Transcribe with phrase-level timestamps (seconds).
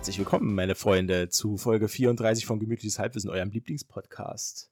[0.00, 4.70] Herzlich willkommen, meine Freunde, zu Folge 34 von Gemütliches Halbwissen, eurem Lieblingspodcast.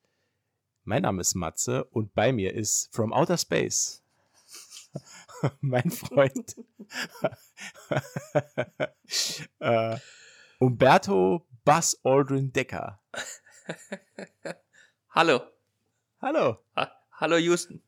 [0.84, 4.02] Mein Name ist Matze und bei mir ist From Outer Space
[5.60, 6.56] mein Freund
[9.58, 9.98] äh,
[10.60, 12.98] Umberto Buzz Aldrin Decker.
[15.10, 15.42] Hallo.
[16.22, 16.56] Hallo.
[16.74, 17.82] Ha Hallo Houston.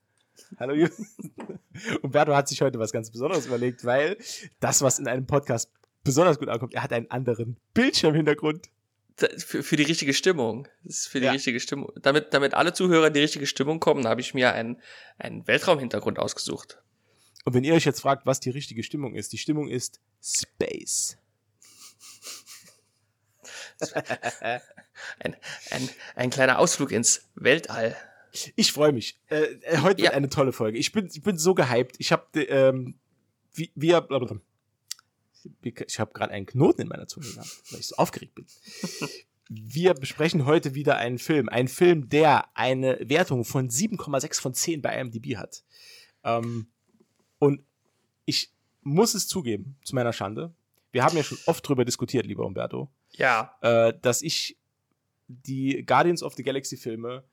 [0.59, 1.59] Hallo Houston.
[2.03, 4.19] Umberto hat sich heute was ganz Besonderes überlegt, weil
[4.61, 5.70] das, was in einem Podcast
[6.05, 8.69] besonders gut ankommt, er hat einen anderen Bildschirmhintergrund.
[9.17, 10.67] Für, für die richtige Stimmung.
[10.83, 11.33] Das ist für die ja.
[11.33, 11.93] richtige Stimmung.
[12.01, 14.81] Damit, damit alle Zuhörer in die richtige Stimmung kommen, habe ich mir einen,
[15.19, 16.79] einen Weltraumhintergrund ausgesucht.
[17.45, 21.19] Und wenn ihr euch jetzt fragt, was die richtige Stimmung ist, die Stimmung ist Space.
[25.20, 25.37] ein,
[25.70, 27.97] ein, ein kleiner Ausflug ins Weltall.
[28.57, 29.19] Ich freue mich.
[29.29, 30.05] Äh, äh heute ja.
[30.07, 30.79] wird eine tolle Folge.
[30.79, 31.97] Ich bin, ich bin so gehypt.
[31.98, 32.98] Ich habe ähm,
[33.53, 34.07] wie, wir,
[35.62, 38.46] ich habe gerade einen Knoten in meiner Zunge gehabt, weil ich so aufgeregt bin.
[39.48, 41.48] Wir besprechen heute wieder einen Film.
[41.48, 45.64] Ein Film, der eine Wertung von 7,6 von 10 bei IMDb hat.
[46.22, 46.68] Ähm,
[47.38, 47.64] und
[48.27, 48.52] ich
[48.83, 50.55] muss es zugeben, zu meiner Schande.
[50.92, 52.91] Wir haben ja schon oft drüber diskutiert, lieber Umberto.
[53.12, 53.56] Ja.
[53.61, 54.56] Äh, dass ich
[55.27, 57.24] die Guardians of the Galaxy Filme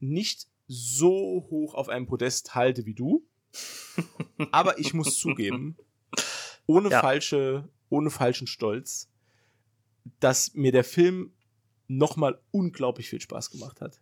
[0.00, 3.24] nicht so hoch auf einem Podest halte wie du.
[4.50, 5.76] Aber ich muss zugeben,
[6.66, 7.00] ohne ja.
[7.00, 9.08] falsche, ohne falschen Stolz,
[10.20, 11.32] dass mir der Film
[11.88, 14.00] nochmal unglaublich viel Spaß gemacht hat.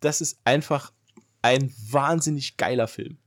[0.00, 0.92] Das ist einfach
[1.42, 3.18] ein wahnsinnig geiler Film.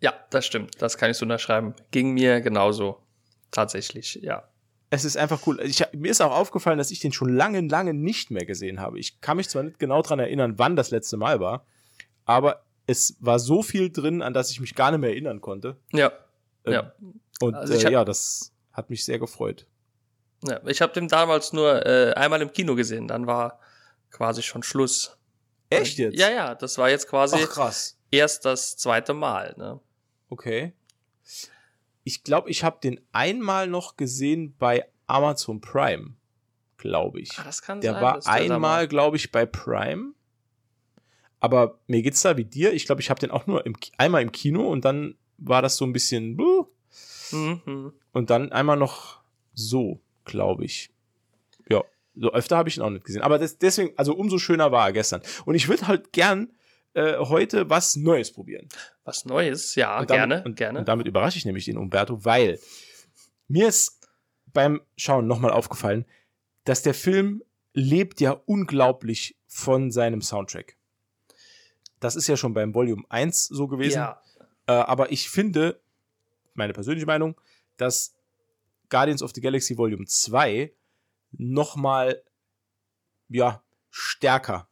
[0.00, 0.80] Ja, das stimmt.
[0.80, 1.74] Das kann ich so unterschreiben.
[1.90, 3.02] Ging mir genauso.
[3.50, 4.48] Tatsächlich, ja.
[4.90, 5.60] Es ist einfach cool.
[5.62, 8.98] Ich, mir ist auch aufgefallen, dass ich den schon lange, lange nicht mehr gesehen habe.
[8.98, 11.66] Ich kann mich zwar nicht genau daran erinnern, wann das letzte Mal war,
[12.24, 15.76] aber es war so viel drin, an das ich mich gar nicht mehr erinnern konnte.
[15.92, 16.12] Ja.
[16.64, 16.92] Ähm, ja.
[17.40, 19.66] Und also äh, ja, das hat mich sehr gefreut.
[20.44, 23.58] Ja, ich habe den damals nur äh, einmal im Kino gesehen, dann war
[24.10, 25.16] quasi schon Schluss.
[25.70, 26.18] Echt jetzt?
[26.18, 27.98] Ja, ja, das war jetzt quasi Ach, krass.
[28.10, 29.54] erst das zweite Mal.
[29.58, 29.80] Ne?
[30.30, 30.72] Okay.
[32.04, 36.14] Ich glaube, ich habe den einmal noch gesehen bei Amazon Prime,
[36.78, 37.38] glaube ich.
[37.38, 38.02] Ah, das kann der sein.
[38.02, 40.12] War der einmal, glaube ich, bei Prime.
[41.40, 42.72] Aber mir geht's da wie dir.
[42.72, 45.76] Ich glaube, ich habe den auch nur im, einmal im Kino und dann war das
[45.76, 46.36] so ein bisschen.
[47.32, 47.92] Mhm.
[48.12, 49.20] Und dann einmal noch
[49.54, 50.90] so, glaube ich.
[51.68, 51.82] Ja,
[52.14, 53.22] so öfter habe ich ihn auch nicht gesehen.
[53.22, 55.22] Aber das, deswegen, also umso schöner war er gestern.
[55.44, 56.52] Und ich würde halt gern
[56.94, 58.68] äh, heute was Neues probieren.
[59.04, 60.78] Was Neues, ja, und damit, gerne, und, gerne.
[60.80, 62.58] Und damit überrasche ich nämlich den Umberto, weil
[63.46, 64.08] mir ist
[64.52, 66.04] beim Schauen nochmal aufgefallen,
[66.64, 70.76] dass der Film lebt ja unglaublich von seinem Soundtrack.
[72.00, 73.98] Das ist ja schon beim Volume 1 so gewesen.
[73.98, 74.20] Ja.
[74.66, 75.80] Äh, aber ich finde,
[76.58, 77.40] meine persönliche Meinung,
[77.76, 78.14] dass
[78.90, 80.72] Guardians of the Galaxy Volume 2
[81.32, 82.22] nochmal,
[83.28, 84.68] ja, stärker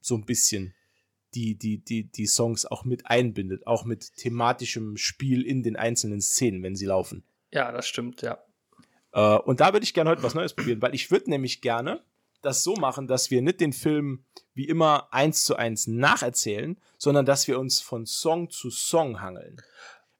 [0.00, 0.74] so ein bisschen
[1.34, 6.20] die, die, die, die Songs auch mit einbindet, auch mit thematischem Spiel in den einzelnen
[6.20, 7.24] Szenen, wenn sie laufen.
[7.50, 8.38] Ja, das stimmt, ja.
[9.12, 12.02] Äh, und da würde ich gerne heute was Neues probieren, weil ich würde nämlich gerne
[12.42, 17.24] das so machen, dass wir nicht den Film wie immer eins zu eins nacherzählen, sondern
[17.24, 19.56] dass wir uns von Song zu Song hangeln.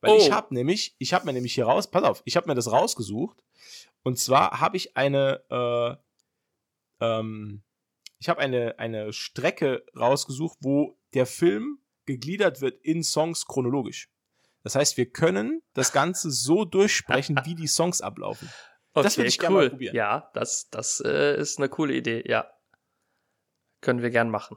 [0.04, 0.18] Weil oh.
[0.18, 2.70] ich habe nämlich, ich habe mir nämlich hier raus, pass auf, ich habe mir das
[2.70, 3.42] rausgesucht.
[4.02, 5.42] Und zwar habe ich eine,
[7.00, 7.62] äh, ähm,
[8.18, 14.10] ich habe eine, eine Strecke rausgesucht, wo der Film gegliedert wird in Songs chronologisch.
[14.62, 18.50] Das heißt, wir können das Ganze so durchsprechen, wie die Songs ablaufen.
[18.96, 19.40] Okay, das würde ich cool.
[19.40, 19.96] gerne mal probieren.
[19.96, 22.48] Ja, das, das äh, ist eine coole Idee, ja.
[23.80, 24.56] Können wir gern machen.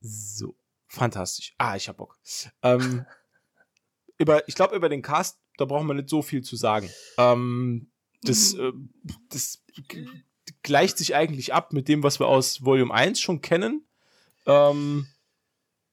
[0.00, 0.56] So,
[0.88, 1.54] fantastisch.
[1.58, 2.18] Ah, ich hab Bock.
[2.62, 3.06] Ähm,
[4.18, 6.90] über, ich glaube, über den Cast, da brauchen wir nicht so viel zu sagen.
[7.16, 7.90] Ähm,
[8.22, 8.72] das, äh,
[9.30, 9.64] das
[10.62, 13.86] gleicht sich eigentlich ab mit dem, was wir aus Volume 1 schon kennen.
[14.46, 15.06] Ähm,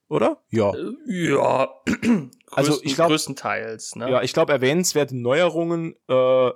[0.08, 0.42] oder?
[0.50, 0.72] Ja.
[0.74, 1.82] Äh, ja.
[2.50, 3.96] also ich glaube größtenteils.
[3.96, 4.10] Ne?
[4.10, 6.50] Ja, ich glaube erwähnenswerte Neuerungen äh,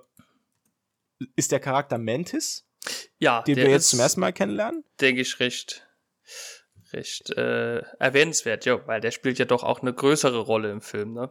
[1.36, 2.66] ist der Charakter Mantis.
[3.18, 4.84] Ja, den wir jetzt zum ersten Mal kennenlernen.
[5.00, 5.86] Denke ich recht,
[6.92, 11.12] recht äh, erwähnenswert, ja, weil der spielt ja doch auch eine größere Rolle im Film,
[11.12, 11.30] ne?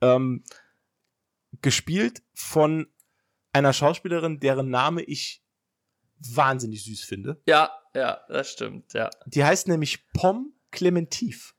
[0.00, 0.44] Ähm,
[1.62, 2.86] gespielt von
[3.52, 5.42] einer Schauspielerin, deren Name ich
[6.20, 7.40] wahnsinnig süß finde.
[7.46, 9.10] Ja, ja, das stimmt, ja.
[9.26, 11.54] Die heißt nämlich Pom Clementif.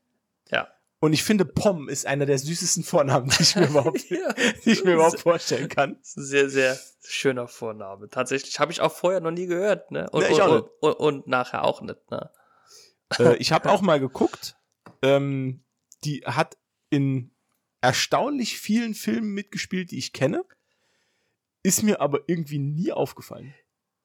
[0.50, 0.68] Ja.
[1.00, 4.32] Und ich finde, Pom ist einer der süßesten Vornamen, die ich mir überhaupt, ja.
[4.64, 5.98] die ich mir überhaupt vorstellen kann.
[6.02, 8.08] Sehr, sehr schöner Vorname.
[8.08, 10.08] Tatsächlich habe ich auch vorher noch nie gehört, ne?
[10.10, 12.30] Und, nee, ich und, und, und, nachher auch nicht, ne?
[13.18, 14.56] Äh, ich habe auch mal geguckt.
[15.02, 15.64] Ähm,
[16.04, 16.58] die hat
[16.90, 17.34] in
[17.80, 20.44] erstaunlich vielen Filmen mitgespielt, die ich kenne.
[21.62, 23.54] ist mir aber irgendwie nie aufgefallen.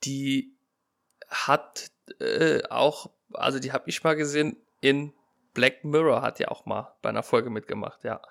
[0.04, 0.54] Die
[1.30, 5.13] hat äh, auch, also die habe ich mal gesehen in
[5.54, 8.22] Black Mirror hat ja auch mal bei einer Folge mitgemacht, ja.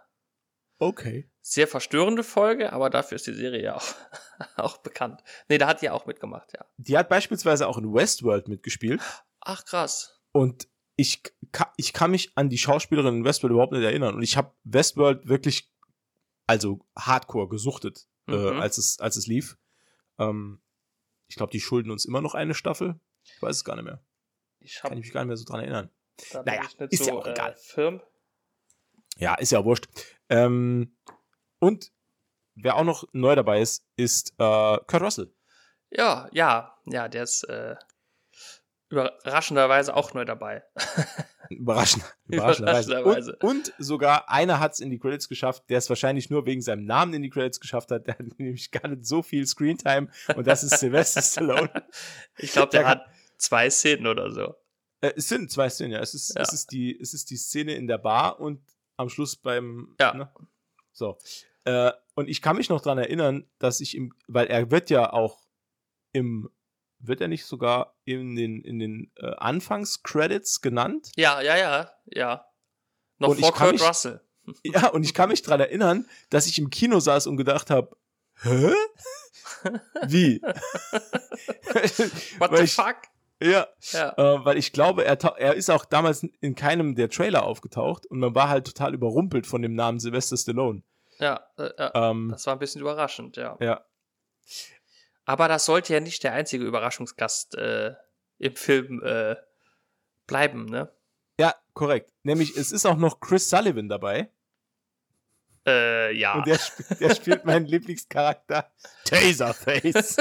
[0.78, 1.30] Okay.
[1.40, 3.94] Sehr verstörende Folge, aber dafür ist die Serie ja auch,
[4.56, 5.22] auch bekannt.
[5.48, 6.66] Nee, da hat die auch mitgemacht, ja.
[6.76, 9.00] Die hat beispielsweise auch in Westworld mitgespielt.
[9.40, 10.20] Ach, krass.
[10.32, 11.22] Und ich,
[11.76, 14.14] ich kann mich an die Schauspielerin in Westworld überhaupt nicht erinnern.
[14.14, 15.72] Und ich habe Westworld wirklich,
[16.46, 18.58] also hardcore gesuchtet, äh, mhm.
[18.58, 19.58] äh, als, es, als es lief.
[20.18, 20.60] Ähm,
[21.26, 23.00] ich glaube, die schulden uns immer noch eine Staffel.
[23.24, 24.04] Ich weiß es gar nicht mehr.
[24.60, 25.90] Ich kann ich mich gar nicht mehr so dran erinnern.
[26.44, 27.52] naja, ist so, ja auch egal.
[27.52, 28.02] Äh, Firm.
[29.16, 29.86] Ja, ist ja wurscht.
[30.28, 30.96] Ähm,
[31.58, 31.92] und
[32.54, 35.34] wer auch noch neu dabei ist, ist äh, Kurt Russell.
[35.90, 37.76] Ja, ja, ja, der ist äh,
[38.94, 40.62] überraschenderweise auch neu dabei.
[41.50, 42.92] Überraschend, überraschenderweise.
[43.00, 43.36] überraschenderweise.
[43.40, 46.62] Und, und, sogar einer hat es in die Credits geschafft, der es wahrscheinlich nur wegen
[46.62, 48.06] seinem Namen in die Credits geschafft hat.
[48.06, 51.70] Der hat nämlich gar nicht so viel Screentime und das ist Sylvester Stallone.
[52.38, 53.06] Ich glaube, der, der, hat
[53.36, 54.54] zwei Szenen oder so.
[55.00, 56.00] Äh, es sind zwei Szenen, ja.
[56.00, 56.42] Es ist, ja.
[56.42, 58.60] Es, ist die, es ist die Szene in der Bar und
[58.96, 59.94] am Schluss beim.
[60.00, 60.14] Ja.
[60.14, 60.30] Ne?
[60.92, 61.18] So.
[61.64, 65.12] Äh, und ich kann mich noch daran erinnern, dass ich ihm, weil er wird ja
[65.12, 65.40] auch
[66.12, 66.48] im
[67.06, 71.10] wird er nicht sogar in den, in den äh, Anfangscredits genannt?
[71.16, 72.46] Ja, ja, ja, ja.
[73.18, 74.20] Noch und vor Kurt mich, Russell.
[74.62, 77.96] Ja, und ich kann mich daran erinnern, dass ich im Kino saß und gedacht habe,
[78.42, 78.72] hä?
[80.06, 80.42] Wie?
[82.38, 82.96] What the ich, fuck?
[83.40, 84.14] Ja, ja.
[84.16, 88.18] Äh, weil ich glaube, er, er ist auch damals in keinem der Trailer aufgetaucht und
[88.18, 90.82] man war halt total überrumpelt von dem Namen Sylvester Stallone.
[91.18, 93.56] Ja, äh, ja ähm, das war ein bisschen überraschend, ja.
[93.60, 93.84] Ja.
[95.24, 97.94] Aber das sollte ja nicht der einzige Überraschungsgast äh,
[98.38, 99.36] im Film äh,
[100.26, 100.92] bleiben, ne?
[101.38, 102.12] Ja, korrekt.
[102.22, 104.30] Nämlich, es ist auch noch Chris Sullivan dabei.
[105.66, 106.34] Äh, ja.
[106.34, 108.70] Und der, sp der spielt meinen Lieblingscharakter
[109.04, 110.16] Taserface.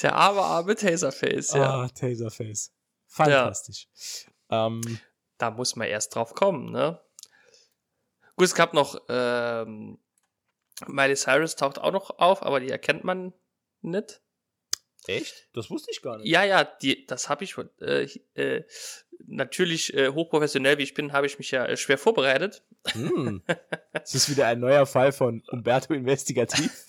[0.00, 1.82] der arme, arme Taserface, ja.
[1.82, 2.72] Ah, Taserface.
[3.06, 3.88] Fantastisch.
[4.50, 4.66] Ja.
[4.66, 4.80] Ähm,
[5.36, 7.00] da muss man erst drauf kommen, ne?
[8.36, 9.98] Gut, es gab noch ähm,
[10.86, 13.32] Miley Cyrus taucht auch noch auf, aber die erkennt man
[13.82, 14.20] nicht.
[15.06, 15.48] Echt?
[15.54, 16.28] Das wusste ich gar nicht.
[16.28, 18.64] Ja, ja, die, das habe ich äh, äh,
[19.26, 22.64] natürlich äh, hochprofessionell, wie ich bin, habe ich mich ja äh, schwer vorbereitet.
[22.92, 23.42] Hm.
[23.92, 26.86] Das ist wieder ein neuer Fall von Umberto Investigativ.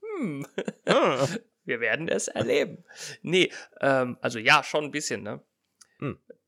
[0.00, 0.46] hm.
[0.86, 1.26] Ah.
[1.64, 2.84] Wir werden es erleben.
[3.22, 5.40] Nee, ähm, also ja, schon ein bisschen, ne?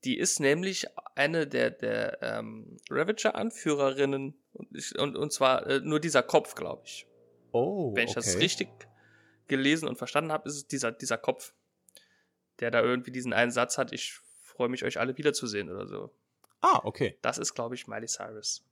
[0.03, 6.23] Die ist nämlich eine der, der ähm, Ravager-Anführerinnen und, und, und zwar äh, nur dieser
[6.23, 7.07] Kopf, glaube ich.
[7.51, 7.95] Oh.
[7.95, 8.25] Wenn ich okay.
[8.25, 8.69] das richtig
[9.47, 11.53] gelesen und verstanden habe, ist es dieser, dieser Kopf,
[12.59, 16.11] der da irgendwie diesen einen Satz hat, ich freue mich, euch alle wiederzusehen oder so.
[16.61, 17.17] Ah, okay.
[17.21, 18.63] Das ist, glaube ich, Miley Cyrus.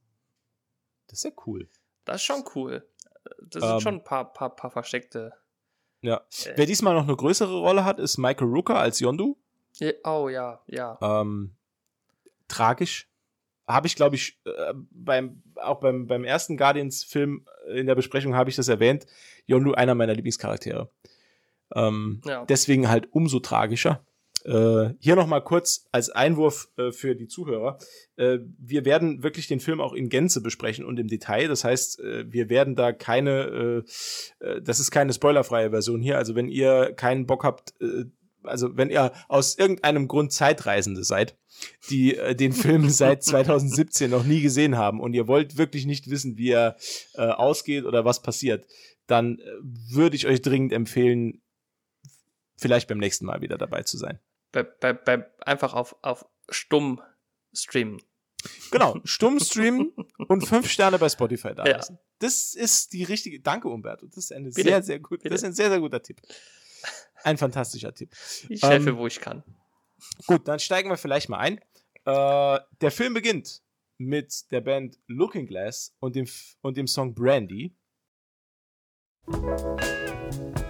[1.08, 1.70] Das ist ja cool.
[2.06, 2.88] Das ist schon cool.
[3.42, 5.34] Das ähm, sind schon ein paar, paar, paar versteckte.
[6.02, 6.18] Ja.
[6.46, 9.38] Äh, Wer diesmal noch eine größere Rolle hat, ist Michael Rooker als Yondu.
[10.04, 10.98] Oh ja, ja.
[11.02, 11.52] Ähm,
[12.48, 13.08] tragisch
[13.68, 18.50] habe ich, glaube ich, äh, beim, auch beim, beim ersten Guardians-Film in der Besprechung habe
[18.50, 19.06] ich das erwähnt.
[19.46, 20.90] Yondu, einer meiner Lieblingscharaktere.
[21.74, 22.46] Ähm, ja.
[22.46, 24.06] Deswegen halt umso tragischer.
[24.44, 27.78] Äh, hier nochmal kurz als Einwurf äh, für die Zuhörer.
[28.16, 31.48] Äh, wir werden wirklich den Film auch in Gänze besprechen und im Detail.
[31.48, 33.84] Das heißt, äh, wir werden da keine,
[34.42, 36.18] äh, äh, das ist keine spoilerfreie Version hier.
[36.18, 37.76] Also wenn ihr keinen Bock habt,
[38.44, 41.38] also wenn ihr aus irgendeinem Grund Zeitreisende seid,
[41.90, 46.10] die äh, den Film seit 2017 noch nie gesehen haben und ihr wollt wirklich nicht
[46.10, 46.78] wissen, wie er
[47.16, 48.66] äh, ausgeht oder was passiert,
[49.08, 51.42] dann äh, würde ich euch dringend empfehlen,
[52.58, 54.20] vielleicht beim nächsten Mal wieder dabei zu sein.
[54.52, 57.02] Bei, bei, bei, einfach auf, auf stumm
[57.54, 58.02] streamen.
[58.72, 59.94] Genau, stumm streamen
[60.28, 61.94] und fünf Sterne bei Spotify da lassen.
[61.94, 62.00] Ja.
[62.20, 63.40] Das ist die richtige.
[63.40, 64.06] Danke, Umberto.
[64.08, 64.70] Das ist eine Bitte.
[64.70, 65.26] sehr, sehr gut.
[65.26, 66.22] Das ist ein sehr, sehr guter Tipp.
[67.24, 68.12] Ein fantastischer Tipp.
[68.50, 69.44] Ich helfe, ähm, wo ich kann.
[70.26, 71.60] Gut, dann steigen wir vielleicht mal ein.
[72.06, 73.62] Äh, der Film beginnt
[73.98, 76.28] mit der Band Looking Glass und dem,
[76.62, 77.76] und dem Song Brandy.
[79.28, 80.61] Western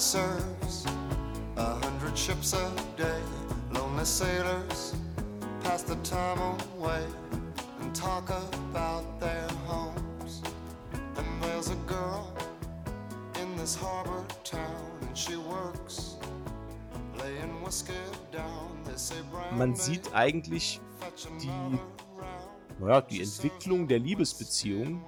[0.00, 0.86] it serves
[1.58, 3.20] a hundred ships a day.
[3.70, 4.94] Lonely sailors
[5.62, 6.38] pass the time
[6.78, 7.04] away
[7.82, 10.40] and talk about their homes.
[11.18, 12.34] And there's a girl
[13.42, 16.16] in this harbor town and she works
[17.18, 17.92] laying whiskey
[18.32, 18.68] down.
[19.52, 20.80] Man sieht eigentlich
[21.42, 21.78] die
[22.78, 25.02] naja, die Entwicklung der Liebesbeziehung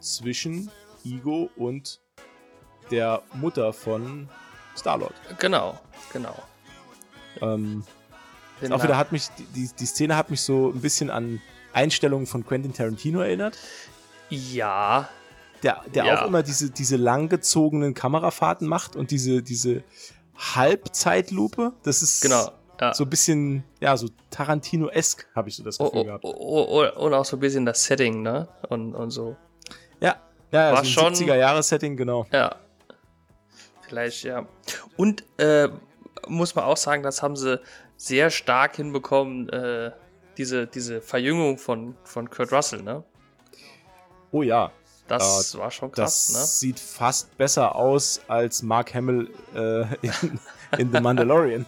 [0.00, 0.68] zwischen
[1.04, 2.00] Ego und
[2.92, 4.28] der Mutter von
[4.76, 5.14] Star-Lord.
[5.38, 5.78] Genau,
[6.12, 6.34] genau.
[7.40, 7.82] Ähm,
[8.70, 11.40] auch wieder hat mich, die, die Szene hat mich so ein bisschen an
[11.72, 13.58] Einstellungen von Quentin Tarantino erinnert.
[14.28, 15.08] Ja.
[15.62, 16.22] Der, der ja.
[16.22, 19.82] auch immer diese, diese langgezogenen Kamerafahrten macht und diese, diese
[20.36, 21.72] Halbzeitlupe.
[21.82, 22.94] Das ist genau, ja.
[22.94, 26.24] so ein bisschen, ja, so Tarantino-esk, habe ich so das Gefühl oh, oh, gehabt.
[26.24, 28.48] Oh, oh, und auch so ein bisschen das Setting, ne?
[28.68, 29.36] Und, und so.
[30.00, 30.16] Ja,
[30.50, 32.26] ja, War so ein 70er-Jahres-Setting, genau.
[32.32, 32.56] Ja.
[33.92, 34.48] Vielleicht, ja.
[34.96, 35.68] Und äh,
[36.26, 37.60] muss man auch sagen, das haben sie
[37.98, 39.90] sehr stark hinbekommen, äh,
[40.38, 43.04] diese, diese Verjüngung von, von Kurt Russell, ne?
[44.30, 44.72] Oh ja.
[45.08, 46.46] Das äh, war schon krass, das ne?
[46.46, 50.40] sieht fast besser aus als Mark Hamill äh, in,
[50.78, 51.66] in The Mandalorian.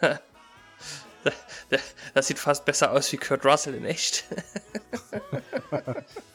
[2.14, 4.26] das sieht fast besser aus wie Kurt Russell in echt.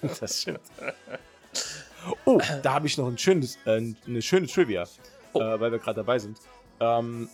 [0.19, 0.59] das stimmt.
[2.25, 4.85] Oh, da habe ich noch ein schönes, äh, eine schöne Trivia,
[5.33, 5.41] oh.
[5.41, 6.39] äh, weil wir gerade dabei sind.
[6.79, 7.29] Ähm,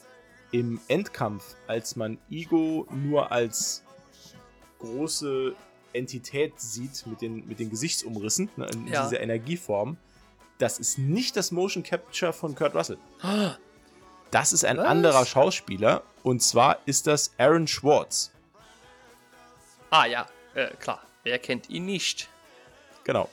[0.51, 3.83] Im Endkampf, als man Ego nur als
[4.79, 5.55] große
[5.93, 9.03] Entität sieht mit den, mit den Gesichtsumrissen, ne, in ja.
[9.03, 9.97] dieser Energieform,
[10.57, 12.97] das ist nicht das Motion Capture von Kurt Russell.
[14.31, 14.85] Das ist ein Was?
[14.85, 18.31] anderer Schauspieler und zwar ist das Aaron Schwartz.
[19.89, 21.01] Ah ja, äh, klar.
[21.23, 22.29] Wer kennt ihn nicht?
[23.03, 23.29] Genau.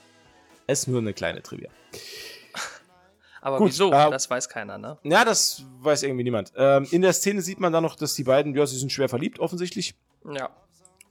[0.72, 1.70] Es ist nur eine kleine Trivia.
[3.42, 3.92] Aber Gut, wieso?
[3.92, 4.98] Äh, das weiß keiner, ne?
[5.02, 6.52] Ja, das weiß irgendwie niemand.
[6.56, 9.08] Ähm, in der Szene sieht man dann noch, dass die beiden, ja, sie sind schwer
[9.08, 9.94] verliebt, offensichtlich.
[10.24, 10.50] Ja.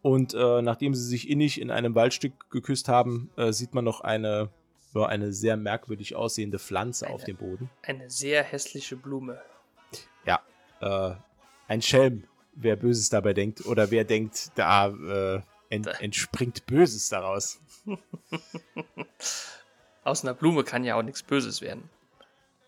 [0.02, 4.02] Und äh, nachdem sie sich innig in einem Waldstück geküsst haben, äh, sieht man noch
[4.02, 4.50] eine,
[4.96, 7.70] ja, eine sehr merkwürdig aussehende Pflanze eine, auf dem Boden.
[7.84, 9.40] Eine sehr hässliche Blume.
[10.26, 10.40] Ja,
[10.80, 11.16] äh,
[11.68, 12.24] ein Schelm,
[12.56, 13.66] wer Böses dabei denkt.
[13.68, 17.60] Oder wer denkt, da äh, ent, entspringt Böses daraus.
[20.04, 21.90] Aus einer Blume kann ja auch nichts Böses werden.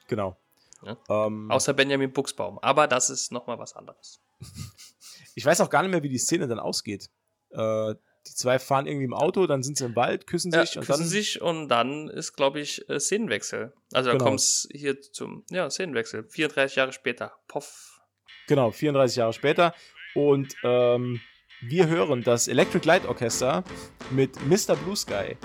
[0.07, 0.37] Genau.
[0.83, 0.97] Ja?
[1.09, 2.59] Ähm, Außer Benjamin Buchsbaum.
[2.59, 4.21] Aber das ist nochmal was anderes.
[5.35, 7.09] ich weiß auch gar nicht mehr, wie die Szene dann ausgeht.
[7.51, 7.95] Äh,
[8.25, 10.87] die zwei fahren irgendwie im Auto, dann sind sie im Wald, küssen sich ja, und
[10.87, 13.73] küssen dann sich und dann ist, glaube ich, äh, Szenenwechsel.
[13.91, 14.25] Also da genau.
[14.25, 16.23] kommt es hier zum ja, Szenenwechsel.
[16.29, 17.33] 34 Jahre später.
[17.47, 18.01] Poff.
[18.47, 19.73] Genau, 34 Jahre später.
[20.15, 21.19] Und ähm,
[21.67, 23.63] wir hören das Electric Light Orchester
[24.11, 24.75] mit Mr.
[24.75, 25.37] Blue Sky.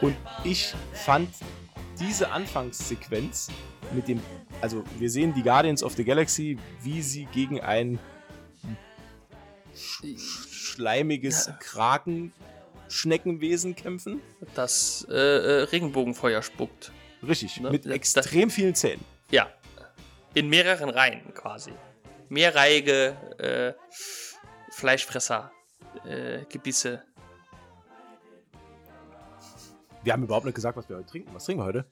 [0.00, 1.30] Und ich fand
[1.98, 3.50] diese Anfangssequenz
[3.92, 4.20] mit dem,
[4.60, 7.98] also wir sehen die Guardians of the Galaxy, wie sie gegen ein
[9.74, 10.04] sch
[10.74, 14.20] schleimiges Krakenschneckenwesen kämpfen.
[14.54, 16.92] Das äh, äh, Regenbogenfeuer spuckt.
[17.26, 17.70] Richtig, ne?
[17.70, 19.02] mit das, extrem das, vielen Zähnen.
[19.30, 19.48] Ja,
[20.34, 21.72] in mehreren Reihen quasi.
[22.28, 23.72] Mehrreihige äh,
[24.70, 25.52] Fleischfresser,
[26.04, 27.02] äh, Gebisse.
[30.02, 31.32] Wir haben überhaupt nicht gesagt, was wir heute trinken.
[31.32, 31.86] Was trinken wir heute?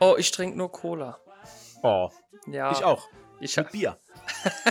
[0.00, 1.18] Oh, ich trinke nur Cola.
[1.82, 2.10] Oh.
[2.46, 2.72] Ja.
[2.72, 3.08] Ich auch.
[3.40, 3.98] Ich Mit Bier.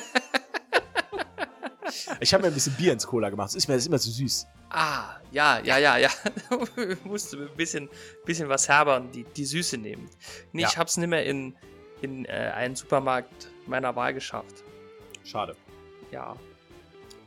[2.19, 3.50] ich habe mir ein bisschen Bier ins Cola gemacht.
[3.50, 4.48] Das ist mir das ist immer zu süß.
[4.69, 6.10] Ah, ja, ja, ja, ja.
[7.03, 7.89] musste ein bisschen,
[8.25, 10.10] bisschen was herber und die, die Süße nehmen.
[10.51, 10.67] Nee, ja.
[10.67, 11.55] ich hab's nicht mehr in,
[12.01, 14.63] in äh, einen Supermarkt meiner Wahl geschafft.
[15.24, 15.55] Schade.
[16.12, 16.36] Ja.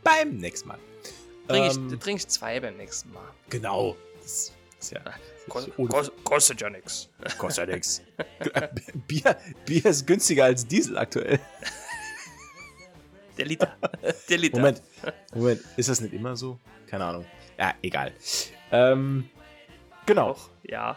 [0.03, 0.79] Beim nächsten Mal.
[1.49, 3.29] Trink ich, ähm, trink ich zwei beim nächsten Mal.
[3.49, 3.97] Genau.
[4.23, 5.01] Das ist ja.
[6.25, 7.09] kostet ja nichts.
[7.39, 8.03] Kostet ja nichts.
[9.07, 11.39] Bier, Bier ist günstiger als Diesel aktuell.
[13.37, 13.77] Der Liter.
[14.29, 14.59] Der Liter.
[14.59, 14.83] Moment,
[15.35, 16.59] Moment, ist das nicht immer so?
[16.87, 17.27] Keine Ahnung.
[17.59, 18.13] Ja, egal.
[18.73, 19.31] Ähm,
[20.07, 20.35] genau.
[20.35, 20.97] Doch, ja.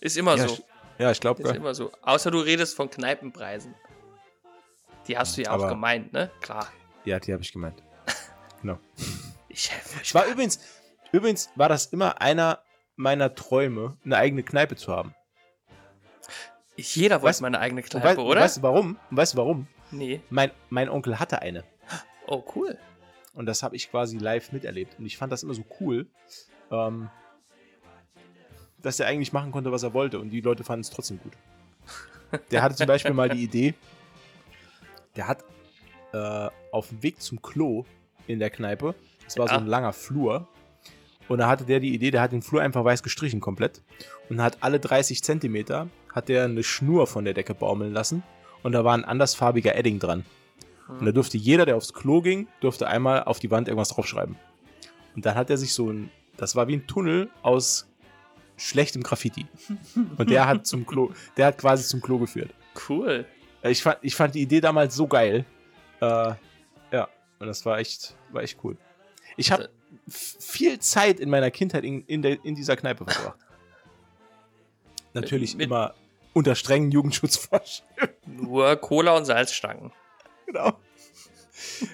[0.00, 0.58] Ist immer ja, so.
[0.98, 1.42] Ja, ich glaube.
[1.42, 1.90] Ist immer so.
[2.02, 3.74] Außer du redest von Kneipenpreisen.
[5.08, 6.30] Die hast du ja auch gemeint, ne?
[6.40, 6.68] Klar.
[7.04, 7.82] Ja, die habe ich gemeint.
[8.62, 8.78] Genau.
[9.48, 9.70] Ich,
[10.02, 10.58] ich war übrigens,
[11.14, 12.58] Übrigens war das immer einer
[12.96, 15.14] meiner Träume, eine eigene Kneipe zu haben.
[16.76, 18.40] Jeder wollte mal eine eigene Kneipe, weißt, oder?
[18.40, 18.98] Weißt du warum?
[19.10, 19.68] Weißt du warum?
[19.92, 20.20] Nee.
[20.28, 21.62] Mein, mein Onkel hatte eine.
[22.26, 22.76] Oh, cool.
[23.32, 24.98] Und das habe ich quasi live miterlebt.
[24.98, 26.08] Und ich fand das immer so cool,
[26.72, 27.08] ähm,
[28.82, 30.18] dass er eigentlich machen konnte, was er wollte.
[30.18, 31.34] Und die Leute fanden es trotzdem gut.
[32.50, 33.74] Der hatte zum Beispiel mal die Idee,
[35.14, 35.44] der hat
[36.12, 37.84] äh, auf dem Weg zum Klo
[38.26, 39.54] in der Kneipe, das war ja.
[39.54, 40.48] so ein langer Flur,
[41.28, 43.82] und da hatte der die Idee, der hat den Flur einfach weiß gestrichen komplett
[44.28, 48.22] und hat alle 30 Zentimeter hat der eine Schnur von der Decke baumeln lassen
[48.62, 50.24] und da war ein andersfarbiger Edding dran.
[50.88, 50.98] Mhm.
[50.98, 54.36] Und da durfte jeder, der aufs Klo ging, durfte einmal auf die Wand irgendwas draufschreiben.
[55.14, 57.88] Und dann hat er sich so ein, das war wie ein Tunnel aus
[58.56, 59.46] schlechtem Graffiti.
[60.18, 62.50] Und der hat zum Klo, der hat quasi zum Klo geführt.
[62.88, 63.24] Cool.
[63.62, 65.46] Ich fand, ich fand die Idee damals so geil.
[66.00, 66.32] Äh,
[66.92, 68.76] ja, und das war echt, war echt cool.
[69.36, 69.70] Ich habe
[70.08, 73.38] viel Zeit in meiner Kindheit in, in, der, in dieser Kneipe verbracht.
[75.14, 75.94] Natürlich mit, immer
[76.32, 78.36] unter strengen Jugendschutzvorschriften.
[78.42, 79.92] Nur Cola und Salzstangen.
[80.46, 80.78] Genau.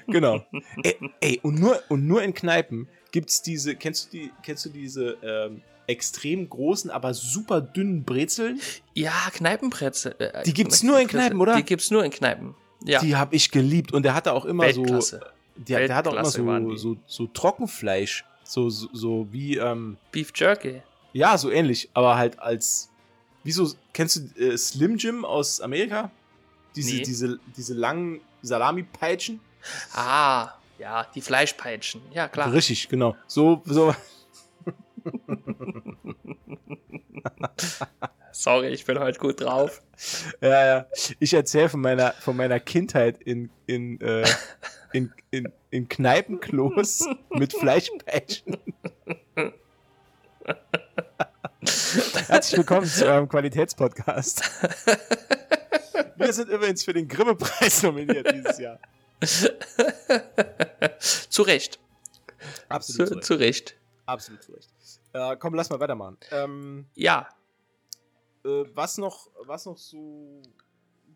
[0.06, 0.44] genau.
[0.82, 4.64] ey, ey, und, nur, und nur in Kneipen gibt es diese, kennst du die, kennst
[4.64, 8.60] du diese ähm, extrem großen, aber super dünnen Brezeln?
[8.94, 10.14] Ja, Kneipenbrezel.
[10.18, 11.56] Äh, die gibt's nur in Kneipen, oder?
[11.56, 12.54] Die gibt's nur in Kneipen.
[12.84, 13.00] Ja.
[13.00, 15.20] Die habe ich geliebt und der hatte auch immer Weltklasse.
[15.22, 18.24] so der, der hat auch immer so, so, so Trockenfleisch.
[18.44, 19.56] So, so, so wie.
[19.58, 20.82] Ähm, Beef Jerky.
[21.12, 22.90] Ja, so ähnlich, aber halt als.
[23.42, 26.10] Wieso, kennst du äh, Slim Jim aus Amerika?
[26.76, 27.02] Diese, nee.
[27.02, 29.40] diese, diese langen Salami-Peitschen?
[29.94, 32.00] Ah, ja, die Fleischpeitschen.
[32.12, 32.52] Ja, klar.
[32.52, 33.16] Richtig, genau.
[33.26, 33.94] So, so.
[38.32, 39.82] Sorry, ich bin heute gut drauf.
[40.40, 40.86] Ja, ja.
[41.18, 44.26] Ich erzähle von meiner, von meiner Kindheit in, in, äh,
[44.94, 48.56] in, in, in Kneipenklos mit Fleischpeitschen.
[52.28, 54.42] Herzlich willkommen zu eurem Qualitätspodcast.
[56.16, 58.78] Wir sind übrigens für den Grimme-Preis nominiert dieses Jahr.
[60.98, 61.78] zu Recht.
[62.70, 63.76] Absolut zu, zu Recht.
[64.06, 64.70] Absolut zu Recht.
[65.12, 66.16] Äh, komm, lass mal weitermachen.
[66.30, 67.28] Ähm, ja.
[68.44, 70.42] Äh, was, noch, was noch so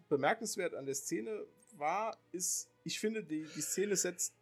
[0.09, 1.47] bemerkenswert an der Szene
[1.77, 4.35] war, ist, ich finde, die, die Szene setzt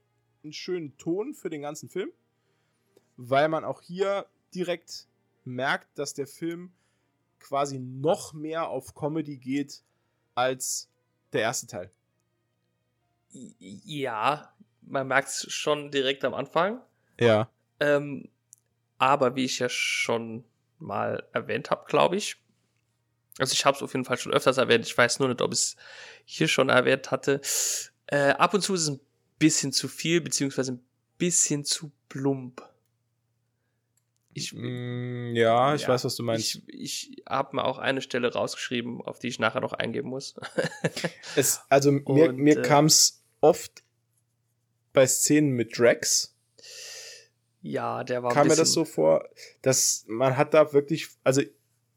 [0.42, 2.11] einen schönen Ton für den ganzen Film,
[3.16, 5.07] weil man auch hier direkt
[5.44, 6.72] merkt, dass der Film
[7.38, 9.83] quasi noch mehr auf Comedy geht
[10.35, 10.88] als
[11.33, 11.90] der erste Teil.
[13.30, 14.52] Ja,
[14.83, 16.80] man merkt es schon direkt am Anfang.
[17.18, 17.50] Ja.
[17.80, 18.28] Ähm,
[18.98, 20.44] aber wie ich ja schon
[20.78, 22.41] mal erwähnt habe, glaube ich,
[23.38, 25.53] also ich habe es auf jeden Fall schon öfters erwähnt, ich weiß nur nicht, ob
[25.53, 25.77] ich es
[26.25, 27.40] hier schon erwähnt hatte,
[28.07, 29.01] äh, ab und zu ist es ein
[29.38, 30.85] bisschen zu viel, beziehungsweise ein
[31.18, 32.62] bisschen zu plump.
[34.35, 36.62] Ich, mm, ja, ich ja, weiß, was du meinst.
[36.66, 40.35] Ich, ich habe mir auch eine Stelle rausgeschrieben, auf die ich nachher noch eingeben muss.
[41.37, 43.83] es, also mir, mir äh, kam es oft
[44.92, 46.35] bei Szenen mit Drax.
[47.61, 48.33] Ja, der war.
[48.33, 49.29] Kam mir das so vor,
[49.61, 51.42] dass man hat da wirklich, also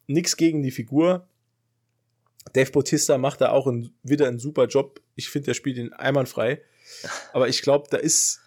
[0.07, 1.27] nichts gegen die Figur.
[2.53, 5.01] Dave Bautista macht da auch ein, wieder einen super Job.
[5.15, 6.61] Ich finde, der spielt ihn einwandfrei.
[7.33, 8.41] Aber ich glaube, da ist,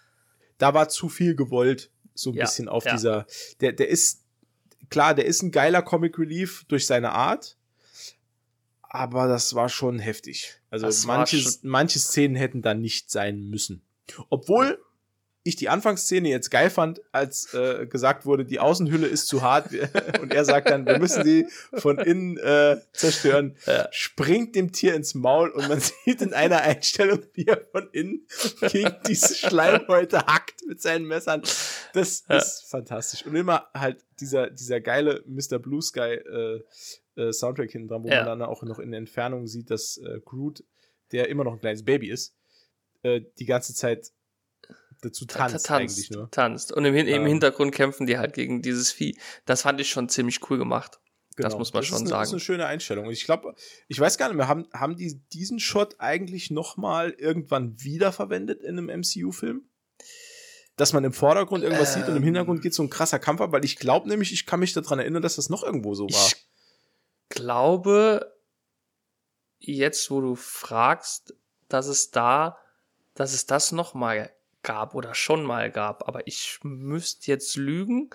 [0.59, 2.93] da war zu viel gewollt, so ein ja, bisschen auf ja.
[2.93, 3.27] dieser.
[3.61, 4.25] Der, der ist,
[4.91, 7.57] klar, der ist ein geiler Comic Relief durch seine Art.
[8.83, 10.55] Aber das war schon heftig.
[10.71, 13.83] Also manche, manche Szenen hätten da nicht sein müssen.
[14.31, 14.83] Obwohl
[15.45, 19.71] ich die Anfangsszene jetzt geil fand, als äh, gesagt wurde, die Außenhülle ist zu hart
[20.21, 23.89] und er sagt dann, wir müssen die von innen äh, zerstören, ja.
[23.91, 28.27] springt dem Tier ins Maul und man sieht in einer Einstellung, wie er von innen
[28.71, 31.43] gegen diese Schleimhäute hackt mit seinen Messern.
[31.95, 32.37] Das ja.
[32.37, 33.25] ist fantastisch.
[33.25, 35.59] Und immer halt dieser, dieser geile Mr.
[35.59, 36.61] Blue Sky äh,
[37.17, 38.25] äh, Soundtrack hinten dran, wo ja.
[38.25, 40.65] man dann auch noch in der Entfernung sieht, dass äh, Groot,
[41.13, 42.35] der immer noch ein kleines Baby ist,
[43.03, 44.13] äh, die ganze Zeit
[45.03, 46.31] dazu tanzt, tanzt eigentlich nur.
[46.31, 46.73] Tanzt.
[46.73, 49.19] Und im, im ähm, Hintergrund kämpfen die halt gegen dieses Vieh.
[49.47, 51.01] Das fand ich schon ziemlich cool gemacht.
[51.39, 51.51] Genau.
[51.51, 52.21] Das muss man das schon eine, sagen.
[52.21, 53.07] Das ist eine schöne Einstellung.
[53.07, 53.55] Und ich glaube,
[53.87, 58.77] ich weiß gar nicht mehr, haben, haben die diesen Shot eigentlich nochmal irgendwann wiederverwendet in
[58.77, 59.63] einem MCU-Film?
[60.75, 63.41] Dass man im Vordergrund irgendwas ähm, sieht und im Hintergrund geht so ein krasser Kampf
[63.41, 66.05] ab, weil ich glaube nämlich, ich kann mich daran erinnern, dass das noch irgendwo so
[66.05, 66.27] war.
[66.27, 66.49] Ich
[67.29, 68.37] glaube,
[69.61, 71.37] jetzt wo du fragst,
[71.69, 72.59] dass es da,
[73.15, 78.11] dass es das nochmal gab oder schon mal gab, aber ich müsste jetzt lügen,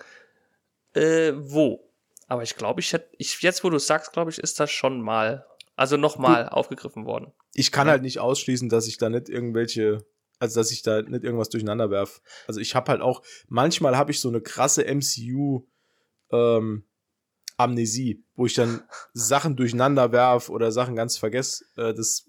[0.94, 1.90] äh, wo.
[2.28, 5.00] Aber ich glaube, ich hätte, ich, jetzt wo du sagst, glaube ich, ist das schon
[5.00, 7.32] mal, also nochmal aufgegriffen worden.
[7.52, 7.92] Ich kann ja.
[7.92, 10.04] halt nicht ausschließen, dass ich da nicht irgendwelche,
[10.38, 12.22] also dass ich da nicht irgendwas durcheinander werf.
[12.46, 15.66] Also ich habe halt auch, manchmal habe ich so eine krasse MCU,
[16.30, 16.84] ähm,
[17.56, 21.64] Amnesie, wo ich dann Sachen durcheinander werf oder Sachen ganz vergesse.
[21.76, 22.28] Äh, das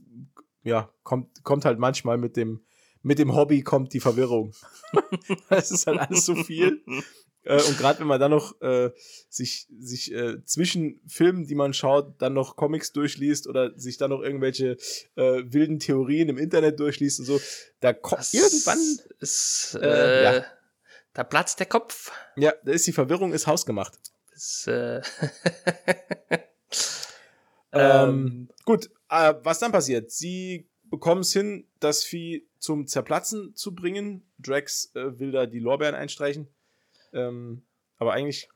[0.64, 2.66] ja, kommt, kommt halt manchmal mit dem,
[3.06, 4.54] mit dem Hobby kommt die Verwirrung.
[5.50, 6.82] Es ist halt alles so viel.
[7.44, 8.90] Äh, und gerade wenn man dann noch äh,
[9.30, 14.10] sich, sich äh, zwischen Filmen, die man schaut, dann noch Comics durchliest oder sich dann
[14.10, 14.78] noch irgendwelche
[15.16, 17.40] äh, wilden Theorien im Internet durchliest und so,
[17.80, 18.80] da kommt irgendwann
[19.20, 20.46] ist, äh, ja.
[21.14, 22.12] da platzt der Kopf.
[22.36, 24.00] Ja, da ist die Verwirrung ist hausgemacht.
[24.32, 25.02] Das, äh
[27.76, 30.10] Ähm, ähm, gut, äh, was dann passiert?
[30.10, 34.24] Sie bekommen es hin, das Vieh zum Zerplatzen zu bringen.
[34.40, 36.48] Drax äh, will da die Lorbeeren einstreichen.
[37.14, 37.64] Ähm,
[37.98, 38.50] aber eigentlich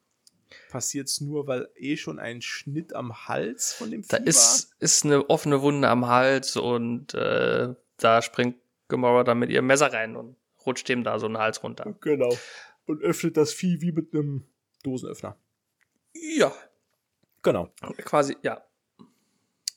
[0.70, 4.76] passiert es nur, weil eh schon ein Schnitt am Hals von dem Vieh Da ist,
[4.80, 9.94] ist eine offene Wunde am Hals und äh, da springt Gamora dann mit ihrem Messer
[9.94, 11.96] rein und rutscht dem da so einen Hals runter.
[12.02, 12.36] Genau.
[12.86, 14.46] Und öffnet das Vieh wie mit einem
[14.84, 15.38] Dosenöffner.
[16.14, 16.52] Ja.
[17.44, 17.70] Genau.
[18.04, 18.64] Quasi, ja.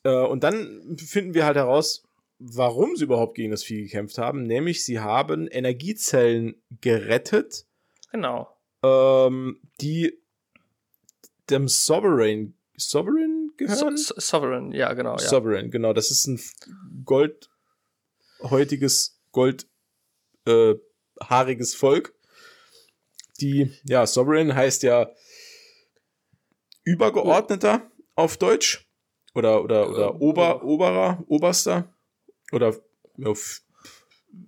[0.04, 2.02] Äh, und dann finden wir halt heraus,
[2.42, 4.42] warum sie überhaupt gegen das Vieh gekämpft haben.
[4.42, 7.66] Nämlich, sie haben Energiezellen gerettet.
[8.10, 8.48] Genau.
[8.82, 10.18] Ähm, die
[11.50, 12.54] dem Sovereign.
[12.76, 13.96] Sovereign gehören?
[13.96, 15.12] So, Sovereign, ja, genau.
[15.12, 15.18] Ja.
[15.18, 15.92] Sovereign, genau.
[15.92, 16.40] Das ist ein
[17.04, 22.14] goldhäutiges, goldhaariges äh, Volk.
[23.40, 25.10] Die, ja, Sovereign heißt ja
[26.84, 28.86] Übergeordneter auf Deutsch.
[29.34, 31.91] Oder, oder, oder Ober, Oberer, Oberster.
[32.52, 32.74] Oder
[33.16, 33.32] ja,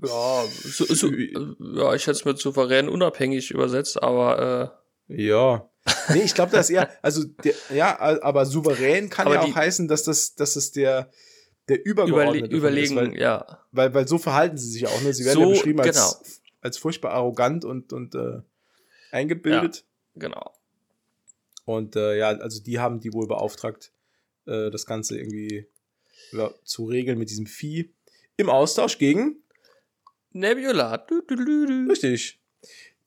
[0.02, 4.74] ja, so, so, ja, ich hätte es mit souverän unabhängig übersetzt, aber
[5.08, 5.68] äh, ja.
[6.08, 9.54] Nee, ich glaube, das ist eher, also der, ja, aber souverän kann aber ja auch
[9.54, 11.10] heißen, dass das, dass es der,
[11.68, 13.58] der Übergeordnete Überle überlegen, ist, weil, ja.
[13.72, 15.12] Weil, weil so verhalten sie sich auch, ne?
[15.12, 16.36] Sie werden so, ja beschrieben als, genau.
[16.62, 18.40] als furchtbar arrogant und, und äh,
[19.12, 19.84] eingebildet.
[20.14, 20.54] Ja, genau.
[21.66, 23.92] Und äh, ja, also die haben die wohl beauftragt,
[24.46, 25.68] äh, das Ganze irgendwie
[26.33, 27.94] ja, zu regeln mit diesem Vieh.
[28.37, 29.44] Im Austausch gegen
[30.35, 30.98] Nebula.
[30.98, 32.40] Du, du, du, Richtig.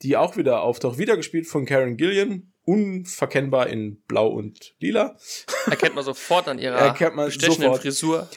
[0.01, 0.97] Die auch wieder auftaucht.
[0.97, 2.53] Wieder gespielt von Karen Gillian.
[2.63, 5.17] Unverkennbar in Blau und Lila.
[5.67, 7.81] Erkennt man sofort an ihrer Erkennt man bestechenden sofort.
[7.81, 8.29] Frisur.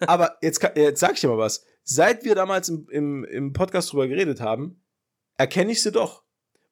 [0.00, 1.64] Aber jetzt, jetzt sag ich dir mal was.
[1.82, 4.82] Seit wir damals im, im, im Podcast drüber geredet haben,
[5.36, 6.22] erkenne ich sie doch.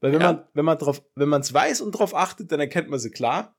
[0.00, 0.32] Weil wenn ja.
[0.32, 3.10] man, wenn man drauf, wenn man es weiß und drauf achtet, dann erkennt man sie
[3.10, 3.56] klar.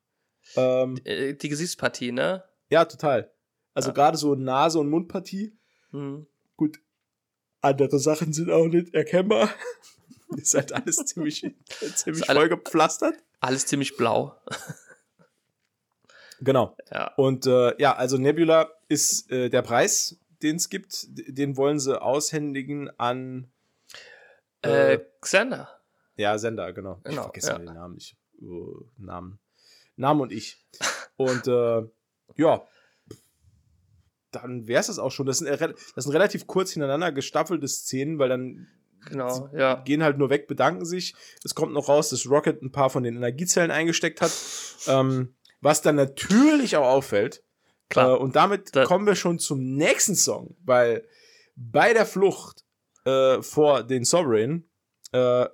[0.56, 2.44] Ähm, die, äh, die Gesichtspartie, ne?
[2.70, 3.31] Ja, total.
[3.74, 3.94] Also ja.
[3.94, 5.58] gerade so Nase- und Mundpartie.
[5.92, 6.28] Mhm.
[6.58, 6.80] Gut,
[7.62, 9.50] andere Sachen sind auch nicht erkennbar.
[10.38, 11.42] ist halt alles ziemlich,
[11.96, 13.16] ziemlich voll gepflastert.
[13.40, 14.36] Alles ziemlich blau.
[16.42, 16.76] genau.
[16.92, 17.14] Ja.
[17.16, 21.08] Und äh, ja, also Nebula ist äh, der Preis, den es gibt.
[21.10, 23.52] Den wollen sie aushändigen an
[24.64, 25.70] äh, äh Xander.
[26.16, 27.00] Ja, Sender, genau.
[27.04, 27.58] genau ich vergesse ja.
[27.58, 28.16] den Namen nicht.
[28.40, 29.40] Uh, Namen.
[29.96, 30.64] Namen und ich.
[31.16, 31.84] Und äh,
[32.36, 32.68] ja,
[34.32, 35.26] dann wäre es das auch schon.
[35.26, 38.67] Das sind, das sind relativ kurz hintereinander gestaffelte Szenen, weil dann
[39.06, 39.76] genau, ja.
[39.76, 41.15] gehen halt nur weg, bedanken sich.
[41.44, 44.32] Es kommt noch raus, dass Rocket ein paar von den Energiezellen eingesteckt hat.
[44.88, 47.44] ähm, was dann natürlich auch auffällt.
[47.89, 48.15] Klar.
[48.15, 51.08] Äh, und damit das kommen wir schon zum nächsten Song, weil
[51.56, 52.63] bei der Flucht
[53.06, 54.70] äh, vor den Sovereign
[55.12, 55.46] äh,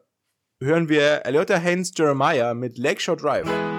[0.59, 3.76] hören wir Eliota Haynes Jeremiah mit Lakeshore Drive.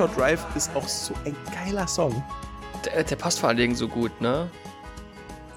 [0.00, 2.24] Lakeshore Drive ist auch so ein geiler Song.
[2.86, 4.50] Der, der passt vor allen Dingen so gut, ne?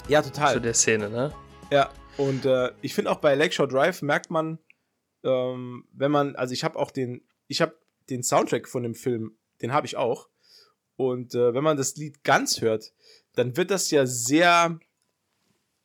[0.10, 0.56] Ja, total.
[0.56, 1.34] Zu der Szene, ne?
[1.72, 4.60] Ja, und äh, ich finde auch bei Lakeshore Drive merkt man,
[5.24, 7.78] ähm, wenn man, also ich habe auch den, ich habe
[8.10, 10.28] den Soundtrack von dem Film, den habe ich auch.
[10.98, 12.92] Und äh, wenn man das Lied ganz hört,
[13.36, 14.78] dann wird das ja sehr,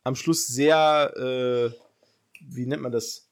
[0.03, 1.71] am Schluss sehr, äh,
[2.41, 3.29] wie nennt man das?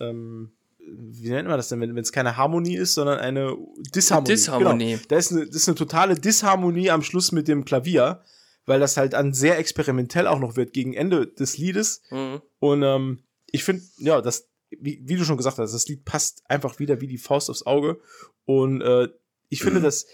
[0.00, 0.53] Ähm,
[0.86, 3.56] wie nennt man das denn, wenn es keine Harmonie ist, sondern eine
[3.94, 4.32] Disharmonie.
[4.32, 4.92] Disharmonie.
[4.92, 5.04] Genau.
[5.08, 8.22] Da ist eine, das ist eine totale Disharmonie am Schluss mit dem Klavier,
[8.66, 12.02] weil das halt dann sehr experimentell auch noch wird gegen Ende des Liedes.
[12.10, 12.42] Mhm.
[12.58, 16.42] Und ähm, ich finde, ja, das, wie, wie, du schon gesagt hast, das Lied passt
[16.48, 18.00] einfach wieder wie die Faust aufs Auge.
[18.44, 19.08] Und äh,
[19.48, 19.84] ich finde, mhm.
[19.84, 20.06] dass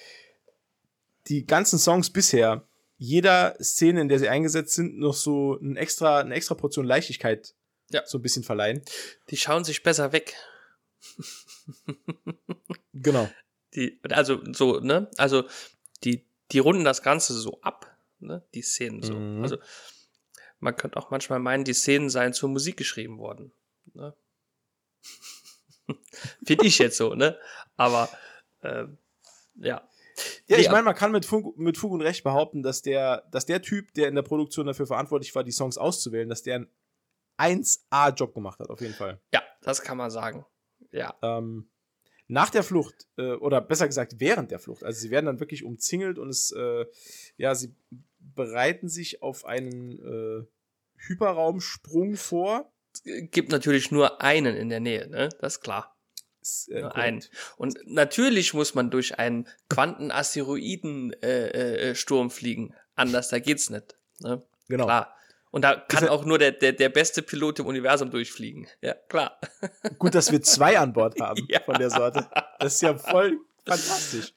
[1.29, 6.21] die ganzen Songs bisher jeder Szene, in der sie eingesetzt sind, noch so ein extra,
[6.21, 7.55] eine extra Portion Leichtigkeit
[7.91, 8.03] ja.
[8.07, 8.83] so ein bisschen verleihen.
[9.31, 10.35] Die schauen sich besser weg.
[12.93, 13.31] genau.
[13.75, 15.11] Die, also so, ne?
[15.17, 15.45] Also
[16.05, 18.43] die, die runden das Ganze so ab, ne?
[18.55, 19.15] Die Szenen so.
[19.15, 19.43] Mhm.
[19.43, 19.59] Also
[20.61, 23.53] man könnte auch manchmal meinen, die Szenen seien zur Musik geschrieben worden.
[23.95, 24.15] Ne?
[26.45, 27.39] Finde ich jetzt so, ne?
[27.77, 28.09] Aber
[28.61, 28.85] äh,
[29.57, 29.89] ja.
[30.49, 33.47] Ja, ich meine, man kann mit Fug, mit Fug und Recht behaupten, dass der, dass
[33.47, 36.67] der Typ, der in der Produktion dafür verantwortlich war, die Songs auszuwählen, dass der
[37.39, 39.19] einen 1A-Job gemacht hat, auf jeden Fall.
[39.33, 40.45] Ja, das kann man sagen.
[40.93, 41.17] Ja.
[41.23, 41.69] Ähm,
[42.29, 45.65] nach der Flucht, äh, oder besser gesagt während der Flucht, also sie werden dann wirklich
[45.65, 46.87] umzingelt und es, äh,
[47.37, 47.75] ja, sie
[48.19, 50.47] bereiten sich auf einen äh,
[50.97, 52.73] Hyperraumsprung vor.
[52.93, 55.31] Es gibt natürlich nur einen in der Nähe, ne?
[55.41, 55.97] Das ist klar.
[56.69, 57.23] Äh, ein.
[57.57, 62.75] Und natürlich muss man durch einen Quantenasteroidensturm äh, äh, fliegen.
[62.95, 63.97] Anders, da geht's nicht.
[64.21, 64.43] Ne?
[64.69, 64.85] Genau.
[64.85, 65.15] Klar.
[65.51, 68.69] Und da kann auch nur der, der, der beste Pilot im Universum durchfliegen.
[68.83, 69.41] Ja, klar.
[69.99, 71.61] Gut, dass wir zwei an Bord haben ja.
[71.61, 72.29] von der Sorte.
[72.59, 74.35] Das ist ja voll fantastisch.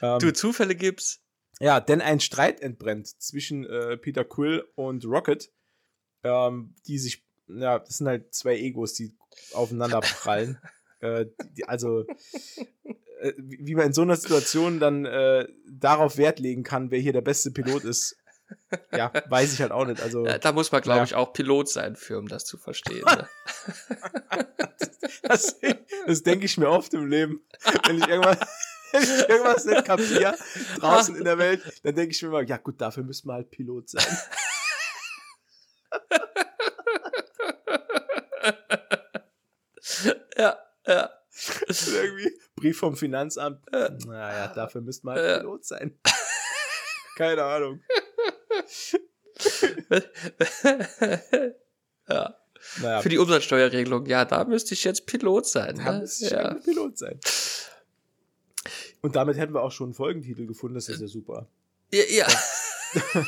[0.00, 1.20] Ähm, du, Zufälle gibt's.
[1.60, 5.52] Ja, denn ein Streit entbrennt zwischen äh, Peter Quill und Rocket,
[6.24, 9.14] ähm, die sich, ja, das sind halt zwei Egos, die
[9.52, 10.58] aufeinander prallen.
[11.00, 12.04] äh, die, also,
[13.20, 17.12] äh, wie man in so einer Situation dann äh, darauf Wert legen kann, wer hier
[17.12, 18.16] der beste Pilot ist,
[18.92, 20.00] ja, weiß ich halt auch nicht.
[20.00, 21.04] Also, ja, da muss man, glaube ja.
[21.04, 23.04] ich, auch Pilot sein für, um das zu verstehen.
[23.04, 23.28] Ne?
[25.22, 25.58] das,
[26.06, 27.44] das denke ich mir oft im Leben.
[27.86, 28.38] Wenn ich irgendwas,
[28.92, 30.36] wenn ich irgendwas nicht kapiere
[30.78, 33.50] draußen in der Welt, dann denke ich mir immer, ja gut, dafür müsste man halt
[33.50, 34.18] Pilot sein.
[40.36, 41.10] ja, ja.
[41.68, 43.60] Irgendwie Brief vom Finanzamt.
[43.72, 45.98] Naja, dafür müsste man halt Pilot sein.
[47.16, 47.80] Keine Ahnung.
[52.08, 52.36] ja.
[52.80, 53.02] Naja.
[53.02, 55.76] Für die Umsatzsteuerregelung, ja, da müsste ich jetzt Pilot sein.
[55.76, 56.00] Da ne?
[56.00, 56.54] müsste ich ja.
[56.54, 57.18] Pilot sein.
[59.00, 61.48] Und damit hätten wir auch schon einen Folgentitel gefunden, das ist ja super.
[61.92, 62.04] Ja.
[62.08, 62.28] ja.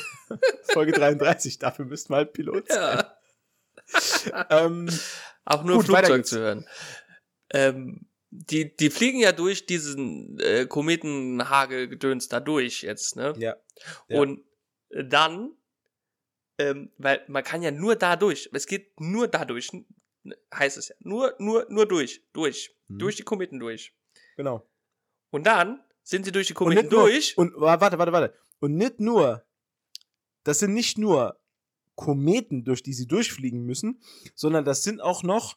[0.72, 3.04] Folge 33, dafür müssten wir halt Pilot sein.
[4.30, 4.46] Ja.
[4.50, 4.88] ähm,
[5.44, 6.66] auch nur gut, Flugzeug zu hören.
[7.50, 13.34] Ähm, die, die fliegen ja durch diesen äh, Kometenhagelgedöns da durch jetzt, ne?
[13.38, 13.56] Ja.
[14.08, 14.20] ja.
[14.20, 14.44] Und
[14.90, 15.52] dann,
[16.58, 19.70] ähm, weil man kann ja nur da durch, es geht nur dadurch,
[20.54, 22.98] heißt es ja, nur, nur, nur durch, durch, mhm.
[22.98, 23.94] durch die Kometen durch.
[24.36, 24.66] Genau.
[25.30, 27.36] Und dann sind sie durch die Kometen und durch.
[27.36, 28.34] Nur, und warte, warte, warte.
[28.60, 29.44] Und nicht nur,
[30.44, 31.40] das sind nicht nur
[31.96, 34.00] Kometen, durch die sie durchfliegen müssen,
[34.34, 35.56] sondern das sind auch noch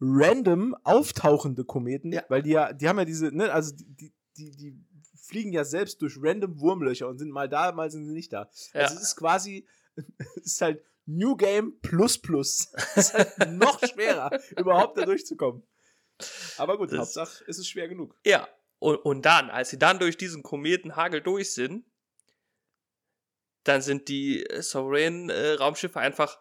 [0.00, 2.24] random auftauchende Kometen, ja.
[2.28, 4.78] weil die ja, die haben ja diese, ne, also die, die, die
[5.24, 8.50] fliegen ja selbst durch random Wurmlöcher und sind mal da, mal sind sie nicht da.
[8.72, 8.82] Ja.
[8.82, 9.66] Also es ist quasi,
[10.36, 12.72] es ist halt New Game plus plus.
[12.94, 15.62] Es ist halt noch schwerer, überhaupt da durchzukommen.
[16.58, 18.16] Aber gut, das, Hauptsache ist es schwer genug.
[18.24, 21.84] Ja, und, und dann, als sie dann durch diesen Kometenhagel durch sind,
[23.64, 26.38] dann sind die Sovereign-Raumschiffe äh, einfach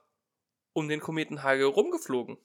[0.73, 2.37] um den Kometenhagel rumgeflogen.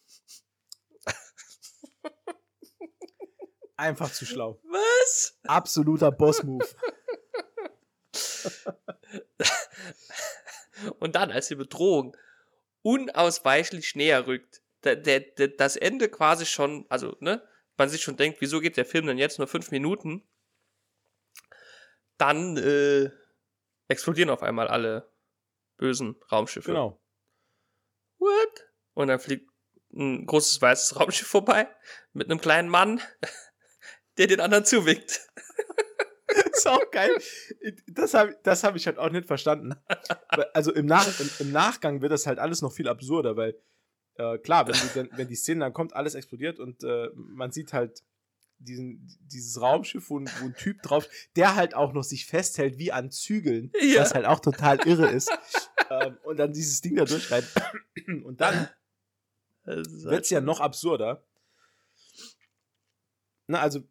[3.77, 4.61] Einfach zu schlau.
[5.09, 5.39] Was?
[5.45, 6.67] Absoluter Boss-Move.
[11.01, 12.17] Und dann, als die Bedrohung
[12.83, 18.17] unausweichlich näher rückt, der, der, der, das Ende quasi schon, also, ne, man sich schon
[18.17, 20.29] denkt, wieso geht der Film denn jetzt nur fünf Minuten?
[22.17, 23.11] Dann äh,
[23.89, 25.11] explodieren auf einmal alle
[25.77, 26.71] bösen Raumschiffe.
[26.71, 27.01] Genau.
[28.19, 28.69] What?
[28.95, 29.51] Und dann fliegt
[29.93, 31.69] ein großes weißes Raumschiff vorbei
[32.13, 33.01] mit einem kleinen Mann
[34.19, 35.21] der den anderen zuwinkt.
[36.53, 37.11] ist auch geil.
[37.87, 39.75] Das habe das hab ich halt auch nicht verstanden.
[40.53, 43.59] Also im, Nach, im, im, Nachgang wird das halt alles noch viel absurder, weil
[44.15, 47.73] äh, klar, wenn die, wenn die Szene dann kommt, alles explodiert und äh, man sieht
[47.73, 48.03] halt
[48.59, 52.93] diesen, dieses Raumschiff, wo, wo, ein Typ drauf, der halt auch noch sich festhält wie
[52.93, 54.01] an Zügeln, ja.
[54.01, 55.31] was halt auch total irre ist.
[55.91, 57.51] ähm, und dann dieses Ding da durchreitet.
[58.25, 58.69] Und dann
[59.65, 61.25] wird es ja noch absurder.
[63.47, 63.83] Na, also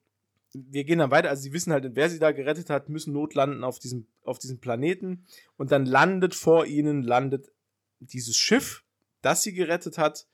[0.69, 3.63] wir gehen dann weiter, also sie wissen halt, wer sie da gerettet hat, müssen notlanden
[3.63, 5.25] auf diesem, auf diesem Planeten.
[5.57, 7.51] Und dann landet vor ihnen, landet
[7.99, 8.83] dieses Schiff,
[9.21, 10.27] das sie gerettet hat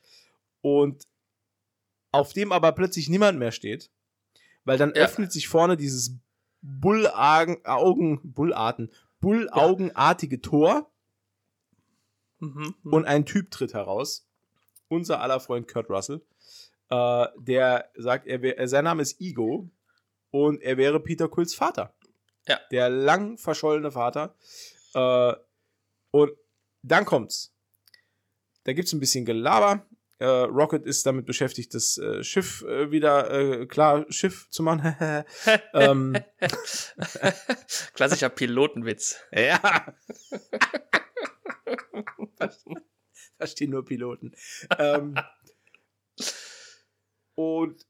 [0.60, 1.06] und
[2.12, 3.90] auf dem aber plötzlich niemand mehr steht,
[4.64, 5.02] weil dann ja.
[5.02, 6.16] öffnet sich vorne dieses
[6.62, 10.90] Bullaugen, Bullarten, Bullaugenartige Tor
[12.38, 14.26] mhm, mhm, und ein Typ tritt heraus,
[14.88, 16.22] unser aller Freund Kurt Russell,
[16.90, 19.70] äh, der sagt, er sein Name ist Ego
[20.34, 21.94] und er wäre Peter Quills Vater.
[22.48, 22.58] Ja.
[22.72, 24.34] Der lang verschollene Vater.
[24.92, 25.34] Äh,
[26.10, 26.32] und
[26.82, 27.54] dann kommt's.
[28.64, 29.86] Da gibt's ein bisschen Gelaber.
[30.18, 34.96] Äh, Rocket ist damit beschäftigt, das äh, Schiff äh, wieder äh, klar Schiff zu machen.
[35.72, 36.16] ähm.
[37.94, 39.20] Klassischer Pilotenwitz.
[39.30, 39.94] Ja.
[43.36, 44.34] Verstehen nur Piloten.
[44.80, 45.14] ähm.
[47.36, 47.86] Und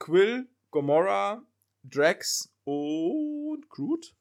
[0.00, 1.46] Quill, Gomorrah
[1.84, 4.14] Drax und Groot?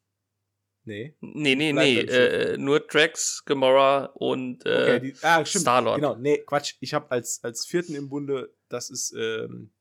[0.86, 1.16] Nee.
[1.22, 2.00] Nee, nee, nee.
[2.00, 5.96] Äh, nur Drax, Gamora und äh, okay, die, ah, Star-Lord.
[5.96, 6.76] Genau, nee, Quatsch.
[6.82, 9.72] Ich habe als, als vierten im Bunde, das ist ähm,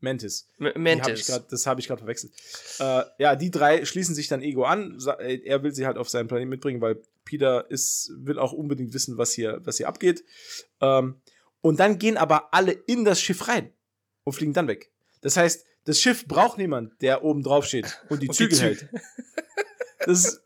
[0.00, 0.48] Mantis.
[0.58, 1.28] M Mantis.
[1.28, 2.32] Hab grad, das habe ich gerade verwechselt.
[2.80, 4.98] Äh, ja, die drei schließen sich dann Ego an.
[5.20, 8.92] Äh, er will sie halt auf seinen Planeten mitbringen, weil Peter ist, will auch unbedingt
[8.92, 10.24] wissen, was hier, was hier abgeht.
[10.82, 11.20] Ähm,
[11.62, 13.72] und dann gehen aber alle in das Schiff rein
[14.24, 14.90] und fliegen dann weg.
[15.22, 18.88] Das heißt, das Schiff braucht niemand, der oben drauf steht und die Zügel hält.
[20.06, 20.42] Das,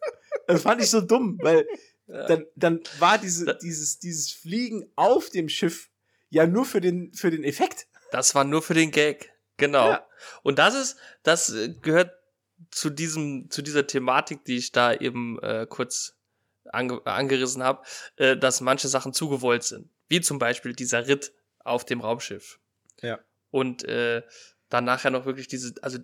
[0.48, 1.66] das fand ich so dumm, weil
[2.06, 2.26] ja.
[2.26, 5.90] dann, dann war diese, dieses, dieses Fliegen auf dem Schiff
[6.30, 7.86] ja nur für den, für den Effekt.
[8.10, 9.32] Das war nur für den Gag.
[9.56, 9.90] Genau.
[9.90, 10.06] Ja.
[10.42, 12.12] Und das ist, das gehört
[12.70, 16.16] zu diesem, zu dieser Thematik, die ich da eben äh, kurz
[16.72, 17.84] ange angerissen habe,
[18.16, 19.90] äh, dass manche Sachen zugewollt sind.
[20.08, 22.58] Wie zum Beispiel dieser Ritt auf dem Raumschiff.
[23.00, 23.20] Ja.
[23.50, 24.22] Und äh,
[24.68, 25.98] dann nachher noch wirklich diese, also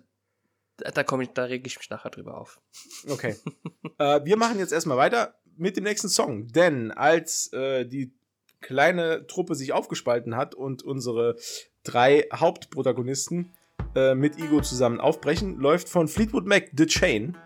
[0.77, 2.59] da komme ich, da rege ich mich nachher drüber auf.
[3.07, 3.35] Okay.
[3.97, 8.13] äh, wir machen jetzt erstmal weiter mit dem nächsten Song, denn als äh, die
[8.61, 11.35] kleine Truppe sich aufgespalten hat und unsere
[11.83, 13.51] drei Hauptprotagonisten
[13.95, 17.37] äh, mit Ego zusammen aufbrechen, läuft von Fleetwood Mac The Chain.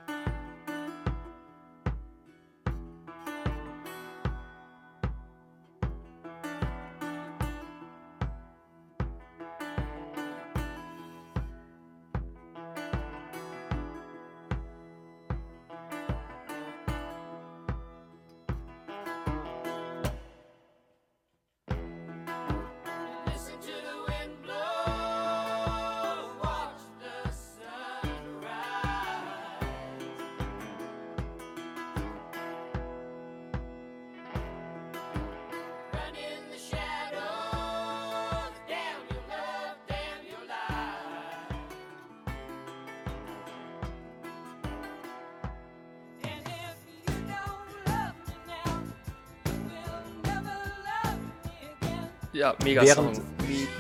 [52.63, 53.25] Mega während, Song.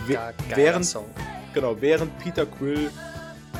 [0.07, 1.09] Mega während, Song.
[1.53, 2.91] Genau, während Peter Quill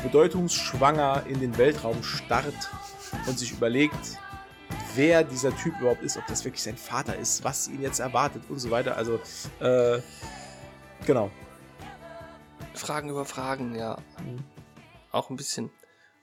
[0.02, 2.70] bedeutungsschwanger in den Weltraum starrt
[3.26, 4.18] und sich überlegt,
[4.94, 8.42] wer dieser Typ überhaupt ist, ob das wirklich sein Vater ist, was ihn jetzt erwartet
[8.48, 8.96] und so weiter.
[8.96, 9.20] Also,
[9.60, 10.00] äh,
[11.06, 11.30] genau.
[12.74, 13.98] Fragen über Fragen, ja.
[14.24, 14.44] Mhm.
[15.10, 15.70] Auch ein bisschen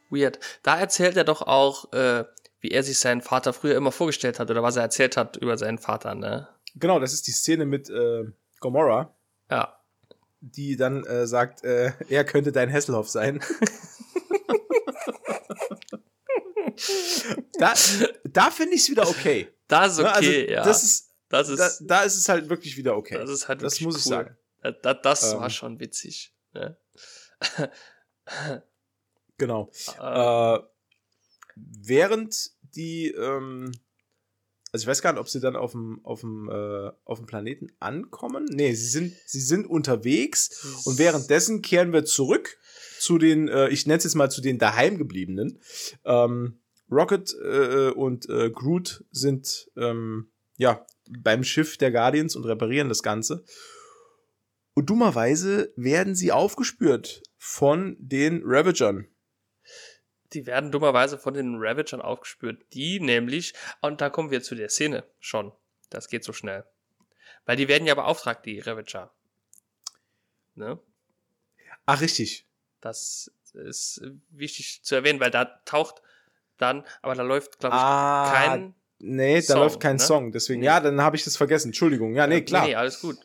[0.10, 0.40] weird.
[0.62, 2.26] Da erzählt er doch auch, äh,
[2.62, 5.58] wie er sich seinen Vater früher immer vorgestellt hat oder was er erzählt hat über
[5.58, 6.48] seinen Vater, ne?
[6.76, 8.24] Genau, das ist die Szene mit, äh,
[8.64, 9.14] Gomorra.
[9.52, 9.78] Ja.
[10.40, 13.40] Die dann äh, sagt, äh, er könnte dein Hesselhoff sein.
[17.60, 17.74] da
[18.24, 19.50] da finde ich es wieder okay.
[19.68, 20.64] Das ist ne, also, okay, also, ja.
[20.64, 23.16] Das ist, das ist, da, da, ist es halt wirklich wieder okay.
[23.16, 24.36] Das ist halt Das muss ich sagen.
[24.82, 26.34] Da, das ähm, war schon witzig.
[26.54, 26.78] Ne?
[29.38, 29.70] genau.
[30.00, 30.56] Uh.
[30.56, 30.60] Äh,
[31.56, 33.72] während die ähm,
[34.74, 37.28] also ich weiß gar nicht, ob sie dann auf dem, auf dem, äh, auf dem
[37.28, 38.46] Planeten ankommen.
[38.50, 42.58] Nee, sie sind, sie sind unterwegs und währenddessen kehren wir zurück
[43.00, 45.60] zu den, äh, ich nenne es jetzt mal zu den daheimgebliebenen.
[46.06, 46.60] Ähm,
[46.90, 53.04] Rocket äh, und äh, Groot sind ähm, ja beim Schiff der Guardians und reparieren das
[53.04, 53.46] Ganze.
[54.74, 59.08] Und dummerweise werden sie aufgespürt von den Ravagern
[60.34, 62.62] die werden dummerweise von den Ravagern aufgespürt.
[62.74, 65.52] Die nämlich, und da kommen wir zu der Szene schon.
[65.90, 66.66] Das geht so schnell.
[67.46, 69.12] Weil die werden ja beauftragt, die Ravager.
[70.56, 70.80] Ne?
[71.86, 72.48] Ach, richtig.
[72.82, 76.02] Das ist wichtig zu erwähnen, weil da taucht
[76.58, 78.76] dann, aber da läuft, glaube ich, ah, kein.
[79.00, 80.02] Nee, da Song, läuft kein ne?
[80.02, 80.32] Song.
[80.32, 80.68] Deswegen, nee.
[80.68, 81.70] ja, dann habe ich das vergessen.
[81.70, 82.16] Entschuldigung.
[82.16, 82.66] Ja, nee, klar.
[82.66, 83.18] Nee, alles gut.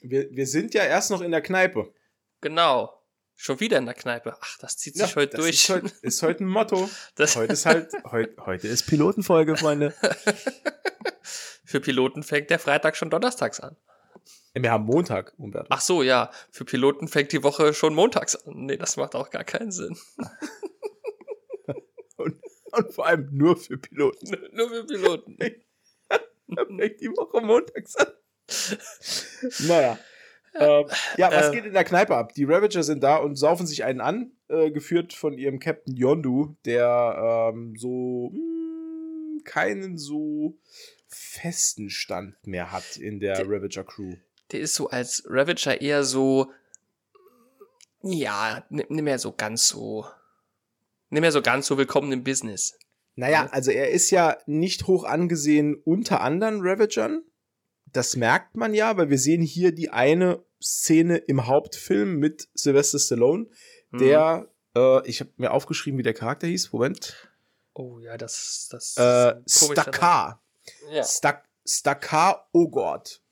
[0.00, 1.92] Wir, wir sind ja erst noch in der Kneipe.
[2.40, 2.92] Genau.
[3.36, 4.36] Schon wieder in der Kneipe.
[4.40, 5.50] Ach, das zieht sich ja, heute durch.
[5.50, 6.88] Ist heute, ist heute ein Motto.
[7.16, 9.94] Das heute ist halt, heute, heute ist Pilotenfolge, Freunde.
[11.64, 13.76] Für Piloten fängt der Freitag schon donnerstags an.
[14.54, 15.66] Wir haben Montag, Umberto.
[15.70, 16.30] Ach so, ja.
[16.50, 18.66] Für Piloten fängt die Woche schon montags an.
[18.66, 19.98] Nee, das macht auch gar keinen Sinn.
[22.16, 24.30] und, und, vor allem nur für Piloten.
[24.30, 25.36] Nur, nur für Piloten.
[25.38, 28.06] fängt die Woche montags an.
[29.66, 29.98] naja.
[30.54, 30.86] Ähm,
[31.16, 32.32] ja, was äh, geht in der Kneipe ab?
[32.34, 36.56] Die Ravager sind da und saufen sich einen an, äh, geführt von ihrem Captain Yondu,
[36.64, 40.56] der ähm, so mh, hm, keinen so
[41.08, 44.14] festen Stand mehr hat in der, der Ravager Crew.
[44.52, 46.52] Der ist so als Ravager eher so,
[48.02, 50.06] ja, nicht mehr so ganz so,
[51.10, 52.78] nicht mehr so ganz so willkommen im Business.
[53.16, 57.22] Naja, also er ist ja nicht hoch angesehen unter anderen Ravagern
[57.94, 62.98] das merkt man ja, weil wir sehen hier die eine Szene im Hauptfilm mit Sylvester
[62.98, 63.46] Stallone,
[63.90, 63.98] mhm.
[63.98, 66.72] der Äh, ich habe mir aufgeschrieben, wie der Charakter hieß.
[66.72, 67.30] Moment.
[67.74, 70.42] Oh ja, das, das äh, Stakar.
[70.90, 71.04] Ja.
[71.04, 73.22] Stak Stakar Ogord.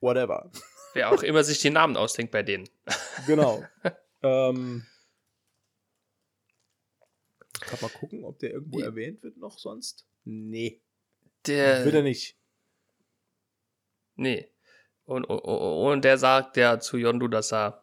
[0.00, 0.50] Whatever.
[0.94, 2.68] Wer auch immer sich die Namen ausdenkt bei denen.
[3.26, 3.62] Genau.
[4.22, 4.84] ähm,
[7.60, 10.08] kann mal gucken, ob der irgendwo die, erwähnt wird noch sonst.
[10.24, 10.80] Nee.
[11.46, 11.84] Der.
[11.84, 12.36] Wird er nicht.
[14.16, 14.48] Nee.
[15.04, 17.82] Und, und, und der sagt ja zu Yondu, dass er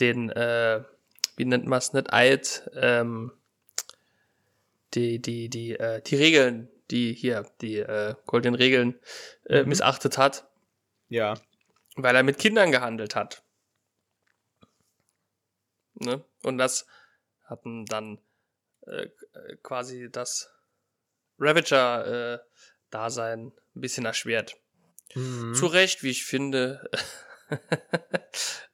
[0.00, 0.82] den, äh,
[1.36, 3.32] wie nennt man es, nicht eilt, ähm,
[4.94, 8.98] die, die, die, äh, die Regeln, die hier, die äh, goldenen Regeln
[9.46, 9.70] äh, mhm.
[9.70, 10.46] missachtet hat.
[11.08, 11.34] Ja.
[11.96, 13.42] Weil er mit Kindern gehandelt hat.
[15.94, 16.24] Ne?
[16.42, 16.86] Und das
[17.44, 18.18] hatten dann
[18.86, 19.08] äh,
[19.62, 20.50] quasi das
[21.38, 24.56] Ravager-Dasein äh, ein bisschen erschwert.
[25.14, 25.54] Mhm.
[25.54, 26.88] Zu Recht, wie ich finde.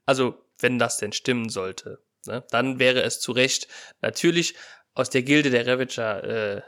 [0.06, 2.44] also, wenn das denn stimmen sollte, ne?
[2.50, 3.68] dann wäre es zu Recht
[4.00, 4.54] natürlich
[4.94, 6.62] aus der Gilde der Ravager äh,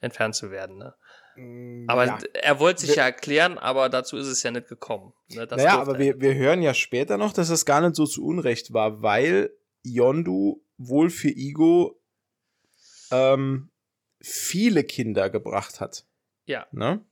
[0.00, 0.78] entfernt zu werden.
[0.78, 0.94] Ne?
[1.36, 2.18] Mm, aber ja.
[2.34, 5.12] er wollte sich ja erklären, aber dazu ist es ja nicht gekommen.
[5.28, 5.46] Ne?
[5.50, 8.72] naja, aber wir, wir hören ja später noch, dass es gar nicht so zu Unrecht
[8.72, 9.50] war, weil
[9.82, 12.00] Yondu wohl für Igo
[13.10, 13.70] ähm,
[14.20, 16.04] viele Kinder gebracht hat.
[16.46, 16.66] Ja.
[16.72, 17.04] Ne?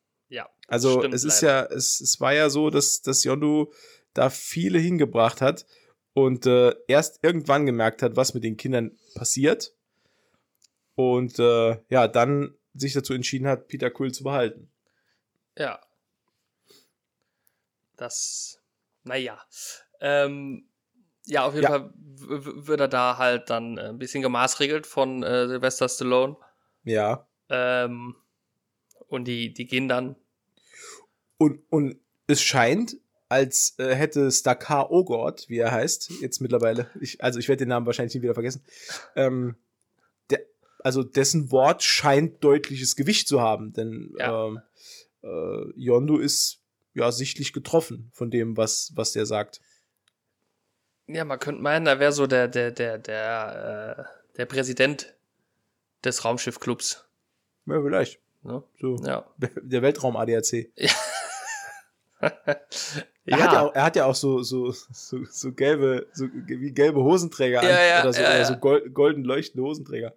[0.66, 1.70] Also es ist leider.
[1.70, 3.72] ja, es, es war ja so, dass, dass Yondu
[4.14, 5.66] da viele hingebracht hat
[6.12, 9.74] und äh, erst irgendwann gemerkt hat, was mit den Kindern passiert.
[10.94, 14.70] Und äh, ja, dann sich dazu entschieden hat, Peter Quill zu behalten.
[15.56, 15.80] Ja.
[17.96, 18.60] Das,
[19.04, 19.38] naja.
[20.00, 20.68] Ähm,
[21.26, 21.70] ja, auf jeden ja.
[21.70, 26.36] Fall wird er da halt dann ein bisschen gemaßregelt von äh, Sylvester Stallone.
[26.84, 27.28] Ja.
[27.48, 28.16] Ähm,
[29.08, 30.16] und die, die gehen dann.
[31.38, 32.96] Und, und es scheint,
[33.28, 37.68] als äh, hätte Stakar Ogord, wie er heißt, jetzt mittlerweile, ich, also ich werde den
[37.68, 38.62] Namen wahrscheinlich nie wieder vergessen,
[39.16, 39.56] ähm,
[40.30, 40.40] der,
[40.80, 44.46] also dessen Wort scheint deutliches Gewicht zu haben, denn ja.
[44.46, 44.60] ähm,
[45.22, 46.60] äh, Yondu ist
[46.94, 49.60] ja sichtlich getroffen von dem, was, was der sagt.
[51.08, 55.14] Ja, man könnte meinen, er wäre so der, der, der, der, äh, der Präsident
[56.04, 57.04] des Raumschiffclubs.
[57.66, 58.20] Ja, vielleicht.
[58.42, 58.62] Ne?
[58.80, 58.96] So.
[59.04, 59.26] Ja.
[59.38, 60.70] Der Weltraum-ADAC.
[60.76, 60.90] Ja.
[62.20, 62.60] er,
[63.24, 63.38] ja.
[63.38, 67.02] Hat ja auch, er hat ja auch so, so, so, so gelbe, so wie gelbe
[67.02, 70.14] Hosenträger ja, ja, oder so, ja, oder so gold, golden leuchtende Hosenträger.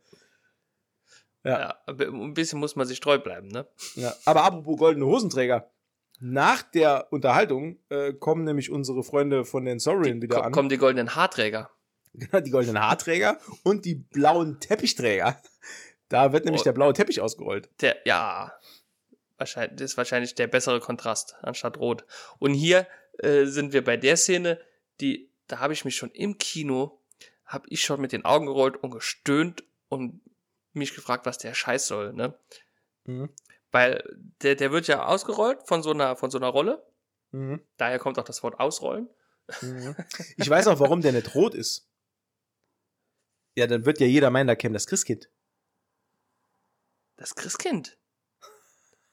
[1.44, 1.76] Ja.
[1.88, 3.68] ein bisschen muss man sich treu bleiben, ne?
[3.96, 4.14] Ja.
[4.26, 5.72] Aber apropos goldene Hosenträger.
[6.22, 10.52] Nach der Unterhaltung äh, kommen nämlich unsere Freunde von den Saurian wieder an.
[10.52, 11.70] Kommen die goldenen Haarträger.
[12.14, 15.40] Genau, die goldenen Haarträger und die blauen Teppichträger.
[16.10, 17.70] Da wird nämlich oh, der blaue Teppich ausgerollt.
[17.82, 18.52] Der, ja.
[19.40, 22.06] Wahrscheinlich, das ist wahrscheinlich der bessere Kontrast anstatt rot.
[22.40, 22.88] Und hier
[23.20, 24.60] äh, sind wir bei der Szene,
[25.00, 27.02] die, da habe ich mich schon im Kino,
[27.46, 30.22] habe ich schon mit den Augen gerollt und gestöhnt und
[30.74, 32.38] mich gefragt, was der Scheiß soll, ne?
[33.06, 33.30] Mhm.
[33.72, 34.04] Weil
[34.42, 36.86] der, der wird ja ausgerollt von so einer, von so einer Rolle.
[37.32, 37.62] Mhm.
[37.78, 39.10] Daher kommt auch das Wort ausrollen.
[39.62, 39.96] Mhm.
[40.38, 41.88] Ich weiß auch, warum der nicht rot ist.
[43.56, 45.30] Ja, dann wird ja jeder meinen, da käme das Christkind.
[47.16, 47.99] Das Christkind?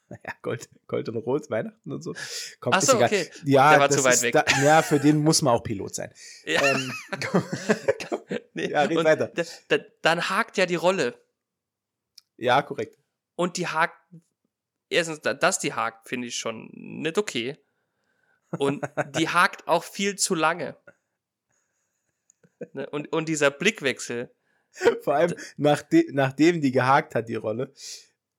[0.24, 2.14] Ja, Gold, Gold und Rot, Weihnachten und so.
[2.60, 3.28] Komm, Ach so, okay.
[3.44, 4.32] Ja, Der war zu weit weg.
[4.32, 6.12] Da, ja, für den muss man auch Pilot sein.
[6.44, 6.92] Ja, ähm,
[8.54, 9.28] nee, ja red weiter.
[9.28, 11.20] Da, da, dann hakt ja die Rolle.
[12.36, 12.98] Ja, korrekt.
[13.34, 13.96] Und die hakt,
[14.88, 17.58] erstens, dass die hakt, finde ich schon nicht okay.
[18.58, 18.84] Und
[19.16, 20.76] die hakt auch viel zu lange.
[22.72, 22.88] Ne?
[22.90, 24.32] Und, und dieser Blickwechsel.
[25.02, 27.72] Vor allem, nachde nachdem die gehakt hat, die Rolle,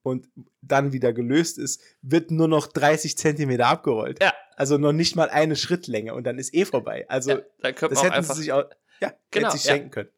[0.07, 0.29] und
[0.61, 4.21] dann wieder gelöst ist, wird nur noch 30 Zentimeter abgerollt.
[4.21, 4.33] Ja.
[4.55, 7.05] Also noch nicht mal eine Schrittlänge und dann ist eh vorbei.
[7.09, 8.65] Also ja, das hätten sie sich auch,
[8.99, 10.09] ja, genau, sich schenken können.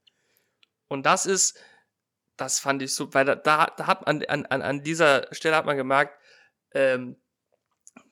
[0.87, 1.59] Und das ist,
[2.37, 5.65] das fand ich so, weil da, da, hat man an, an, an dieser Stelle hat
[5.65, 6.17] man gemerkt,
[6.73, 7.17] ähm,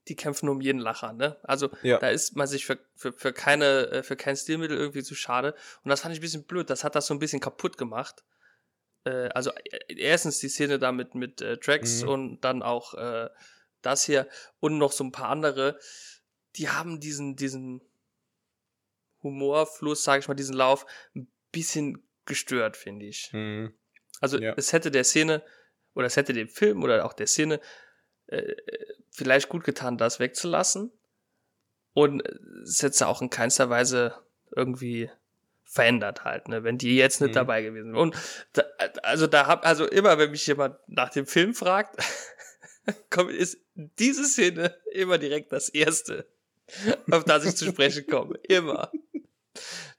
[0.07, 1.38] die kämpfen um jeden Lacher, ne?
[1.43, 1.97] Also ja.
[1.97, 5.53] da ist man sich für, für, für keine, äh, für kein Stilmittel irgendwie zu schade.
[5.84, 6.69] Und das fand ich ein bisschen blöd.
[6.69, 8.23] Das hat das so ein bisschen kaputt gemacht.
[9.08, 12.10] Äh, also äh, erstens die Szene da mit, mit äh, Tracks mhm.
[12.10, 13.30] und dann auch äh,
[13.82, 14.28] das hier
[14.60, 15.80] und noch so ein paar andere,
[16.55, 17.82] die haben diesen, diesen
[19.24, 20.86] Humorfluss, sage ich mal, diesen Lauf
[21.16, 23.32] ein bisschen gestört, finde ich.
[23.32, 23.74] Mhm.
[24.20, 24.53] Also ja.
[24.58, 25.43] es hätte der Szene
[25.93, 27.62] oder es hätte dem Film oder auch der Szene
[28.28, 28.55] äh,
[29.12, 30.91] vielleicht gut getan, das wegzulassen.
[31.93, 32.22] Und
[32.64, 34.16] es hätte auch in keinster Weise
[34.55, 35.10] irgendwie
[35.68, 37.36] verändert halt, ne, wenn die jetzt nicht mhm.
[37.36, 38.01] dabei gewesen wären.
[38.01, 38.15] Und
[38.53, 38.63] da,
[39.03, 42.01] also da hab, also immer, wenn mich jemand nach dem Film fragt,
[43.09, 46.28] kommt, ist diese Szene immer direkt das erste,
[47.11, 48.36] auf das ich zu sprechen komme.
[48.47, 48.91] Immer.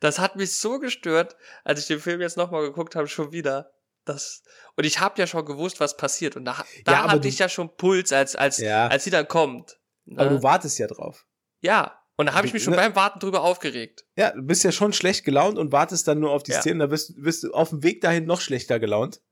[0.01, 3.73] Das hat mich so gestört, als ich den Film jetzt nochmal geguckt habe, schon wieder.
[4.05, 4.43] Das,
[4.77, 6.37] und ich habe ja schon gewusst, was passiert.
[6.37, 8.87] Und da, da ja, hatte ich ja schon Puls, als, als, ja.
[8.87, 9.79] als sie dann kommt.
[10.05, 10.21] Ne?
[10.21, 11.27] Aber du wartest ja drauf.
[11.61, 12.01] Ja.
[12.19, 12.77] Und da habe ich mich schon ne?
[12.77, 14.05] beim Warten drüber aufgeregt.
[14.17, 16.61] Ja, du bist ja schon schlecht gelaunt und wartest dann nur auf die ja.
[16.61, 16.81] Szene.
[16.81, 19.23] Da bist, bist du auf dem Weg dahin noch schlechter gelaunt.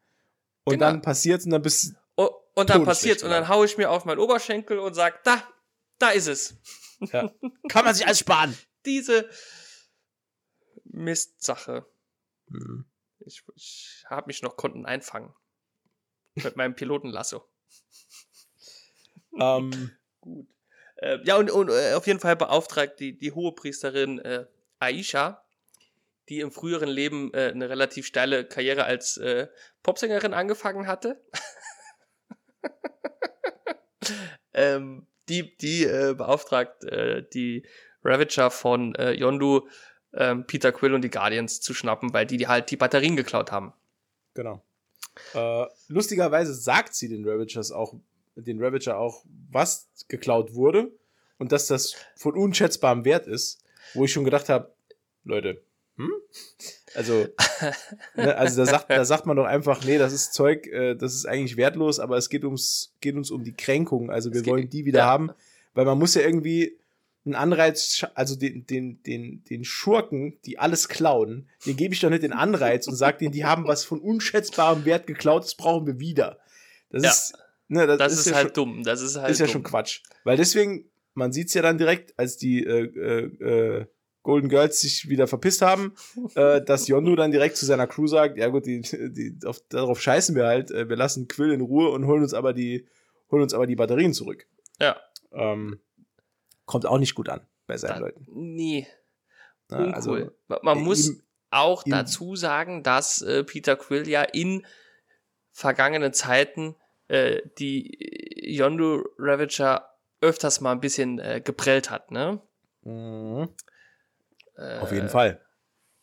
[0.63, 0.87] Und genau.
[0.87, 2.29] dann passiert's und dann bist du.
[2.55, 5.43] Und dann passiert's und dann haue ich mir auf meinen Oberschenkel und sag, da,
[5.99, 6.57] da ist es.
[7.13, 7.31] Ja.
[7.69, 8.57] Kann man sich alles sparen.
[8.87, 9.29] Diese
[10.85, 11.87] Mistsache.
[12.47, 12.87] Mhm.
[13.19, 15.35] Ich, ich habe mich noch Konten einfangen.
[16.35, 17.45] Mit meinem Pilotenlasso.
[19.39, 19.91] Ähm.
[20.21, 20.49] Gut.
[20.97, 24.47] Äh, ja, und, und äh, auf jeden Fall beauftragt die, die Hohepriesterin äh,
[24.79, 25.45] Aisha,
[26.29, 29.49] die im früheren Leben äh, eine relativ steile Karriere als äh,
[29.83, 31.23] Popsängerin angefangen hatte.
[34.55, 37.67] ähm, die die äh, beauftragt äh, die
[38.05, 39.69] Ravager von äh, Yondu,
[40.13, 43.53] äh, Peter Quill und die Guardians zu schnappen, weil die, die halt die Batterien geklaut
[43.53, 43.73] haben.
[44.35, 44.63] Genau.
[45.35, 47.95] Äh, lustigerweise sagt sie den Ravagers auch,
[48.37, 50.93] den Ravager auch, was geklaut wurde
[51.39, 53.63] und dass das von unschätzbarem Wert ist,
[53.95, 54.73] wo ich schon gedacht habe,
[55.25, 55.63] Leute,
[55.97, 56.13] hm?
[56.95, 57.27] Also,
[58.17, 61.15] ne, also da sagt, da sagt man doch einfach, nee, das ist Zeug, äh, das
[61.15, 64.11] ist eigentlich wertlos, aber es geht ums, geht uns um die Kränkung.
[64.11, 65.07] Also wir es wollen die wieder ja.
[65.07, 65.31] haben,
[65.75, 66.79] weil man muss ja irgendwie
[67.25, 72.11] einen Anreiz, also den, den, den, den Schurken, die alles klauen, den gebe ich doch
[72.11, 75.87] nicht den Anreiz und sage denen, die haben was von unschätzbarem Wert geklaut, das brauchen
[75.87, 76.39] wir wieder.
[76.91, 77.11] Das ja.
[77.11, 77.35] ist,
[77.69, 78.85] ne, das, das ist, ist ja halt schon, dumm.
[78.85, 80.03] Das ist halt ist ja schon Quatsch.
[80.25, 83.87] Weil deswegen, man sieht's ja dann direkt, als die äh, äh, äh
[84.27, 85.95] Golden Girls sich wieder verpisst haben,
[86.35, 90.01] äh, dass Yondu dann direkt zu seiner Crew sagt, ja gut, die, die, auf, darauf
[90.01, 92.89] scheißen wir halt, äh, wir lassen Quill in Ruhe und holen uns aber die,
[93.31, 94.49] holen uns aber die Batterien zurück.
[94.81, 95.01] Ja.
[95.31, 95.79] Ähm,
[96.65, 98.27] kommt auch nicht gut an bei seinen dann, Leuten.
[98.29, 98.89] Nee.
[99.71, 100.19] Ja, also,
[100.63, 104.67] Man muss ihm, auch ihm, dazu sagen, dass äh, Peter Quill ja in
[105.53, 106.75] vergangenen Zeiten
[107.09, 107.99] äh, die
[108.43, 109.91] Yondu Ravager
[110.21, 112.41] öfters mal ein bisschen äh, geprellt hat, ne?
[112.83, 113.49] Mhm.
[114.57, 115.41] Äh, Auf jeden Fall.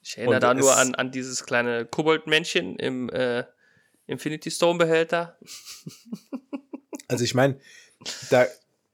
[0.01, 3.45] Ich erinnere Und da nur an, an dieses kleine Koboldmännchen im äh,
[4.06, 5.38] Infinity Stone Behälter.
[7.08, 7.60] also ich meine,
[8.30, 8.45] da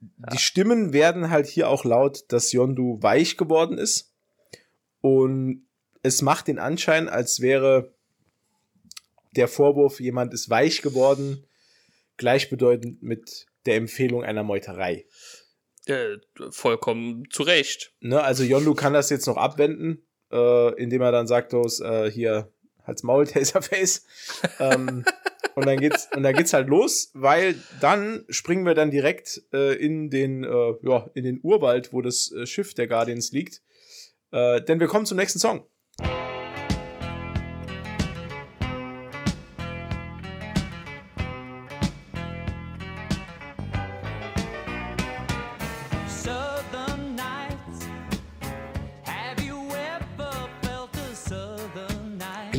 [0.01, 4.13] die Stimmen werden halt hier auch laut, dass Yondu weich geworden ist.
[5.01, 5.67] Und
[6.03, 7.93] es macht den Anschein, als wäre
[9.35, 11.45] der Vorwurf, jemand ist weich geworden,
[12.19, 15.05] gleichbedeutend mit der Empfehlung einer Meuterei.
[15.87, 16.17] Äh,
[16.51, 17.93] vollkommen zu Recht.
[17.99, 22.11] Ne, also Yondu kann das jetzt noch abwenden, äh, indem er dann sagt, los, äh,
[22.11, 22.51] hier,
[22.83, 24.05] halt's Maul, Taserface.
[24.59, 25.03] ähm,
[25.55, 29.73] und dann geht's, und dann geht's halt los, weil dann springen wir dann direkt äh,
[29.75, 33.61] in den, äh, ja, in den Urwald, wo das äh, Schiff der Guardians liegt.
[34.31, 35.65] Äh, denn wir kommen zum nächsten Song.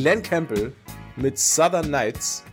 [0.01, 0.73] Glenn Campbell
[1.15, 2.43] mit Southern Nights,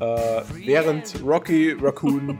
[0.00, 2.38] äh, während Rocky Raccoon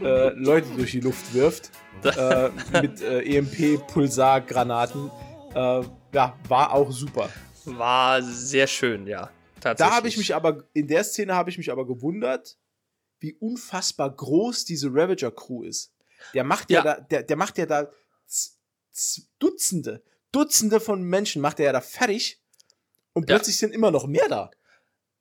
[0.00, 1.72] äh, Leute durch die Luft wirft
[2.04, 5.10] äh, mit äh, EMP-Pulsargranaten.
[5.56, 5.82] Äh,
[6.12, 7.30] ja, war auch super.
[7.64, 9.28] War sehr schön, ja.
[9.60, 12.58] Da habe ich mich aber, in der Szene habe ich mich aber gewundert,
[13.18, 15.92] wie unfassbar groß diese Ravager-Crew ist.
[16.32, 17.90] Der macht ja, ja da, der, der macht ja da
[19.40, 22.39] Dutzende, Dutzende von Menschen macht er ja da fertig
[23.20, 23.60] und plötzlich ja.
[23.60, 24.50] sind immer noch mehr da.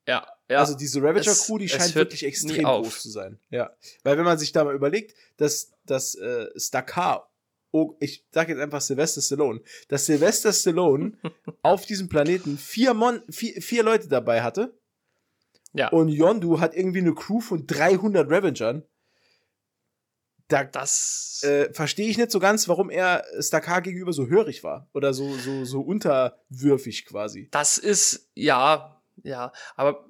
[0.07, 0.59] Ja, ja.
[0.59, 3.39] Also diese Ravager-Crew, die scheint wirklich extrem groß zu sein.
[3.51, 3.71] Ja.
[4.03, 7.31] Weil wenn man sich da mal überlegt, dass das äh, Stakar,
[7.71, 11.13] oh, ich sag jetzt einfach Sylvester Stallone, dass Sylvester Stallone
[11.61, 14.75] auf diesem Planeten vier, Mon vier, vier Leute dabei hatte.
[15.73, 15.89] Ja.
[15.89, 18.83] Und Yondu hat irgendwie eine Crew von 300 Ravagern.
[20.49, 24.89] Da das äh, verstehe ich nicht so ganz, warum er Stakar gegenüber so hörig war
[24.93, 27.47] oder so so so unterwürfig quasi.
[27.51, 30.05] Das ist ja ja, aber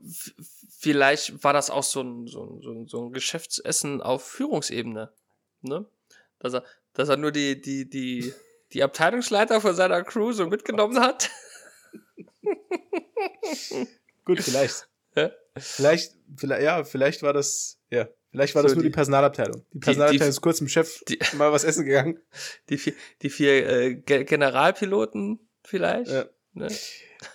[0.69, 5.11] vielleicht war das auch so ein, so ein, so ein, so ein Geschäftsessen auf Führungsebene,
[5.61, 5.85] ne?
[6.39, 6.63] Dass er
[6.93, 8.33] dass er nur die die die
[8.73, 11.29] die Abteilungsleiter von seiner Crew so mitgenommen hat.
[14.25, 14.87] Gut, vielleicht.
[15.15, 15.31] Ja?
[15.57, 19.65] Vielleicht, vielleicht, ja, vielleicht war das, ja, Vielleicht war so das nur die, die, Personalabteilung.
[19.73, 22.19] Die Personalabteilung die, ist kurz mit dem Chef die, mal was essen gegangen.
[22.69, 26.11] Die vier, die vier äh, Generalpiloten vielleicht.
[26.11, 26.67] Ja, ne?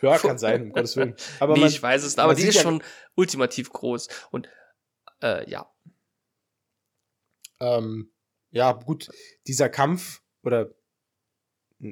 [0.03, 1.16] ja kann sein, um Gottes Willen.
[1.40, 2.82] Aber nee, man, ich weiß es, aber die ist ja schon
[3.16, 4.09] ultimativ groß.
[4.30, 4.49] Und
[5.22, 5.68] äh, ja.
[7.61, 8.12] Ähm,
[8.51, 9.09] ja, gut,
[9.47, 10.72] dieser Kampf oder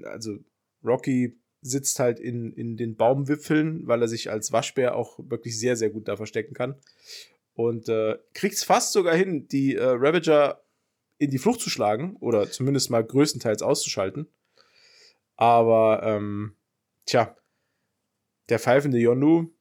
[0.05, 0.39] also
[0.85, 5.77] Rocky sitzt halt in, in den Baumwipfeln, weil er sich als Waschbär auch wirklich sehr,
[5.77, 6.77] sehr gut da verstecken kann.
[7.55, 10.63] Und äh, kriegt es fast sogar hin, die äh, Ravager
[11.19, 14.27] in die Flucht zu schlagen oder zumindest mal größtenteils auszuschalten.
[15.37, 16.57] Aber, ähm,
[17.07, 17.37] tja,
[18.49, 19.53] der pfeifende Yondu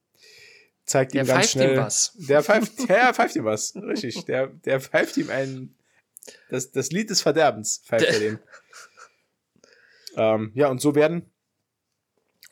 [0.85, 1.73] zeigt der ihm ganz schnell.
[1.73, 2.13] Ihm was.
[2.15, 4.25] Der pfeift, der pfeift ihm was, richtig.
[4.25, 5.75] Der, der pfeift ihm ein,
[6.49, 8.39] das, das Lied des Verderbens, pfeift er dem.
[10.15, 11.31] Ähm, ja, und so werden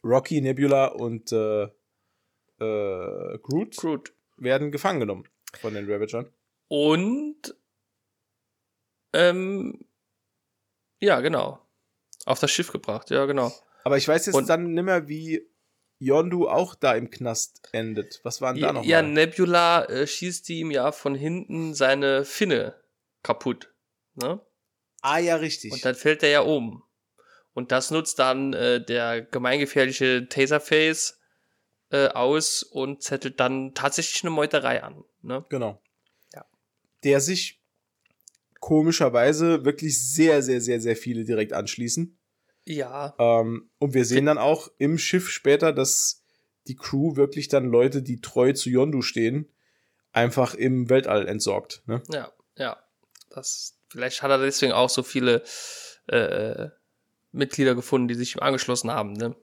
[0.04, 5.28] Rocky, Nebula und äh, äh, Groot, Groot werden gefangen genommen
[5.60, 6.32] von den Ravagern.
[6.68, 7.56] Und
[9.14, 9.86] ähm,
[11.00, 11.60] ja, genau.
[12.26, 13.52] Auf das Schiff gebracht, ja, genau.
[13.84, 15.48] Aber ich weiß jetzt und, dann nimmer, wie
[16.00, 18.20] Yondu auch da im Knast endet.
[18.24, 18.84] Was war denn da noch?
[18.84, 19.10] Ja, mal?
[19.10, 22.76] Nebula äh, schießt ihm ja von hinten seine Finne
[23.24, 23.74] kaputt.
[24.16, 24.40] Ne?
[25.02, 25.72] Ah, ja, richtig.
[25.72, 26.84] Und dann fällt er ja um.
[27.54, 31.19] Und das nutzt dann äh, der gemeingefährliche Taserface
[31.92, 35.04] äh, aus und zettelt dann tatsächlich eine Meuterei an.
[35.22, 35.46] Ne?
[35.50, 35.82] Genau.
[36.34, 36.46] Ja.
[37.04, 37.62] Der sich
[38.60, 42.18] komischerweise wirklich sehr, sehr, sehr, sehr viele direkt anschließen.
[42.66, 43.16] Ja.
[43.18, 46.24] Ähm, und wir sehen dann auch im Schiff später, dass
[46.68, 49.52] die Crew wirklich dann Leute, die treu zu Yondu stehen,
[50.12, 51.82] einfach im Weltall entsorgt.
[51.88, 52.04] Ne?
[52.12, 52.78] Ja, ja.
[53.30, 55.44] Das, vielleicht hat er deswegen auch so viele
[56.08, 56.70] äh,
[57.32, 59.14] Mitglieder gefunden, die sich ihm angeschlossen haben.
[59.14, 59.36] Ne?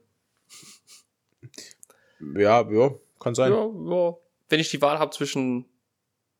[2.20, 3.52] Ja, ja, kann sein.
[3.52, 4.16] Ja, ja.
[4.48, 5.66] Wenn ich die Wahl habe zwischen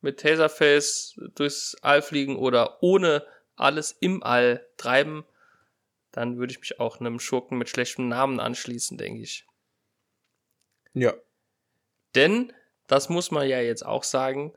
[0.01, 3.25] mit Taserface durchs All fliegen oder ohne
[3.55, 5.25] alles im All treiben,
[6.11, 9.45] dann würde ich mich auch einem Schurken mit schlechtem Namen anschließen, denke ich.
[10.93, 11.13] Ja.
[12.15, 12.53] Denn,
[12.87, 14.53] das muss man ja jetzt auch sagen,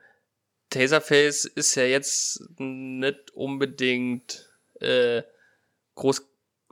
[0.70, 4.50] Taserface ist ja jetzt nicht unbedingt
[4.80, 5.22] äh,
[5.96, 6.20] groß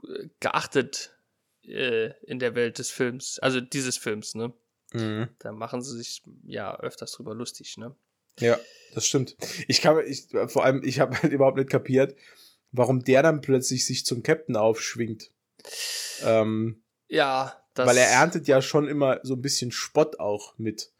[0.03, 1.15] äh, geachtet
[1.69, 4.53] äh, in der Welt des Films, also dieses Films, ne?
[4.93, 5.29] Mhm.
[5.39, 7.95] Da machen sie sich ja öfters drüber lustig, ne?
[8.39, 8.57] Ja,
[8.93, 9.35] das stimmt.
[9.67, 12.15] Ich kann, ich, vor allem, ich habe halt überhaupt nicht kapiert,
[12.71, 15.31] warum der dann plötzlich sich zum Captain aufschwingt.
[16.23, 20.91] Ähm, ja, das weil er erntet ja schon immer so ein bisschen Spott auch mit.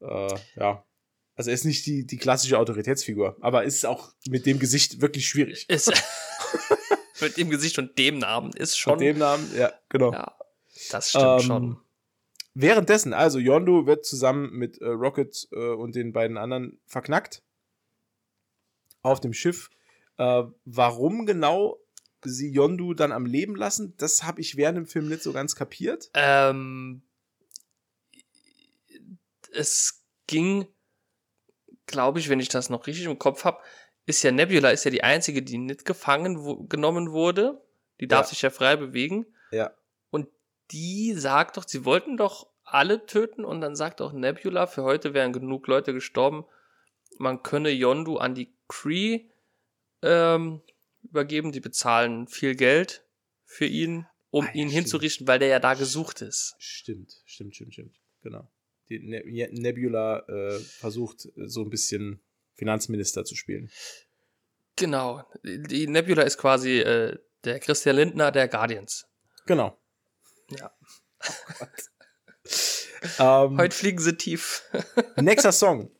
[0.00, 0.84] Äh, ja.
[1.36, 5.28] Also er ist nicht die, die klassische Autoritätsfigur, aber ist auch mit dem Gesicht wirklich
[5.28, 5.68] schwierig.
[5.68, 5.92] Ist
[7.20, 8.98] mit dem Gesicht und dem Namen ist schon.
[8.98, 10.12] Mit dem Namen, ja, genau.
[10.12, 10.34] Ja,
[10.90, 11.80] das stimmt ähm, schon.
[12.54, 17.42] Währenddessen, also Yondu wird zusammen mit äh, Rocket äh, und den beiden anderen verknackt
[19.02, 19.70] auf dem Schiff.
[20.18, 21.78] Äh, warum genau
[22.22, 25.56] sie Yondu dann am Leben lassen, das habe ich während dem Film nicht so ganz
[25.56, 26.10] kapiert.
[26.14, 27.02] Ähm,
[29.52, 30.66] es ging,
[31.86, 33.58] glaube ich, wenn ich das noch richtig im Kopf habe,
[34.06, 37.62] ist ja Nebula ist ja die einzige, die nicht gefangen wo, genommen wurde.
[38.00, 38.30] Die darf ja.
[38.30, 39.26] sich ja frei bewegen.
[39.50, 39.72] Ja
[40.70, 45.14] die sagt doch, sie wollten doch alle töten und dann sagt auch Nebula, für heute
[45.14, 46.44] wären genug Leute gestorben,
[47.18, 49.28] man könne Yondu an die Cree
[50.02, 50.62] ähm,
[51.02, 53.04] übergeben, die bezahlen viel Geld
[53.44, 54.72] für ihn, um ah, ihn stimmt.
[54.72, 56.56] hinzurichten, weil der ja da gesucht ist.
[56.58, 58.50] Stimmt, stimmt, stimmt, stimmt, genau.
[58.88, 62.20] Die ne Nebula äh, versucht so ein bisschen
[62.54, 63.70] Finanzminister zu spielen.
[64.76, 69.06] Genau, die Nebula ist quasi äh, der Christian Lindner der Guardians.
[69.46, 69.78] Genau.
[70.50, 70.72] Ja.
[71.60, 71.66] Oh
[73.46, 74.62] ähm, Heute fliegen sie tief.
[75.16, 75.90] nächster Song.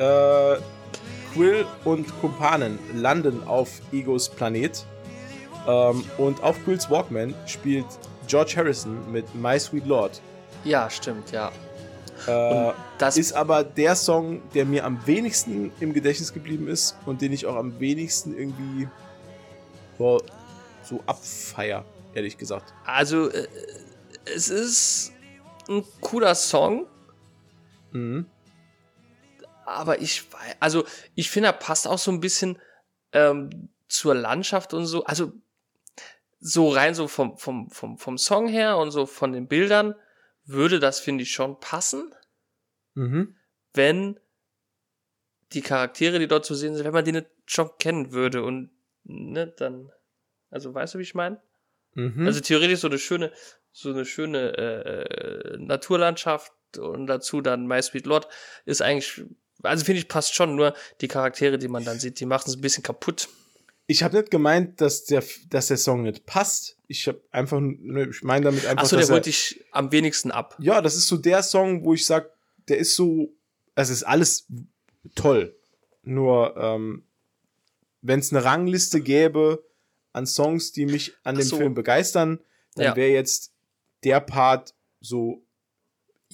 [0.00, 0.56] Äh,
[1.34, 4.84] Quill und Kumpanen landen auf Egos Planet.
[5.68, 7.86] Ähm, und auf Quills Walkman spielt
[8.26, 10.20] George Harrison mit My Sweet Lord
[10.64, 11.52] Ja, stimmt, ja.
[12.26, 17.20] Äh, das ist aber der Song, der mir am wenigsten im Gedächtnis geblieben ist und
[17.20, 18.88] den ich auch am wenigsten irgendwie
[19.98, 20.20] boah,
[20.82, 21.84] so abfeier,
[22.14, 22.72] ehrlich gesagt.
[22.86, 23.46] Also, äh,
[24.34, 25.12] es ist
[25.68, 26.86] ein cooler Song.
[27.92, 28.26] Mhm.
[29.70, 30.24] Aber ich,
[30.58, 32.58] also, ich finde, er passt auch so ein bisschen
[33.12, 35.04] ähm, zur Landschaft und so.
[35.04, 35.32] Also,
[36.40, 39.94] so rein so vom, vom, vom, vom Song her und so von den Bildern
[40.44, 42.14] würde das, finde ich, schon passen.
[42.94, 43.36] Mhm.
[43.74, 44.18] Wenn
[45.52, 48.70] die Charaktere, die dort zu sehen sind, wenn man die nicht schon kennen würde und
[49.04, 49.90] ne, dann,
[50.50, 51.40] also weißt du, wie ich meine?
[51.94, 52.26] Mhm.
[52.26, 53.32] Also theoretisch so eine schöne,
[53.72, 58.28] so eine schöne äh, Naturlandschaft und dazu dann My Sweet Lord
[58.64, 59.24] ist eigentlich,
[59.62, 62.56] also finde ich passt schon, nur die Charaktere, die man dann sieht, die machen es
[62.56, 63.28] ein bisschen kaputt.
[63.86, 66.76] Ich habe nicht gemeint, dass der, dass der Song nicht passt.
[66.86, 68.84] Ich habe einfach, ich meine damit einfach.
[68.84, 70.56] Achso, der holt dich am wenigsten ab.
[70.60, 72.30] Ja, das ist so der Song, wo ich sage,
[72.68, 73.32] der ist so,
[73.74, 74.46] es ist alles
[75.14, 75.56] toll.
[76.02, 77.04] Nur, ähm,
[78.00, 79.64] wenn es eine Rangliste gäbe
[80.12, 81.56] an Songs, die mich an dem so.
[81.56, 82.38] Film begeistern,
[82.76, 82.96] dann ja.
[82.96, 83.52] wäre jetzt
[84.04, 85.44] der Part so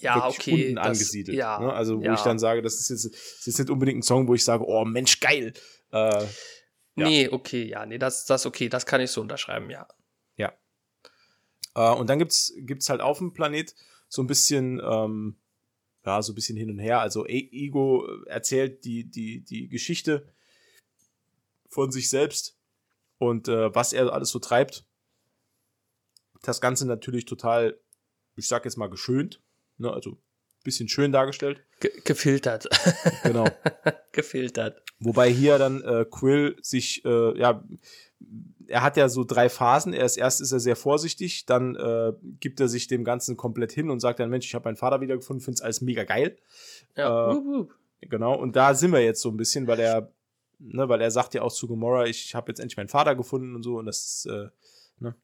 [0.01, 1.37] ja, okay, unten das, angesiedelt.
[1.37, 1.73] Ja, ne?
[1.73, 2.15] Also, wo ja.
[2.15, 4.65] ich dann sage, das ist, jetzt, das ist nicht unbedingt ein Song, wo ich sage,
[4.67, 5.53] oh Mensch, geil.
[5.93, 6.25] Äh,
[6.97, 7.09] ja.
[7.09, 9.87] Nee, okay, ja, nee, das, das okay, das kann ich so unterschreiben, ja.
[10.37, 10.53] Ja.
[11.75, 13.75] Äh, und dann gibt's, gibt's halt auf dem Planet
[14.09, 15.37] so ein bisschen, ähm,
[16.05, 17.01] ja, so ein bisschen hin und her.
[17.01, 20.33] Also Ego erzählt die, die, die Geschichte
[21.69, 22.57] von sich selbst
[23.19, 24.85] und äh, was er alles so treibt.
[26.43, 27.79] Das Ganze natürlich total,
[28.37, 29.43] ich sag jetzt mal, geschönt.
[29.79, 29.93] Ne?
[29.93, 30.19] Also
[30.67, 31.63] bisschen schön dargestellt.
[31.81, 32.69] Ge gefiltert.
[33.23, 33.47] Genau.
[34.13, 34.83] gefiltert.
[34.99, 37.65] Wobei hier dann äh, Quill sich, äh, ja,
[38.67, 39.93] er hat ja so drei Phasen.
[39.93, 43.91] Erst erst ist er sehr vorsichtig, dann äh, gibt er sich dem Ganzen komplett hin
[43.91, 46.37] und sagt dann, Mensch, ich habe meinen Vater wiedergefunden, finde es alles mega geil.
[46.97, 47.31] Ja.
[47.31, 47.75] Äh, wup, wup.
[48.01, 50.13] Genau, und da sind wir jetzt so ein bisschen, weil er,
[50.59, 53.55] ne, weil er sagt ja auch zu Gamora, ich habe jetzt endlich meinen Vater gefunden
[53.55, 54.49] und so und das ist, äh,
[54.99, 55.15] ne.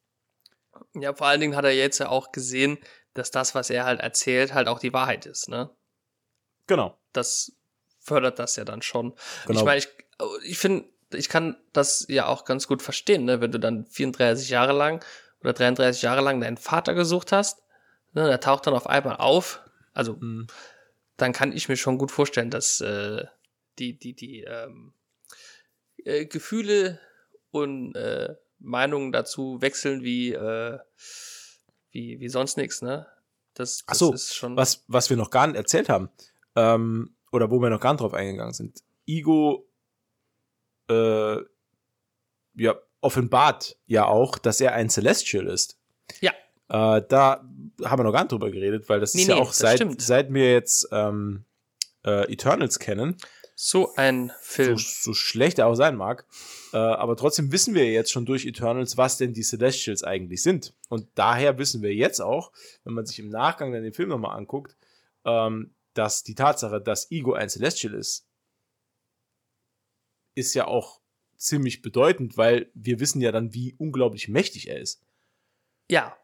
[0.95, 2.79] Ja, vor allen Dingen hat er jetzt ja auch gesehen,
[3.13, 5.69] dass das, was er halt erzählt, halt auch die Wahrheit ist, ne?
[6.67, 6.97] Genau.
[7.11, 7.51] Das
[7.99, 9.13] fördert das ja dann schon.
[9.45, 9.59] Genau.
[9.59, 9.87] Ich meine, ich,
[10.43, 13.41] ich finde, ich kann das ja auch ganz gut verstehen, ne?
[13.41, 15.03] wenn du dann 34 Jahre lang
[15.41, 17.61] oder 33 Jahre lang deinen Vater gesucht hast,
[18.13, 18.27] ne?
[18.27, 19.61] der taucht dann auf einmal auf.
[19.93, 20.47] Also, mhm.
[21.17, 23.25] dann kann ich mir schon gut vorstellen, dass äh,
[23.79, 24.93] die, die, die ähm,
[25.97, 26.99] äh, Gefühle
[27.51, 30.79] und äh, Meinungen dazu wechseln wie äh,
[31.93, 33.07] wie, wie sonst nichts, ne?
[33.53, 34.57] Das, das Ach so, ist schon.
[34.57, 36.09] Was, was wir noch gar nicht erzählt haben,
[36.55, 38.83] ähm, oder wo wir noch gar nicht drauf eingegangen sind.
[39.05, 39.67] Igo,
[40.89, 41.37] äh,
[42.55, 45.79] ja, offenbart ja auch, dass er ein Celestial ist.
[46.21, 46.31] Ja.
[46.69, 47.47] Äh, da
[47.83, 50.01] haben wir noch gar nicht drüber geredet, weil das nee, ist ja nee, auch seit,
[50.01, 51.45] seit wir jetzt ähm,
[52.05, 53.17] äh, Eternals kennen,
[53.55, 54.77] so ein Film.
[54.77, 56.25] So, so schlecht er auch sein mag.
[56.73, 60.73] Äh, aber trotzdem wissen wir jetzt schon durch Eternals, was denn die Celestials eigentlich sind.
[60.89, 62.51] Und daher wissen wir jetzt auch,
[62.83, 64.75] wenn man sich im Nachgang dann den Film nochmal anguckt,
[65.25, 68.27] ähm, dass die Tatsache, dass Ego ein Celestial ist,
[70.35, 70.99] ist ja auch
[71.37, 75.03] ziemlich bedeutend, weil wir wissen ja dann, wie unglaublich mächtig er ist.
[75.89, 76.17] Ja.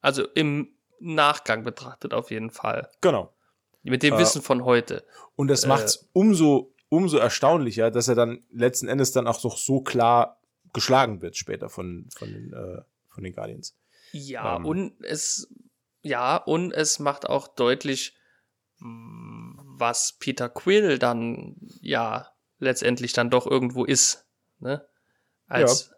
[0.00, 2.90] Also im Nachgang betrachtet auf jeden Fall.
[3.00, 3.32] Genau.
[3.82, 5.04] Mit dem äh, Wissen von heute.
[5.36, 9.40] Und das äh, macht es umso, umso erstaunlicher, dass er dann letzten Endes dann auch
[9.40, 10.40] doch so klar
[10.72, 13.76] geschlagen wird später von, von, den, äh, von den Guardians.
[14.12, 14.66] Ja, ähm.
[14.66, 15.48] und es,
[16.02, 18.14] ja, und es macht auch deutlich,
[18.78, 22.28] was Peter Quill dann ja
[22.58, 24.26] letztendlich dann doch irgendwo ist.
[24.58, 24.86] Ne?
[25.46, 25.90] Als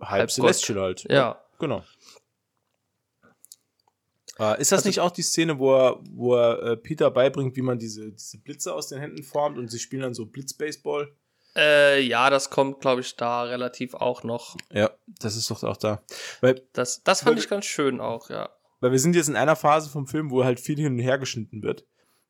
[0.00, 1.06] ja, halb, halb Celestial halt.
[1.10, 1.42] Ja.
[1.58, 1.84] Genau.
[4.38, 7.56] Äh, ist das also, nicht auch die Szene, wo er, wo er äh, Peter beibringt,
[7.56, 11.14] wie man diese, diese Blitze aus den Händen formt und sie spielen dann so Blitzbaseball?
[11.54, 14.56] Äh, ja, das kommt, glaube ich, da relativ auch noch.
[14.72, 16.02] Ja, das ist doch auch da.
[16.40, 18.48] Weil, das, das fand weil, ich ganz schön auch, ja.
[18.80, 21.18] Weil wir sind jetzt in einer Phase vom Film, wo halt viel hin und her
[21.18, 21.84] geschnitten wird.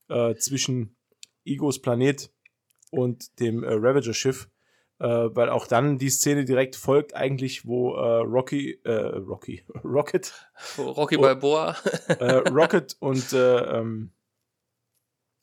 [0.09, 0.97] Äh, zwischen
[1.45, 2.33] Igos Planet
[2.91, 4.49] und dem äh, Ravager-Schiff
[5.07, 10.33] weil auch dann die Szene direkt folgt eigentlich, wo äh, Rocky, äh, Rocky, Rocket,
[10.79, 11.77] Rocky Balboa,
[12.09, 14.13] äh, Rocket und äh, ähm,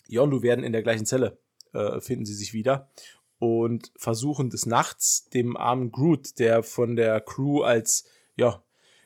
[0.07, 1.39] Yondu werden in der gleichen Zelle,
[1.73, 2.89] äh, finden sie sich wieder
[3.39, 8.05] und versuchen des Nachts dem armen Groot, der von der Crew als,
[8.35, 8.63] ja,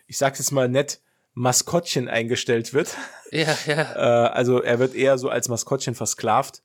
[0.07, 1.01] ich sag's jetzt mal nett,
[1.33, 2.95] Maskottchen eingestellt wird.
[3.31, 3.95] Ja, ja.
[3.95, 6.61] Äh, also er wird eher so als Maskottchen versklavt.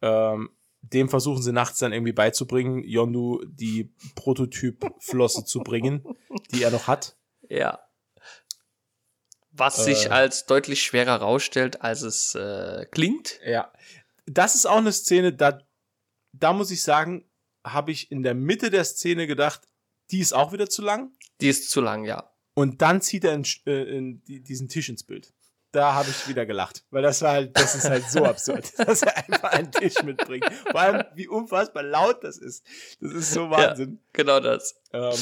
[0.00, 0.50] Ähm,
[0.82, 6.04] dem versuchen sie nachts dann irgendwie beizubringen, Yondu die Prototyp-Flosse zu bringen,
[6.52, 7.16] die er noch hat.
[7.48, 7.80] Ja.
[9.50, 13.40] Was sich äh, als deutlich schwerer rausstellt, als es äh, klingt.
[13.44, 13.72] Ja.
[14.26, 15.60] Das ist auch eine Szene, da,
[16.32, 17.28] da muss ich sagen,
[17.64, 19.62] habe ich in der Mitte der Szene gedacht,
[20.10, 21.12] die ist auch wieder zu lang.
[21.40, 22.30] Die ist zu lang, ja.
[22.54, 25.32] Und dann zieht er in, äh, in diesen Tisch ins Bild.
[25.72, 29.02] Da habe ich wieder gelacht, weil das war halt, das ist halt so absurd, dass
[29.02, 30.46] er einfach einen Tisch mitbringt.
[30.70, 32.64] Vor allem, wie unfassbar laut das ist.
[33.00, 34.00] Das ist so Wahnsinn.
[34.00, 34.80] Ja, genau das.
[34.94, 35.18] Ähm,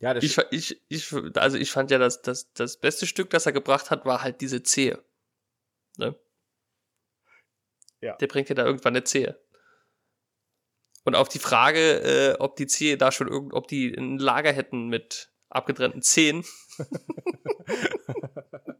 [0.00, 3.46] ja, das ich, ich, ich, also ich fand ja, dass das, das beste Stück, das
[3.46, 4.98] er gebracht hat, war halt diese Zehe.
[5.98, 6.16] Ne?
[8.00, 8.16] Ja.
[8.16, 9.38] Der bringt ja da irgendwann eine Zehe.
[11.04, 14.52] Und auf die Frage, äh, ob die Zehe da schon irgend, ob die ein Lager
[14.52, 16.44] hätten mit abgetrennten Zehen.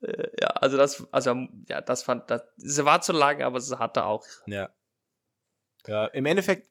[0.00, 3.78] äh, ja, also das, also ja, das fand, das, sie war zu lang, aber sie
[3.78, 4.24] hatte auch.
[4.46, 4.70] Ja.
[5.86, 6.68] Ja, im Endeffekt,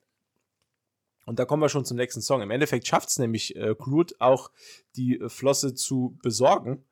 [1.26, 2.42] und da kommen wir schon zum nächsten Song.
[2.42, 4.52] Im Endeffekt schafft es nämlich äh, Groot auch
[4.96, 6.86] die Flosse zu besorgen,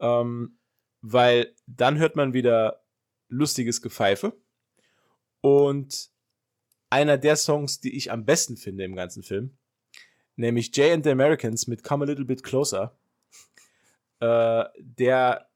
[0.00, 0.58] ähm,
[1.00, 2.82] weil dann hört man wieder
[3.28, 4.36] lustiges Gepfeife
[5.40, 6.10] und
[6.90, 9.56] einer der Songs, die ich am besten finde im ganzen Film,
[10.36, 12.98] nämlich Jay and the Americans mit Come a Little Bit Closer,
[14.18, 15.49] äh, der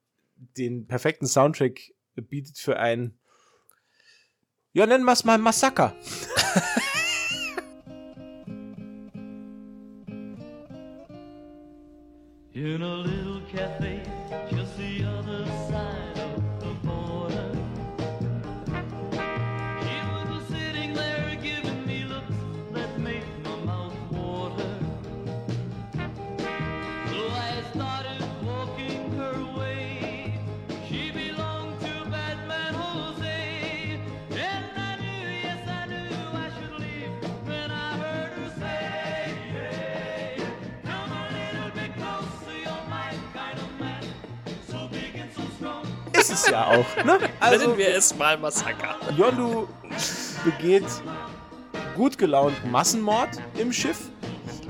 [0.57, 1.81] den perfekten Soundtrack
[2.15, 3.19] bietet für ein,
[4.73, 5.95] ja, nennen wir es mal Massaker.
[12.55, 13.94] In a little cafe
[46.45, 47.19] es ja auch, ne?
[47.41, 48.97] Also, Nennen wir es mal Massaker.
[49.17, 49.69] Yondu
[50.45, 50.85] begeht
[51.95, 54.11] gut gelaunt Massenmord im Schiff,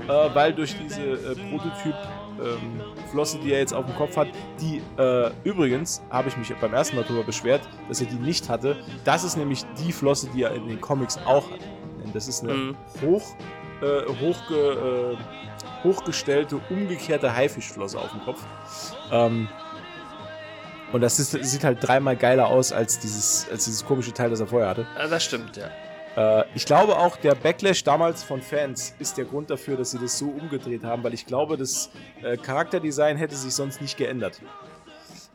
[0.07, 4.27] äh, weil durch diese äh, Prototyp-Flosse, ähm, die er jetzt auf dem Kopf hat,
[4.59, 8.49] die äh, übrigens, habe ich mich beim ersten Mal darüber beschwert, dass er die nicht
[8.49, 8.77] hatte.
[9.03, 11.61] Das ist nämlich die Flosse, die er in den Comics auch hat.
[12.03, 12.77] Denn das ist eine mhm.
[13.01, 13.35] hoch,
[13.81, 18.43] äh, hochge, äh, hochgestellte, umgekehrte Haifischflosse auf dem Kopf.
[19.11, 19.47] Ähm,
[20.95, 24.39] und das ist, sieht halt dreimal geiler aus als dieses, als dieses komische Teil, das
[24.39, 24.87] er vorher hatte.
[24.97, 26.39] Ja, das stimmt, ja.
[26.39, 29.99] Äh, ich glaube auch, der Backlash damals von Fans ist der Grund dafür, dass sie
[29.99, 31.89] das so umgedreht haben, weil ich glaube, das
[32.23, 34.41] äh, Charakterdesign hätte sich sonst nicht geändert.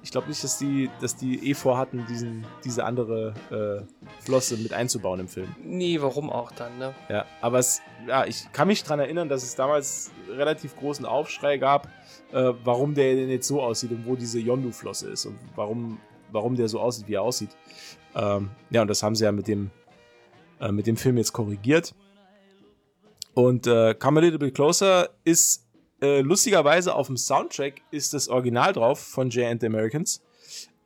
[0.03, 4.73] Ich glaube nicht, dass die, dass die eh vorhatten, diesen, diese andere äh, Flosse mit
[4.73, 5.55] einzubauen im Film.
[5.63, 6.95] Nee, warum auch dann, ne?
[7.11, 11.59] Ja, aber es, ja, ich kann mich daran erinnern, dass es damals relativ großen Aufschrei
[11.59, 11.89] gab,
[12.33, 15.99] äh, warum der denn jetzt so aussieht und wo diese Yondu-Flosse ist und warum,
[16.31, 17.51] warum der so aussieht, wie er aussieht.
[18.15, 19.71] Ähm, ja, und das haben sie ja mit dem
[20.61, 21.95] äh, mit dem Film jetzt korrigiert.
[23.35, 25.67] Und äh, Come a Little Bit Closer ist
[26.03, 30.23] äh, lustigerweise auf dem Soundtrack ist das Original drauf von Jay and the Americans.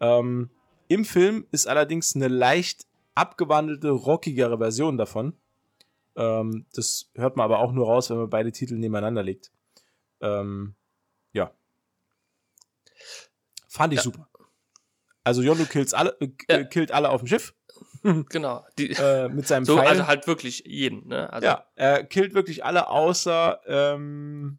[0.01, 0.51] Ähm,
[0.89, 5.35] Im Film ist allerdings eine leicht abgewandelte, rockigere Version davon.
[6.17, 9.51] Ähm, das hört man aber auch nur raus, wenn man beide Titel nebeneinander legt.
[10.21, 10.75] Ähm.
[13.69, 14.03] Fand ich ja.
[14.03, 14.29] super.
[15.25, 16.65] Also Yondu kills alle, äh, ja.
[16.65, 17.55] killt alle auf dem Schiff.
[18.29, 18.65] genau.
[18.79, 19.89] Die, äh, mit seinem so, Pfeil.
[19.89, 21.33] Also halt wirklich jeden, ne?
[21.33, 24.59] Also ja, er killt wirklich alle außer ähm,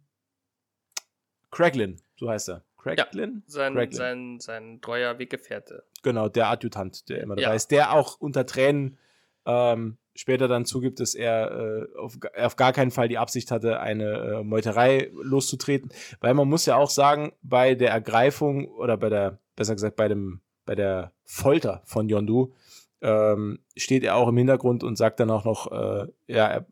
[1.51, 2.63] Craiglin, so heißt er.
[2.77, 3.43] Craiglin?
[3.47, 3.97] Ja, sein, Craiglin.
[3.97, 5.83] Sein, sein treuer Weggefährte.
[6.03, 7.53] Genau, der Adjutant, der immer dabei ja.
[7.53, 8.97] ist, der auch unter Tränen
[9.45, 13.79] ähm, später dann zugibt, dass er äh, auf, auf, gar keinen Fall die Absicht hatte,
[13.79, 15.91] eine äh, Meuterei loszutreten.
[16.21, 20.07] Weil man muss ja auch sagen, bei der Ergreifung oder bei der, besser gesagt, bei
[20.07, 22.53] dem, bei der Folter von Yondu
[23.01, 26.65] ähm, steht er auch im Hintergrund und sagt dann auch noch, äh, ja, er,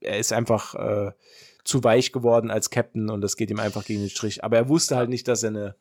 [0.00, 1.12] er, ist einfach äh,
[1.64, 4.44] zu weich geworden als Captain und das geht ihm einfach gegen den Strich.
[4.44, 5.74] Aber er wusste halt nicht, dass er eine,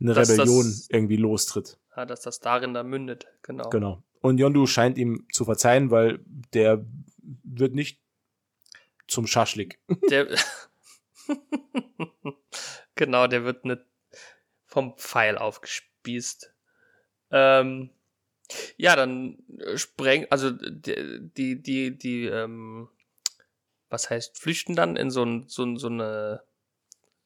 [0.00, 1.78] eine dass Rebellion das, irgendwie lostritt.
[1.96, 3.68] Ja, dass das darin da mündet, genau.
[3.68, 4.02] Genau.
[4.26, 6.18] Und Yondu scheint ihm zu verzeihen, weil
[6.52, 6.84] der
[7.44, 8.00] wird nicht
[9.06, 9.78] zum Schaschlik.
[10.10, 10.26] Der
[12.96, 13.82] genau, der wird nicht
[14.66, 16.52] vom Pfeil aufgespießt.
[17.30, 17.90] Ähm,
[18.76, 19.38] ja, dann
[19.76, 22.88] sprengen, also die, die, die, die ähm,
[23.90, 26.42] was heißt, flüchten dann in so, ein, so, so eine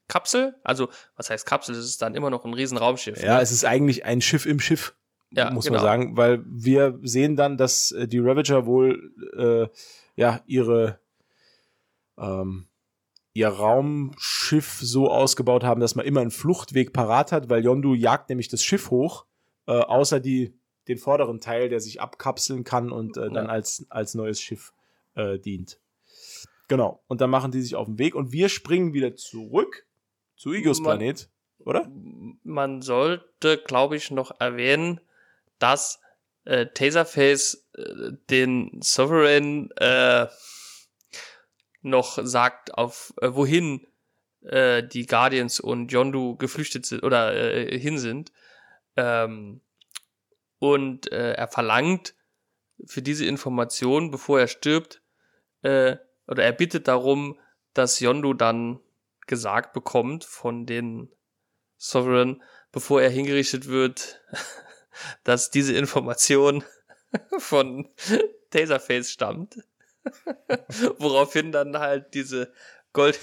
[0.06, 0.54] Kapsel?
[0.64, 1.74] Also, was heißt Kapsel?
[1.74, 3.22] Das ist dann immer noch ein Riesenraumschiff.
[3.22, 3.40] Ja, ne?
[3.40, 4.94] es ist eigentlich ein Schiff im Schiff,
[5.32, 5.78] ja, muss genau.
[5.78, 9.68] man sagen, weil wir sehen dann, dass äh, die Ravager wohl äh,
[10.16, 10.98] ja ihre
[12.18, 12.66] ähm,
[13.32, 18.28] ihr Raumschiff so ausgebaut haben, dass man immer einen Fluchtweg parat hat, weil Yondu jagt
[18.28, 19.24] nämlich das Schiff hoch,
[19.66, 20.54] äh, außer die,
[20.88, 24.72] den vorderen Teil, der sich abkapseln kann und äh, dann als, als neues Schiff
[25.14, 25.78] äh, dient.
[26.66, 27.02] Genau.
[27.06, 29.86] Und dann machen die sich auf den Weg und wir springen wieder zurück
[30.36, 31.28] zu Igos Planet,
[31.58, 31.90] oder?
[32.42, 35.00] Man sollte, glaube ich, noch erwähnen,
[35.60, 36.00] dass
[36.44, 40.26] äh, Taserface äh, den Sovereign äh,
[41.82, 43.86] noch sagt, auf äh, wohin
[44.42, 48.32] äh, die Guardians und Yondu geflüchtet sind oder äh, hin sind.
[48.96, 49.60] Ähm,
[50.58, 52.14] und äh, er verlangt
[52.86, 55.02] für diese Information, bevor er stirbt,
[55.62, 55.96] äh,
[56.26, 57.38] oder er bittet darum,
[57.74, 58.80] dass Yondu dann
[59.26, 61.10] gesagt bekommt von den
[61.76, 62.42] Sovereign,
[62.72, 64.20] bevor er hingerichtet wird,
[65.24, 66.64] dass diese Information
[67.38, 67.88] von
[68.50, 69.58] Taserface stammt.
[70.98, 72.52] Woraufhin dann halt diese
[72.92, 73.18] Gold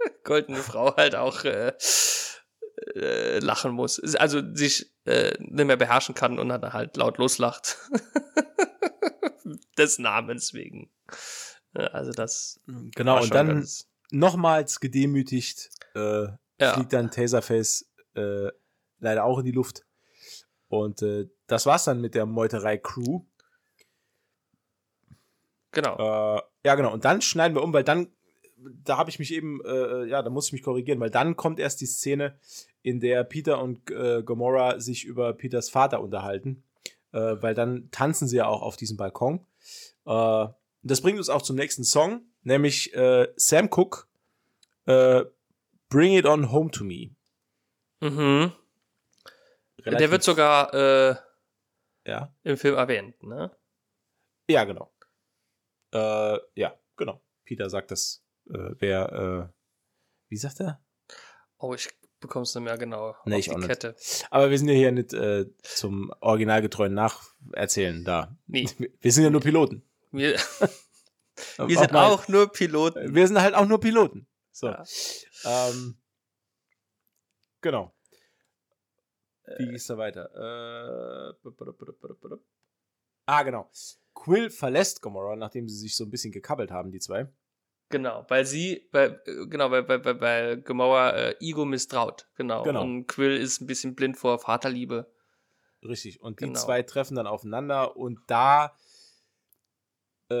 [0.24, 1.72] goldene Frau halt auch äh,
[2.94, 3.98] äh, lachen muss.
[4.16, 7.78] Also sich äh, nicht mehr beherrschen kann und dann halt laut loslacht.
[9.78, 10.90] Des Namens wegen.
[11.74, 12.60] Also das.
[12.66, 13.66] Genau, und dann
[14.10, 16.26] nochmals gedemütigt äh,
[16.60, 16.74] ja.
[16.74, 18.48] fliegt dann Taserface äh,
[18.98, 19.84] leider auch in die Luft.
[20.68, 23.22] Und äh, das war's dann mit der Meuterei-Crew.
[25.72, 25.96] Genau.
[26.36, 26.92] Äh, ja, genau.
[26.92, 28.08] Und dann schneiden wir um, weil dann,
[28.56, 31.58] da habe ich mich eben, äh, ja, da muss ich mich korrigieren, weil dann kommt
[31.58, 32.38] erst die Szene,
[32.82, 36.62] in der Peter und äh, Gomorra sich über Peters Vater unterhalten.
[37.12, 39.46] Äh, weil dann tanzen sie ja auch auf diesem Balkon.
[40.06, 40.46] Äh,
[40.82, 44.04] das bringt uns auch zum nächsten Song, nämlich äh, Sam Cooke,
[44.84, 47.10] Bring It On Home to Me.
[48.00, 48.52] Mhm.
[49.78, 51.16] Relativ der wird sogar äh,
[52.04, 52.34] ja.
[52.42, 53.56] im Film erwähnt, ne?
[54.48, 54.92] Ja, genau.
[55.92, 57.20] Äh, ja, genau.
[57.44, 59.52] Peter sagt das, äh, wer, äh,
[60.28, 60.82] wie sagt er?
[61.58, 61.88] Oh, ich
[62.20, 63.14] bekomm's nicht mehr genau.
[63.24, 63.94] Nee, ich auch Kette.
[63.96, 64.26] Nicht.
[64.30, 68.36] Aber wir sind ja hier nicht äh, zum originalgetreuen Nacherzählen da.
[68.46, 68.68] Nee.
[69.00, 69.82] Wir sind ja nur Piloten.
[70.10, 70.32] Wir,
[71.58, 73.14] wir sind auch, auch nur Piloten.
[73.14, 74.26] Wir sind halt auch nur Piloten.
[74.52, 74.68] So.
[74.68, 74.84] Ja.
[75.44, 75.98] Ähm,
[77.60, 77.94] genau.
[79.56, 80.30] Wie geht's da weiter?
[80.34, 81.48] Äh,
[83.26, 83.70] ah, genau.
[84.14, 87.28] Quill verlässt Gomorrah, nachdem sie sich so ein bisschen gekabbelt haben, die zwei.
[87.90, 92.28] Genau, weil sie, weil, genau, weil, weil, weil, weil Gomorrah äh, Ego misstraut.
[92.34, 92.62] Genau.
[92.62, 92.82] genau.
[92.82, 95.10] Und Quill ist ein bisschen blind vor Vaterliebe.
[95.82, 96.20] Richtig.
[96.20, 96.58] Und die genau.
[96.58, 98.74] zwei treffen dann aufeinander und da
[100.28, 100.34] äh,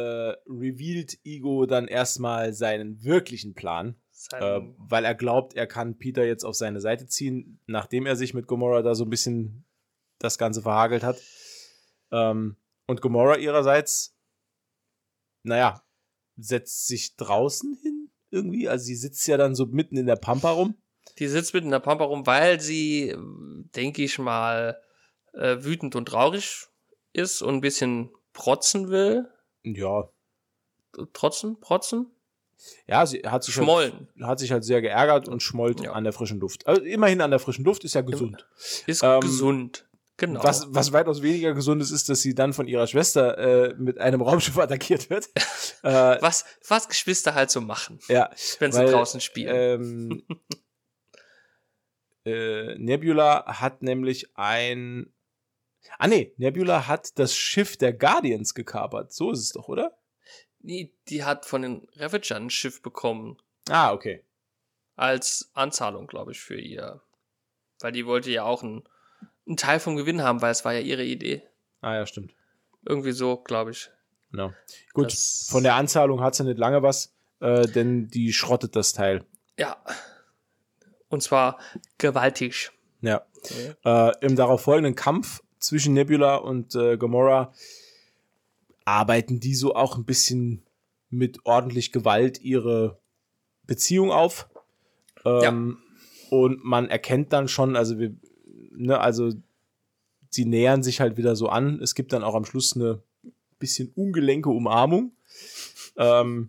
[0.46, 3.96] revealed Ego dann erstmal seinen wirklichen Plan.
[4.32, 8.34] Äh, weil er glaubt, er kann Peter jetzt auf seine Seite ziehen, nachdem er sich
[8.34, 9.64] mit Gomorrah da so ein bisschen
[10.18, 11.20] das Ganze verhagelt hat.
[12.10, 12.56] Ähm,
[12.86, 14.16] und Gomorrah ihrerseits,
[15.42, 15.82] naja,
[16.36, 18.68] setzt sich draußen hin irgendwie.
[18.68, 20.76] Also sie sitzt ja dann so mitten in der Pampa rum.
[21.18, 23.14] Die sitzt mitten in der Pampa rum, weil sie,
[23.74, 24.80] denke ich mal,
[25.32, 26.66] äh, wütend und traurig
[27.12, 29.28] ist und ein bisschen protzen will.
[29.62, 30.10] Ja.
[31.12, 31.60] Trotzen?
[31.60, 32.10] Protzen?
[32.86, 35.92] Ja, sie hat sich, Halt, hat sich halt sehr geärgert und schmollt ja.
[35.92, 36.66] an der frischen Luft.
[36.66, 38.46] Also immerhin an der frischen Luft ist ja gesund.
[38.86, 39.88] Ist ähm, gesund.
[40.18, 40.42] Genau.
[40.42, 43.98] Was, was weitaus weniger gesund ist, ist, dass sie dann von ihrer Schwester äh, mit
[43.98, 45.28] einem Raumschiff attackiert wird.
[45.84, 48.28] äh, was, was Geschwister halt so machen, ja,
[48.58, 49.54] wenn sie weil, draußen spielen.
[49.54, 50.22] Ähm,
[52.24, 55.12] äh, Nebula hat nämlich ein.
[55.98, 59.12] Ah nee, Nebula hat das Schiff der Guardians gekapert.
[59.12, 59.96] So ist es doch, oder?
[60.60, 63.36] Nee, die hat von den Ravagern ein Schiff bekommen.
[63.68, 64.22] Ah, okay.
[64.96, 67.00] Als Anzahlung, glaube ich, für ihr.
[67.80, 68.82] Weil die wollte ja auch ein
[69.48, 71.42] einen Teil vom Gewinn haben, weil es war ja ihre Idee.
[71.80, 72.34] Ah ja, stimmt.
[72.86, 73.90] Irgendwie so, glaube ich.
[74.30, 74.52] Genau.
[74.92, 78.92] Gut, das von der Anzahlung hat sie nicht lange was, äh, denn die schrottet das
[78.92, 79.24] Teil.
[79.56, 79.82] Ja.
[81.08, 81.58] Und zwar
[81.96, 82.70] gewaltig.
[83.00, 83.26] Ja.
[83.38, 83.74] Okay.
[83.84, 87.52] Äh, Im darauf folgenden Kampf zwischen Nebula und äh, Gamora
[88.88, 90.62] arbeiten die so auch ein bisschen
[91.10, 92.98] mit ordentlich Gewalt ihre
[93.66, 94.48] Beziehung auf.
[95.24, 96.36] Ähm, ja.
[96.36, 98.14] Und man erkennt dann schon, also wir
[98.78, 99.32] ne, also
[100.30, 101.80] sie nähern sich halt wieder so an.
[101.82, 103.02] Es gibt dann auch am Schluss eine
[103.58, 105.12] bisschen ungelenke Umarmung.
[105.96, 106.48] ähm,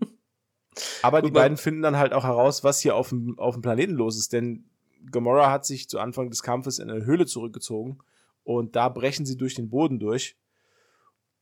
[1.02, 3.94] aber die beiden finden dann halt auch heraus, was hier auf dem, auf dem Planeten
[3.94, 4.66] los ist, denn
[5.12, 8.00] Gamora hat sich zu Anfang des Kampfes in eine Höhle zurückgezogen
[8.44, 10.36] und da brechen sie durch den Boden durch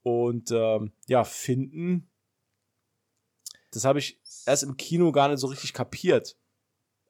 [0.04, 2.10] und ähm, ja, finden,
[3.72, 6.38] das habe ich erst im Kino gar nicht so richtig kapiert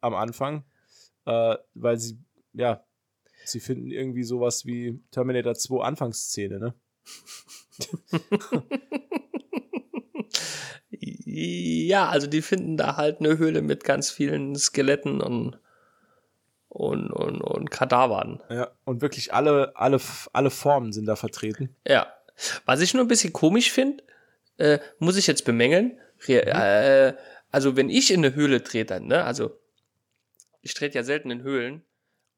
[0.02, 0.64] am Anfang,
[1.26, 2.20] äh, weil sie,
[2.54, 2.84] ja,
[3.48, 6.74] Sie finden irgendwie sowas wie Terminator 2 Anfangsszene, ne?
[11.40, 15.60] Ja, also die finden da halt eine Höhle mit ganz vielen Skeletten und
[16.68, 18.42] und, und, und Kadavern.
[18.50, 20.00] Ja, und wirklich alle, alle,
[20.34, 21.76] alle Formen sind da vertreten.
[21.88, 22.08] Ja.
[22.66, 24.04] Was ich nur ein bisschen komisch finde,
[24.58, 26.00] äh, muss ich jetzt bemängeln.
[26.28, 26.52] Re mhm.
[26.52, 27.14] äh,
[27.52, 29.58] also, wenn ich in eine Höhle trete, ne, also
[30.62, 31.84] ich trete ja selten in Höhlen,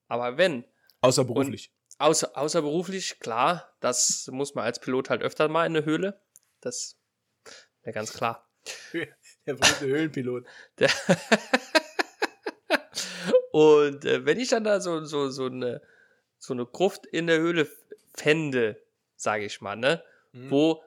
[0.07, 0.65] aber wenn.
[1.01, 1.71] Außerberuflich.
[1.97, 6.21] Außer, außerberuflich, klar, das muss man als Pilot halt öfter mal in eine Höhle.
[6.61, 6.97] Das
[7.83, 8.47] wäre ganz klar.
[9.45, 10.45] Der berühmte Höhlenpilot.
[10.77, 10.89] Der
[13.51, 15.81] Und äh, wenn ich dann da so, so, so, eine,
[16.37, 17.67] so eine Gruft in der Höhle
[18.13, 18.81] fände,
[19.19, 20.49] sage ich mal, ne, mhm.
[20.49, 20.83] wo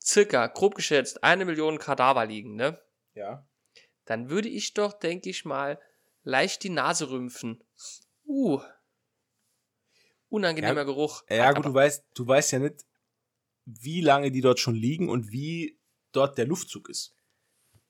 [0.00, 2.80] circa, grob geschätzt, eine Million Kadaver liegen, ne?
[3.14, 3.46] Ja.
[4.04, 5.80] Dann würde ich doch, denke ich mal,
[6.22, 7.62] leicht die Nase rümpfen.
[8.24, 8.60] Uh.
[10.28, 11.22] Unangenehmer ja, Geruch.
[11.28, 12.84] Ja, gut, du weißt, du weißt ja nicht,
[13.64, 15.78] wie lange die dort schon liegen und wie
[16.12, 17.14] dort der Luftzug ist.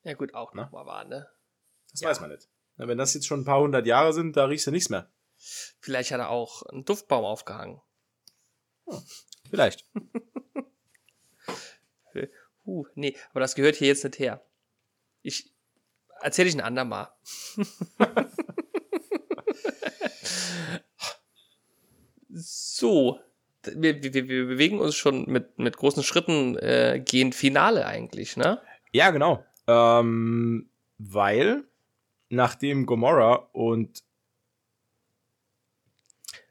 [0.02, 1.28] Ja, gut, auch nochmal wahr, ne?
[1.92, 2.08] Das ja.
[2.08, 2.48] weiß man nicht.
[2.76, 5.10] Na, wenn das jetzt schon ein paar hundert Jahre sind, da riechst du nichts mehr.
[5.80, 7.80] Vielleicht hat er auch einen Duftbaum aufgehangen.
[8.86, 9.02] Hm,
[9.52, 9.86] vielleicht.
[12.64, 14.42] uh, nee, aber das gehört hier jetzt nicht her.
[15.20, 15.52] Ich
[16.22, 17.08] erzähle ich ein andermal.
[22.30, 23.20] so,
[23.62, 28.62] wir, wir, wir, bewegen uns schon mit, mit großen Schritten äh, gehen Finale eigentlich, ne?
[28.92, 29.44] Ja, genau.
[29.66, 31.64] Ähm, weil
[32.30, 34.02] nachdem Gomorra und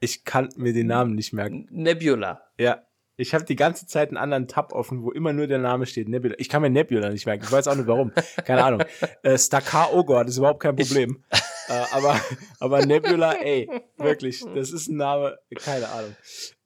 [0.00, 1.68] ich kann mir den Namen nicht merken.
[1.70, 2.50] Nebula.
[2.58, 2.82] Ja.
[3.16, 6.08] Ich habe die ganze Zeit einen anderen Tab offen, wo immer nur der Name steht.
[6.08, 6.34] Nebula.
[6.38, 7.44] Ich kann mir Nebula nicht merken.
[7.44, 8.12] Ich weiß auch nicht warum.
[8.44, 8.84] Keine Ahnung.
[9.22, 11.22] Äh, Stakar Ogor, das ist überhaupt kein Problem.
[11.68, 12.20] äh, aber,
[12.58, 16.16] aber Nebula, ey, wirklich, das ist ein Name, keine Ahnung.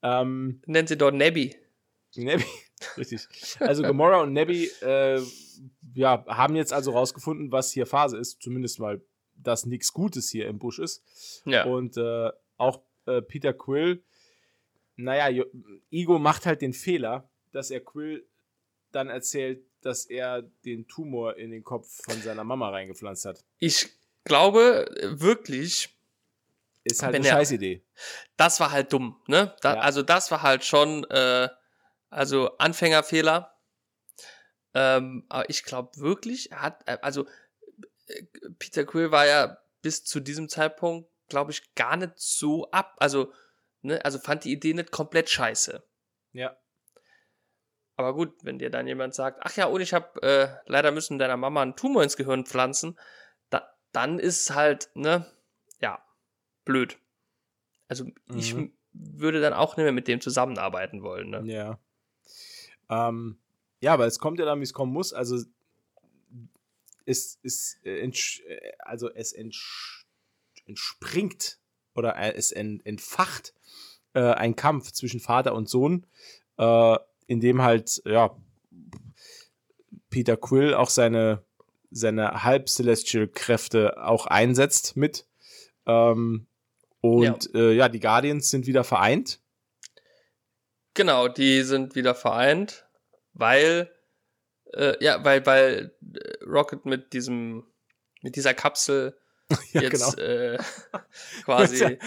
[0.03, 1.55] Ähm, Nennen sie dort Nebby.
[2.15, 2.45] Nebby,
[2.97, 3.29] richtig.
[3.61, 5.21] Also Gomorra und Nebby äh,
[5.95, 8.41] ja, haben jetzt also rausgefunden, was hier Phase ist.
[8.41, 9.03] Zumindest mal,
[9.35, 11.43] dass nichts Gutes hier im Busch ist.
[11.45, 11.65] Ja.
[11.65, 14.03] Und äh, auch äh, Peter Quill,
[14.97, 15.45] naja,
[15.91, 18.27] Ego macht halt den Fehler, dass er Quill
[18.93, 23.45] dann erzählt, dass er den Tumor in den Kopf von seiner Mama reingepflanzt hat.
[23.59, 23.89] Ich
[24.25, 25.91] glaube wirklich.
[26.85, 27.83] Ist halt eine Scheißidee.
[28.37, 29.55] Das war halt dumm, ne?
[29.61, 29.81] Da, ja.
[29.81, 31.49] Also, das war halt schon, äh,
[32.11, 33.57] also Anfängerfehler.
[34.73, 37.27] Ähm, aber ich glaube wirklich, er hat, äh, also
[38.07, 38.23] äh,
[38.59, 42.95] Peter Quill war ja bis zu diesem Zeitpunkt, glaube ich, gar nicht so ab.
[42.99, 43.33] Also,
[43.83, 45.83] ne, also fand die Idee nicht komplett scheiße.
[46.33, 46.57] Ja.
[47.97, 51.19] Aber gut, wenn dir dann jemand sagt, ach ja, und ich habe äh, leider müssen
[51.19, 52.99] deiner Mama einen Tumor ins Gehirn pflanzen,
[53.49, 55.27] da, dann ist halt, ne,
[55.81, 56.05] ja,
[56.65, 56.99] blöd.
[57.89, 58.39] Also mhm.
[58.39, 58.55] ich
[58.93, 61.43] würde dann auch nicht mehr mit dem zusammenarbeiten wollen, ne?
[61.45, 61.79] Ja.
[62.89, 63.39] Ähm,
[63.81, 65.13] ja, aber es kommt ja dann, wie es kommen muss.
[65.13, 65.43] Also
[67.07, 69.33] es, es, äh, äh, also es
[70.67, 71.61] entspringt
[71.97, 73.55] oder es entfacht
[74.15, 76.07] äh, ein Kampf zwischen Vater und Sohn,
[76.59, 78.37] äh, in dem halt, ja,
[80.11, 81.45] Peter Quill auch seine,
[81.91, 85.27] seine Halb-Celestial-Kräfte auch einsetzt mit.
[85.87, 86.47] Ähm,
[87.01, 87.61] und ja.
[87.61, 89.41] Äh, ja, die Guardians sind wieder vereint.
[90.95, 92.87] Genau, die sind wieder vereint
[93.39, 93.91] weil
[94.73, 97.65] äh, ja, weil weil äh, Rocket mit diesem
[98.23, 99.17] mit dieser Kapsel
[99.73, 100.29] ja, jetzt genau.
[100.29, 100.59] äh,
[101.45, 101.99] quasi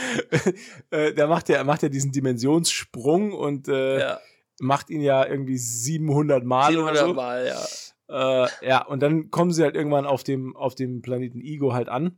[0.90, 4.20] äh, der macht ja macht ja diesen Dimensionssprung und äh, ja.
[4.60, 7.14] macht ihn ja irgendwie 700 Mal 700 oder so.
[7.14, 7.66] Mal, ja.
[8.10, 11.90] Äh, ja, und dann kommen sie halt irgendwann auf dem auf dem Planeten Ego halt
[11.90, 12.18] an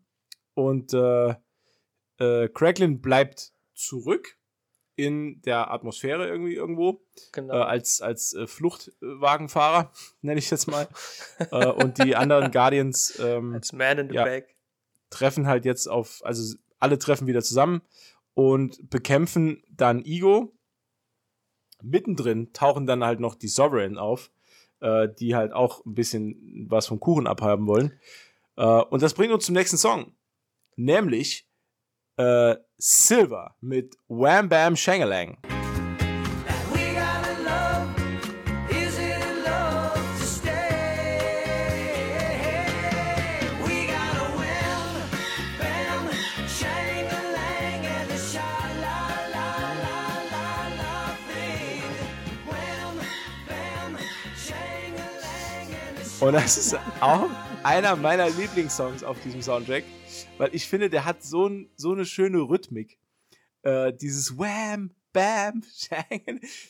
[0.53, 1.35] und äh,
[2.19, 4.38] äh, Cracklin bleibt zurück
[4.95, 7.02] in der Atmosphäre irgendwie irgendwo.
[7.31, 7.56] Genau.
[7.56, 9.91] Äh, als als äh, Fluchtwagenfahrer,
[10.22, 10.88] nenne ich jetzt mal.
[11.52, 14.56] äh, und die anderen Guardians ähm, als Man in the ja, Back.
[15.11, 17.81] Treffen halt jetzt auf, also alle treffen wieder zusammen
[18.33, 20.53] und bekämpfen dann Ego.
[21.83, 24.31] Mittendrin tauchen dann halt noch die Sovereign auf,
[24.79, 27.99] äh, die halt auch ein bisschen was vom Kuchen abhaben wollen.
[28.55, 30.15] Äh, und das bringt uns zum nächsten Song.
[30.75, 31.47] Nämlich
[32.17, 35.38] äh, Silver mit Wham Bam Shangalang.
[56.22, 57.30] Und das ist auch
[57.64, 59.84] einer meiner Lieblingssongs auf diesem Soundtrack
[60.38, 62.99] weil ich finde, der hat so, ein, so eine schöne Rhythmik.
[63.64, 65.64] Äh, dieses Wham, bam,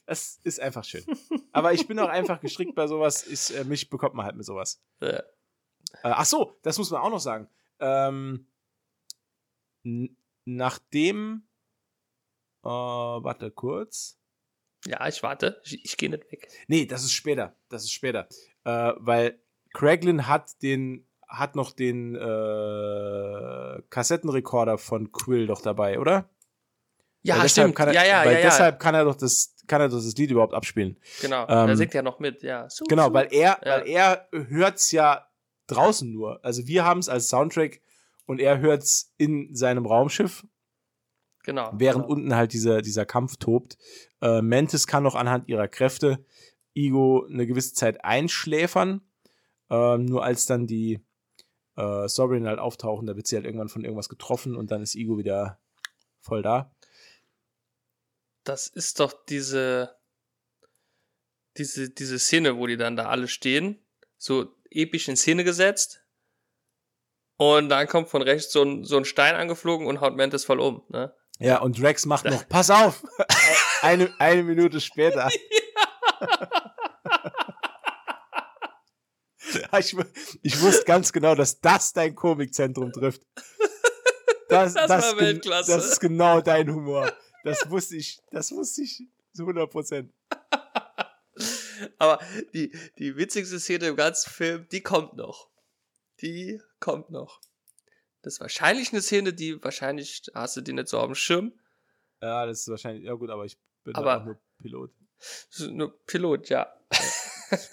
[0.05, 1.05] das ist einfach schön.
[1.51, 3.25] Aber ich bin auch einfach gestrickt bei sowas.
[3.27, 4.81] Ich, äh, mich bekommt man halt mit sowas.
[4.99, 5.09] Ja.
[5.09, 5.23] Äh,
[6.03, 7.47] ach so, das muss man auch noch sagen.
[7.79, 8.47] Ähm,
[10.45, 11.43] nachdem,
[12.63, 14.17] äh, warte kurz.
[14.85, 15.61] Ja, ich warte.
[15.63, 16.49] Ich, ich gehe nicht weg.
[16.67, 17.55] Nee, das ist später.
[17.69, 18.27] Das ist später.
[18.63, 19.40] Äh, weil
[19.73, 26.29] Craiglin hat den hat noch den äh, Kassettenrekorder von Quill doch dabei, oder?
[27.23, 27.79] Ja, weil stimmt.
[27.79, 30.31] Er, ja, ja, weil ja, deshalb kann er doch das kann er doch das Lied
[30.31, 30.97] überhaupt abspielen.
[31.21, 31.43] Genau.
[31.43, 32.69] Ähm, er singt ja noch mit, ja.
[32.69, 33.13] So, genau, so.
[33.13, 35.27] weil er weil er hört's ja
[35.67, 36.43] draußen nur.
[36.43, 37.81] Also wir haben es als Soundtrack
[38.25, 40.45] und er hört's in seinem Raumschiff.
[41.43, 41.71] Genau.
[41.73, 42.13] Während genau.
[42.13, 43.77] unten halt dieser dieser Kampf tobt.
[44.21, 46.25] Äh, Mantis kann noch anhand ihrer Kräfte
[46.73, 49.01] Igo eine gewisse Zeit einschläfern.
[49.71, 50.99] Ähm, nur als dann die
[51.77, 54.95] äh, Sovereign halt auftauchen, da wird sie halt irgendwann von irgendwas getroffen und dann ist
[54.95, 55.59] Igo wieder
[56.19, 56.75] voll da.
[58.43, 59.95] Das ist doch diese,
[61.57, 63.79] diese, diese Szene, wo die dann da alle stehen,
[64.17, 66.03] so episch in Szene gesetzt.
[67.37, 70.59] Und dann kommt von rechts so ein, so ein Stein angeflogen und haut Mantis voll
[70.59, 71.15] um, ne?
[71.39, 73.03] Ja, und Rex macht noch, pass auf!
[73.81, 75.29] eine, eine Minute später.
[79.79, 79.95] ich,
[80.41, 83.21] ich wusste ganz genau, dass das dein Komikzentrum trifft.
[84.49, 85.71] Das, das, das war Weltklasse.
[85.71, 87.11] Das ist genau dein Humor.
[87.43, 90.13] Das wusste ich, das wusste ich zu 100 Prozent.
[91.97, 92.19] Aber
[92.53, 95.49] die, die witzigste Szene im ganzen Film, die kommt noch.
[96.21, 97.39] Die kommt noch.
[98.21, 101.53] Das ist wahrscheinlich eine Szene, die wahrscheinlich hast du die nicht so auf dem Schirm.
[102.21, 104.91] Ja, das ist wahrscheinlich, ja gut, aber ich bin aber nur Pilot.
[105.69, 106.71] Nur Pilot, ja.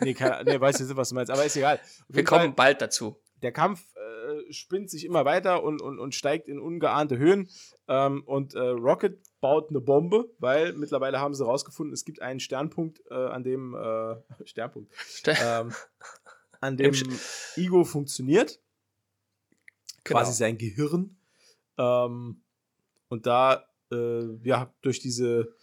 [0.01, 1.81] Nee, kann, nee, weiß nicht, was du meinst, aber ist egal.
[2.09, 3.21] Wir kommen Fall, bald dazu.
[3.43, 7.49] Der Kampf äh, spinnt sich immer weiter und, und, und steigt in ungeahnte Höhen.
[7.87, 12.41] Ähm, und äh, Rocket baut eine Bombe, weil mittlerweile haben sie herausgefunden, es gibt einen
[12.41, 14.93] Sternpunkt, äh, an dem äh, Sternpunkt,
[15.27, 15.73] ähm,
[16.61, 16.95] an dem
[17.57, 18.61] Ego funktioniert.
[20.05, 20.21] Genau.
[20.21, 21.17] Quasi sein Gehirn.
[21.77, 22.43] Ähm,
[23.09, 25.55] und da, äh, ja, durch diese,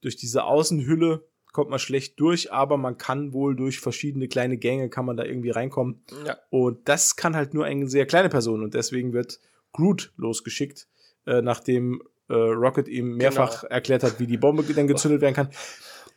[0.00, 4.90] durch diese Außenhülle kommt man schlecht durch, aber man kann wohl durch verschiedene kleine Gänge
[4.90, 6.02] kann man da irgendwie reinkommen.
[6.26, 6.36] Ja.
[6.50, 9.38] Und das kann halt nur eine sehr kleine Person und deswegen wird
[9.72, 10.88] Groot losgeschickt,
[11.26, 13.72] äh, nachdem äh, Rocket ihm mehrfach genau.
[13.72, 15.50] erklärt hat, wie die Bombe dann gezündet werden kann.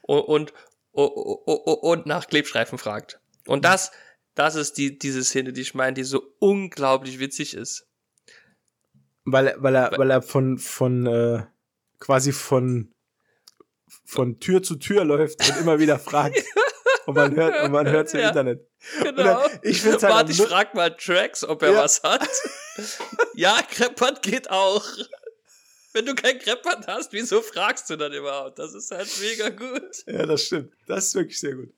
[0.02, 0.54] Und, und,
[0.92, 3.22] und nach Klebstreifen fragt.
[3.46, 3.92] Und das,
[4.34, 7.88] das ist die, diese Szene, die ich meine, die so unglaublich witzig ist.
[9.24, 11.44] Weil, weil er, weil er von, von äh,
[12.00, 12.92] quasi von
[14.06, 16.44] von Tür zu Tür läuft und immer wieder fragt.
[17.06, 18.68] und man hört, und man hört im ja, Internet.
[19.02, 19.24] Genau.
[19.24, 21.84] Dann, ich halt Warte, ich frag mal Trax, ob er ja.
[21.84, 22.28] was hat.
[23.34, 24.86] ja, Kreppert geht auch.
[25.94, 28.60] Wenn du kein Kreppert hast, wieso fragst du dann überhaupt?
[28.60, 30.04] Das ist halt mega gut.
[30.06, 30.74] Ja, das stimmt.
[30.86, 31.74] Das ist wirklich sehr gut.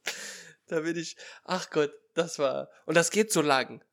[0.68, 1.16] Da bin ich,
[1.46, 3.84] ach Gott, das war, und das geht so lang.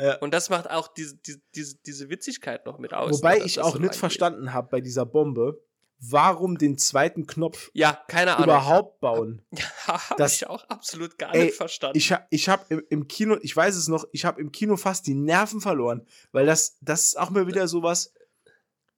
[0.00, 0.16] Ja.
[0.16, 1.16] Und das macht auch diese,
[1.54, 3.18] diese, diese Witzigkeit noch mit aus.
[3.18, 5.62] Wobei ich auch so nicht verstanden habe bei dieser Bombe,
[5.98, 8.44] warum den zweiten Knopf ja, keine Ahnung.
[8.44, 9.42] überhaupt bauen.
[9.86, 11.96] Ja, habe ich auch absolut gar ey, nicht verstanden.
[11.96, 15.06] Ich, ich habe im, im, Kino, ich weiß es noch, ich habe im Kino fast
[15.06, 18.12] die Nerven verloren, weil das, das ist auch mal wieder sowas,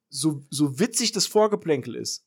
[0.08, 2.26] so, so witzig das Vorgeplänkel ist.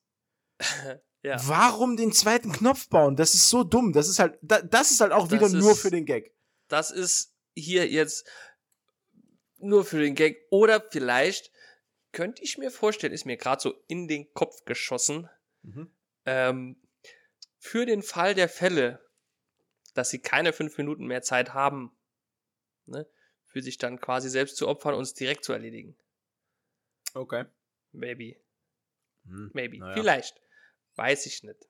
[1.24, 1.38] ja.
[1.48, 3.16] Warum den zweiten Knopf bauen?
[3.16, 3.94] Das ist so dumm.
[3.94, 6.36] Das ist halt, das ist halt auch das wieder ist, nur für den Gag.
[6.68, 8.28] Das ist hier jetzt
[9.58, 10.38] nur für den Gag.
[10.52, 11.52] Oder vielleicht
[12.12, 15.30] könnte ich mir vorstellen, ist mir gerade so in den Kopf geschossen,
[15.64, 15.92] mhm.
[16.26, 16.76] ähm,
[17.58, 19.06] für den Fall der Fälle,
[19.94, 21.92] dass sie keine fünf Minuten mehr Zeit haben,
[22.86, 23.08] ne,
[23.46, 25.96] für sich dann quasi selbst zu opfern und es direkt zu erledigen.
[27.14, 27.46] Okay.
[27.92, 28.38] Maybe.
[29.26, 29.80] Hm, Maybe.
[29.80, 29.94] Naja.
[29.94, 30.42] Vielleicht.
[30.96, 31.68] Weiß ich nicht.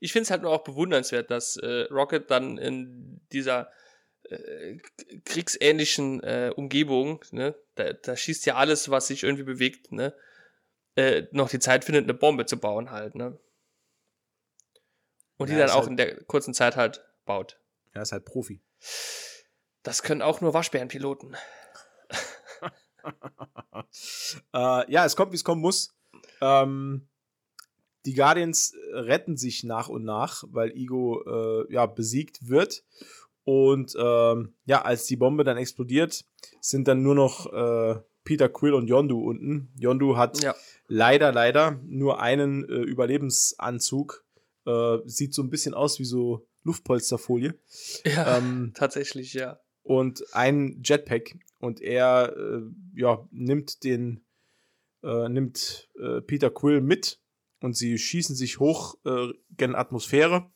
[0.00, 3.70] Ich finde es halt nur auch bewundernswert, dass äh, Rocket dann in dieser
[4.30, 4.78] äh,
[5.24, 10.14] kriegsähnlichen äh, Umgebung, ne, da, da schießt ja alles, was sich irgendwie bewegt, ne,
[10.96, 13.38] äh, noch die Zeit findet, eine Bombe zu bauen halt, ne.
[15.36, 17.58] Und ja, die dann auch halt in der kurzen Zeit halt baut.
[17.92, 18.60] Er ist halt Profi.
[19.82, 21.36] Das können auch nur Waschbärenpiloten.
[24.54, 25.94] äh, ja, es kommt, wie es kommen muss.
[26.40, 27.08] Ähm,
[28.06, 32.84] die Guardians retten sich nach und nach, weil Igo äh, ja, besiegt wird.
[33.46, 36.24] Und ähm, ja, als die Bombe dann explodiert,
[36.60, 39.72] sind dann nur noch äh, Peter Quill und Yondu unten.
[39.78, 40.52] Yondu hat ja.
[40.88, 44.24] leider, leider nur einen äh, Überlebensanzug.
[44.66, 47.54] Äh, sieht so ein bisschen aus wie so Luftpolsterfolie.
[48.04, 49.60] Ja, ähm, tatsächlich, ja.
[49.84, 51.36] Und ein Jetpack.
[51.60, 52.62] Und er äh,
[52.96, 54.24] ja, nimmt den,
[55.04, 57.20] äh, nimmt äh, Peter Quill mit
[57.60, 60.50] und sie schießen sich hoch äh, gen Atmosphäre.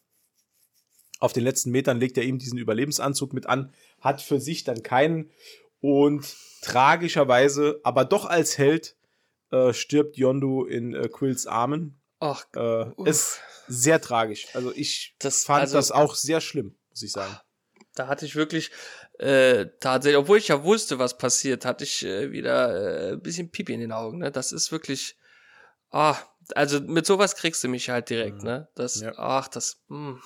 [1.20, 4.82] Auf den letzten Metern legt er ihm diesen Überlebensanzug mit an, hat für sich dann
[4.82, 5.30] keinen
[5.80, 8.96] und tragischerweise, aber doch als Held,
[9.50, 12.00] äh, stirbt Yondu in äh, Quills Armen.
[12.20, 14.48] Ach, äh, ist sehr tragisch.
[14.54, 17.38] Also ich das, fand also, das auch sehr schlimm, muss ich sagen.
[17.94, 18.70] Da hatte ich wirklich
[19.18, 23.50] äh, tatsächlich, obwohl ich ja wusste, was passiert, hatte ich äh, wieder äh, ein bisschen
[23.50, 24.18] Pipi in den Augen.
[24.18, 24.30] Ne?
[24.30, 25.18] Das ist wirklich,
[25.90, 26.16] ah,
[26.54, 28.38] also mit sowas kriegst du mich halt direkt.
[28.38, 28.44] Mhm.
[28.44, 28.68] Ne?
[28.74, 29.12] Das, ja.
[29.16, 29.82] ach, das.
[29.88, 30.20] Mh.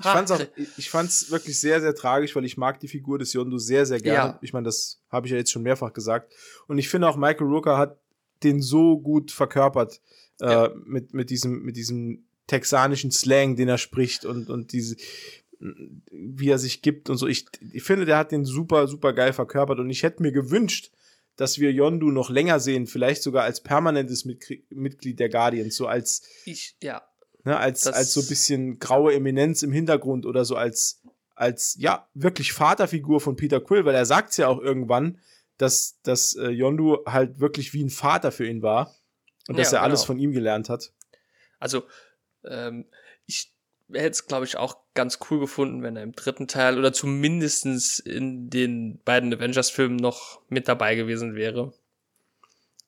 [0.00, 0.40] Ich fand's auch,
[0.76, 4.00] ich fand's wirklich sehr, sehr tragisch, weil ich mag die Figur des Yondu sehr, sehr
[4.00, 4.30] gerne.
[4.32, 4.38] Ja.
[4.42, 6.32] Ich meine, das habe ich ja jetzt schon mehrfach gesagt.
[6.66, 7.98] Und ich finde auch Michael Rooker hat
[8.42, 10.00] den so gut verkörpert
[10.40, 10.72] äh, ja.
[10.86, 14.96] mit, mit diesem, mit diesem texanischen Slang, den er spricht und, und diese,
[16.10, 17.26] wie er sich gibt und so.
[17.26, 20.90] Ich, ich finde, der hat den super, super geil verkörpert und ich hätte mir gewünscht,
[21.36, 26.22] dass wir Yondu noch länger sehen, vielleicht sogar als permanentes Mitglied der Guardians, so als,
[26.44, 27.02] ich, ja.
[27.44, 31.00] Ne, als, als so ein bisschen graue Eminenz im Hintergrund oder so als,
[31.34, 35.18] als, ja, wirklich Vaterfigur von Peter Quill, weil er sagt es ja auch irgendwann,
[35.56, 38.94] dass, dass äh, Yondu halt wirklich wie ein Vater für ihn war
[39.48, 39.88] und ja, dass er genau.
[39.88, 40.92] alles von ihm gelernt hat.
[41.58, 41.84] Also,
[42.44, 42.86] ähm,
[43.26, 43.52] ich
[43.92, 47.98] hätte es, glaube ich, auch ganz cool gefunden, wenn er im dritten Teil oder zumindestens
[47.98, 51.72] in den beiden Avengers-Filmen noch mit dabei gewesen wäre.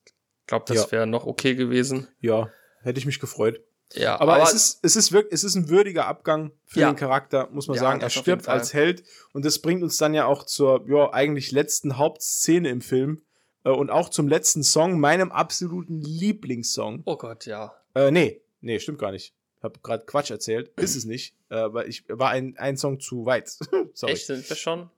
[0.05, 0.91] Ich glaube, das ja.
[0.91, 2.07] wäre noch okay gewesen.
[2.19, 2.49] Ja,
[2.81, 3.61] hätte ich mich gefreut.
[3.93, 6.91] Ja, aber, aber, es ist es ist wirklich es ist ein würdiger Abgang für ja.
[6.91, 8.01] den Charakter, muss man ja, sagen.
[8.01, 9.03] Er stirbt als Held
[9.33, 13.21] und das bringt uns dann ja auch zur ja eigentlich letzten Hauptszene im Film
[13.63, 17.03] äh, und auch zum letzten Song, meinem absoluten Lieblingssong.
[17.05, 17.73] Oh Gott, ja.
[17.95, 19.33] Äh, nee, nee, stimmt gar nicht.
[19.57, 20.71] Ich habe gerade Quatsch erzählt.
[20.77, 23.49] Ist es nicht, äh, weil ich war ein ein Song zu weit.
[23.93, 24.13] Sorry.
[24.13, 24.89] Echt sind wir schon?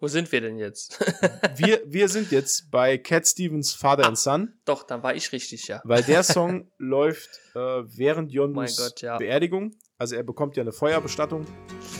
[0.00, 0.98] Wo sind wir denn jetzt?
[1.56, 4.52] wir, wir sind jetzt bei Cat Stevens Father ah, and Son.
[4.64, 5.80] Doch, dann war ich richtig, ja.
[5.84, 9.18] Weil der Song läuft äh, während Yondus ja.
[9.18, 9.74] Beerdigung.
[9.96, 11.46] Also er bekommt ja eine Feuerbestattung.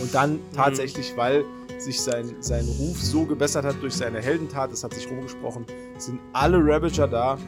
[0.00, 0.52] Und dann mhm.
[0.52, 1.16] tatsächlich, mhm.
[1.16, 1.44] weil
[1.78, 5.66] sich sein, sein Ruf so gebessert hat durch seine Heldentat, das hat sich rumgesprochen,
[5.98, 7.38] sind alle Ravager da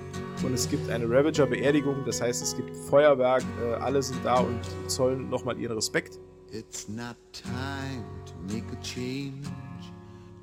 [0.42, 2.04] und es gibt eine Ravager-Beerdigung.
[2.04, 6.18] Das heißt, es gibt Feuerwerk, äh, alle sind da und zollen nochmal ihren Respekt.
[6.52, 9.42] It's not time to make a change.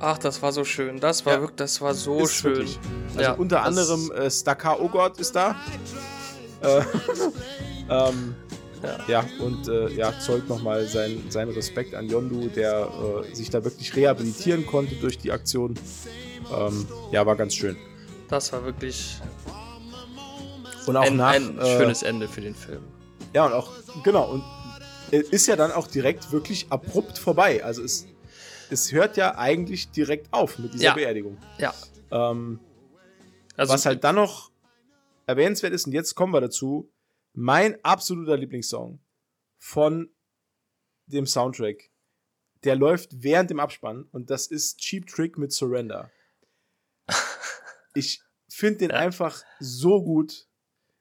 [0.00, 1.00] Ach, das war so schön.
[1.00, 1.40] Das war ja.
[1.40, 2.56] wirklich, das war so ist schön.
[2.56, 2.78] Wirklich.
[3.08, 5.56] Also ja, unter anderem äh, Stakar Ogod ist da.
[6.62, 6.80] Äh,
[7.90, 8.36] ähm,
[8.82, 8.98] ja.
[9.08, 9.24] ja.
[9.40, 12.88] und äh, ja, zollt nochmal sein, seinen Respekt an Yondu, der
[13.30, 15.74] äh, sich da wirklich rehabilitieren konnte durch die Aktion.
[16.54, 17.76] Ähm, ja, war ganz schön.
[18.28, 19.20] Das war wirklich
[20.86, 22.82] und auch ein, nach, ein äh, schönes Ende für den Film.
[23.34, 23.70] Ja, und auch,
[24.04, 24.42] genau, und
[25.10, 27.64] ist ja dann auch direkt wirklich abrupt vorbei.
[27.64, 28.06] Also es
[28.70, 30.94] es hört ja eigentlich direkt auf mit dieser ja.
[30.94, 31.38] Beerdigung.
[31.58, 31.74] Ja.
[32.10, 32.60] Ähm,
[33.56, 34.52] also, was halt dann noch
[35.26, 36.92] erwähnenswert ist, und jetzt kommen wir dazu,
[37.32, 39.00] mein absoluter Lieblingssong
[39.58, 40.10] von
[41.06, 41.90] dem Soundtrack,
[42.64, 46.10] der läuft während dem Abspann und das ist Cheap Trick mit Surrender.
[47.94, 48.96] Ich finde den ja.
[48.96, 50.46] einfach so gut.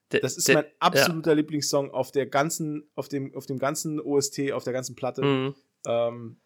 [0.09, 1.35] Das ist mein absoluter ja.
[1.37, 5.21] Lieblingssong auf der ganzen, auf dem, auf dem ganzen OST, auf der ganzen Platte.
[5.21, 5.55] Mhm.
[5.85, 6.37] Ähm,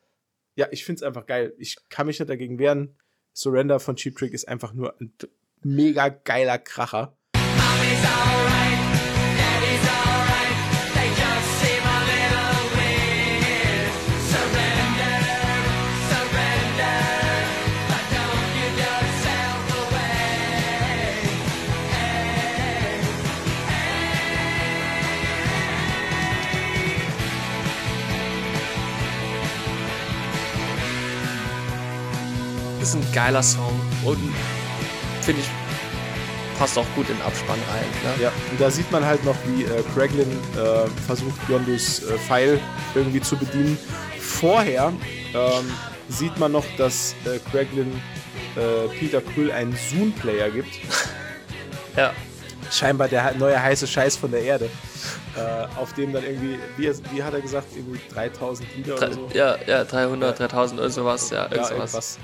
[0.55, 1.53] ja, ich finde es einfach geil.
[1.57, 2.97] Ich kann mich nicht dagegen wehren.
[3.33, 5.13] Surrender von Cheap Trick ist einfach nur ein
[5.61, 7.17] mega geiler Kracher.
[32.95, 34.17] Ist ein geiler Song und
[35.21, 35.47] finde ich
[36.59, 38.17] passt auch gut in den Abspann rein.
[38.17, 38.23] Ne?
[38.23, 42.59] Ja, und da sieht man halt noch, wie äh, Craglin äh, versucht, Yondus äh, Pfeil
[42.93, 43.79] irgendwie zu bedienen.
[44.19, 44.93] Vorher
[45.33, 45.73] ähm,
[46.07, 47.99] sieht man noch, dass äh, Craglin
[48.55, 50.75] äh, Peter Quill einen Zoom-Player gibt.
[51.97, 52.13] ja.
[52.69, 54.69] Scheinbar der neue heiße Scheiß von der Erde.
[55.37, 59.29] Äh, auf dem dann irgendwie, wie, wie, hat er gesagt, irgendwie 3000 Liter oder so?
[59.33, 60.47] Ja, ja 300, ja.
[60.47, 62.19] 3000 oder sowas, ja, ja irgendwas.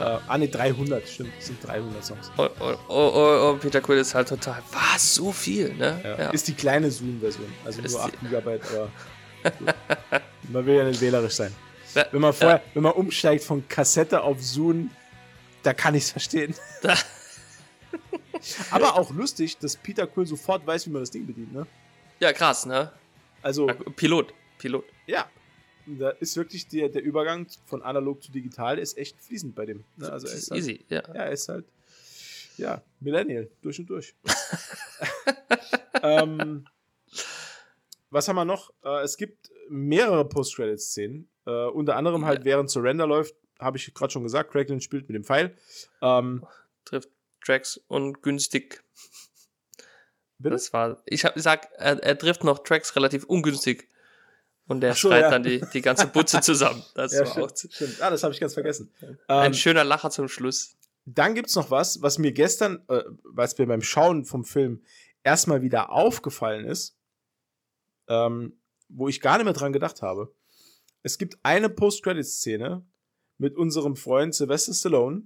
[0.00, 2.32] Äh, ah, ne, 300, stimmt, sind 300 Songs.
[2.36, 6.00] Oh, oh, oh, oh, oh, Peter Quill ist halt total, was, so viel, ne?
[6.02, 6.18] Ja.
[6.18, 6.30] Ja.
[6.30, 8.90] Ist die kleine Zoom-Version, also ist nur 8 GB, aber
[10.48, 11.54] man will ja nicht wählerisch sein.
[12.10, 14.90] Wenn man vorher, wenn man umsteigt von Kassette auf Zoom,
[15.62, 16.54] da kann ich es verstehen.
[18.70, 21.66] aber auch lustig, dass Peter Quill sofort weiß, wie man das Ding bedient, ne?
[22.20, 22.92] Ja, krass, ne?
[23.42, 23.66] Also.
[23.66, 24.34] Pilot.
[24.58, 24.84] Pilot.
[25.06, 25.30] Ja,
[25.96, 29.84] da ist wirklich der, der Übergang von analog zu digital ist echt fließend bei dem.
[29.96, 30.10] Ne?
[30.10, 31.02] Also ist halt, easy, ja.
[31.06, 31.64] Ja, er ist halt,
[32.56, 34.14] ja, Millennial, durch und durch.
[36.02, 36.66] ähm,
[38.10, 38.72] was haben wir noch?
[38.84, 41.28] Äh, es gibt mehrere Post-Credit-Szenen.
[41.46, 42.44] Äh, unter anderem halt, ja.
[42.46, 45.56] während Surrender läuft, habe ich gerade schon gesagt, Cracklin spielt mit dem Pfeil.
[46.02, 46.46] Ähm,
[46.84, 47.10] Trifft
[47.44, 48.82] Tracks ungünstig.
[50.38, 50.54] Bitte?
[50.54, 53.88] Das war, ich, hab, sag, er, er trifft noch Tracks relativ ungünstig.
[54.66, 55.30] Und der so, schreit ja.
[55.30, 56.84] dann die, die ganze Butze zusammen.
[56.94, 58.02] Das ja, war stimmt, auch stimmt.
[58.02, 58.92] Ah, das habe ich ganz vergessen.
[59.26, 60.76] Ein ähm, schöner Lacher zum Schluss.
[61.06, 64.82] Dann gibt es noch was, was mir gestern, äh, was mir beim Schauen vom Film
[65.24, 66.98] erstmal wieder aufgefallen ist,
[68.08, 70.34] ähm, wo ich gar nicht mehr dran gedacht habe.
[71.02, 72.84] Es gibt eine Post-Credit-Szene
[73.38, 75.22] mit unserem Freund Sylvester Stallone.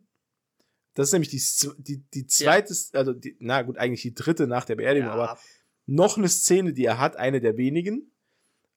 [0.95, 1.43] Das ist nämlich die,
[1.79, 2.99] die, die zweite, ja.
[2.99, 5.15] also die, na gut, eigentlich die dritte nach der Beerdigung, ja.
[5.15, 5.39] aber
[5.87, 8.13] noch eine Szene, die er hat, eine der wenigen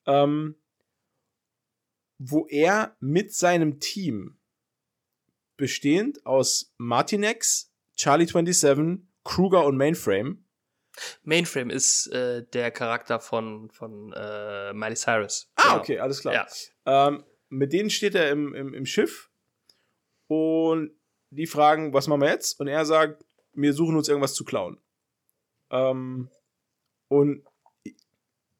[0.06, 0.56] ähm,
[2.18, 4.38] wo er mit seinem Team,
[5.58, 10.44] bestehend aus Martinex, Charlie 27, Kruger und Mainframe.
[11.24, 15.52] Mainframe ist äh, der Charakter von, von äh, Miley Cyrus.
[15.56, 15.80] Ah, genau.
[15.80, 16.34] okay, alles klar.
[16.34, 16.48] Ja.
[16.86, 19.30] Ähm, mit denen steht er im, im, im Schiff
[20.28, 20.92] und
[21.30, 22.60] die fragen, was machen wir jetzt?
[22.60, 23.24] Und er sagt,
[23.54, 24.80] wir suchen uns irgendwas zu klauen.
[25.72, 26.30] Ähm,
[27.08, 27.44] und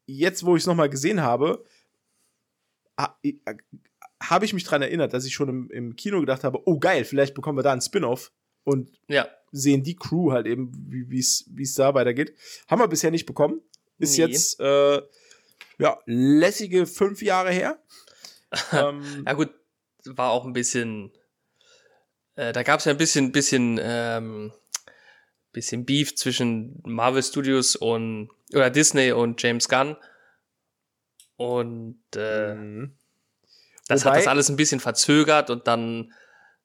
[0.06, 1.64] jetzt, wo ich es nochmal gesehen habe,
[4.22, 7.04] habe ich mich daran erinnert, dass ich schon im, im, Kino gedacht habe, oh geil,
[7.04, 8.32] vielleicht bekommen wir da einen Spin-off
[8.64, 9.28] und ja.
[9.52, 12.34] sehen die Crew halt eben, wie es da weitergeht.
[12.68, 13.60] Haben wir bisher nicht bekommen.
[13.98, 14.24] Ist nee.
[14.24, 15.02] jetzt äh,
[15.78, 17.78] ja lässige fünf Jahre her.
[18.72, 19.50] ähm, ja gut,
[20.04, 21.12] war auch ein bisschen.
[22.36, 24.52] Äh, da gab es ja ein bisschen, bisschen, ähm,
[25.52, 29.96] bisschen Beef zwischen Marvel Studios und oder Disney und James Gunn.
[31.36, 32.92] Und äh, mhm.
[33.88, 36.12] das Wobei, hat das alles ein bisschen verzögert und dann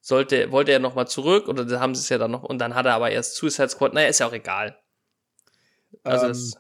[0.02, 2.76] sollte, wollte er nochmal zurück oder da haben sie es ja dann noch und dann
[2.76, 3.94] hat er aber erst Suicide Squad.
[3.94, 4.78] Naja, ist ja auch egal.
[6.04, 6.56] Also ähm, das,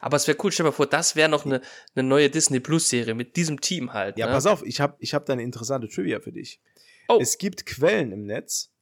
[0.00, 1.60] aber es wäre cool, stell dir mal vor, das wäre noch eine,
[1.94, 4.18] eine neue Disney Plus Serie mit diesem Team halt.
[4.18, 4.32] Ja, ne?
[4.32, 6.60] pass auf, ich habe ich hab da eine interessante Trivia für dich.
[7.08, 7.18] Oh.
[7.20, 8.72] Es gibt Quellen im Netz,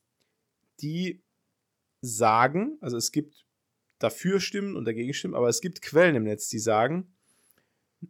[0.81, 1.23] die
[2.01, 3.45] sagen, also es gibt
[3.99, 7.15] dafür stimmen und dagegen stimmen, aber es gibt Quellen im Netz, die sagen,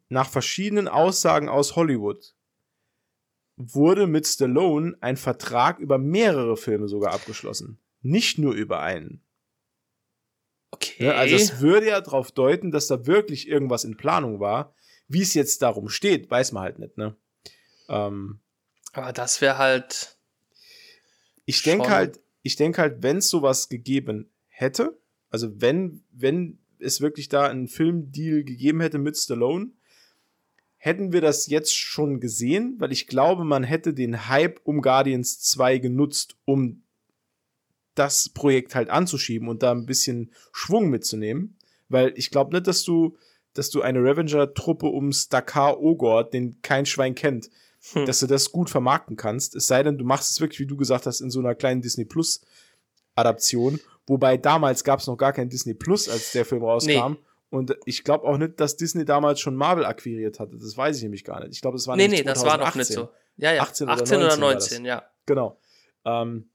[0.09, 2.35] nach verschiedenen Aussagen aus Hollywood
[3.57, 7.79] wurde mit Stallone ein Vertrag über mehrere Filme sogar abgeschlossen.
[8.01, 9.23] Nicht nur über einen.
[10.71, 11.05] Okay.
[11.05, 14.75] Ja, also es würde ja darauf deuten, dass da wirklich irgendwas in Planung war.
[15.07, 17.15] Wie es jetzt darum steht, weiß man halt nicht, ne?
[17.89, 18.41] Ähm,
[18.93, 20.17] Aber das wäre halt.
[21.45, 24.99] Ich denke halt, ich denke halt, wenn es sowas gegeben hätte,
[25.31, 29.71] also wenn, wenn es wirklich da einen Filmdeal gegeben hätte mit Stallone,
[30.77, 35.41] hätten wir das jetzt schon gesehen, weil ich glaube, man hätte den Hype um Guardians
[35.41, 36.83] 2 genutzt, um
[37.95, 41.57] das Projekt halt anzuschieben und da ein bisschen Schwung mitzunehmen.
[41.89, 43.17] Weil ich glaube nicht, dass du,
[43.55, 47.51] dass du eine Revenger-Truppe um Stakar Ogord, den kein Schwein kennt,
[47.93, 48.07] hm.
[48.07, 49.55] dass du das gut vermarkten kannst.
[49.55, 51.83] Es sei denn, du machst es wirklich, wie du gesagt hast, in so einer kleinen
[51.83, 52.41] Disney Plus
[53.15, 57.13] Adaption Wobei damals gab es noch gar kein Disney Plus, als der Film rauskam.
[57.13, 57.19] Nee.
[57.51, 60.57] Und ich glaube auch nicht, dass Disney damals schon Marvel akquiriert hatte.
[60.57, 61.53] Das weiß ich nämlich gar nicht.
[61.53, 63.11] Ich glaube, es war Nee, nee, das war noch nicht so.
[63.37, 63.63] Ja, ja.
[63.63, 65.03] 18, 18 oder 19, oder 19 ja.
[65.27, 65.61] Genau.
[66.05, 66.51] Ähm,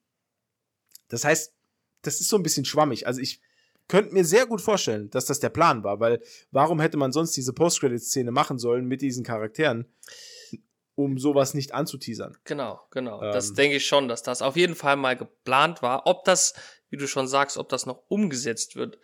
[1.07, 1.53] das heißt,
[2.01, 3.07] das ist so ein bisschen schwammig.
[3.07, 3.41] Also ich
[3.87, 6.21] könnte mir sehr gut vorstellen, dass das der Plan war, weil
[6.51, 9.85] warum hätte man sonst diese Post-Credit-Szene machen sollen mit diesen Charakteren,
[10.97, 12.37] um sowas nicht anzuteasern?
[12.43, 13.21] Genau, genau.
[13.21, 16.07] Ähm, das denke ich schon, dass das auf jeden Fall mal geplant war.
[16.07, 16.53] Ob das
[16.89, 18.97] wie du schon sagst, ob das noch umgesetzt wird,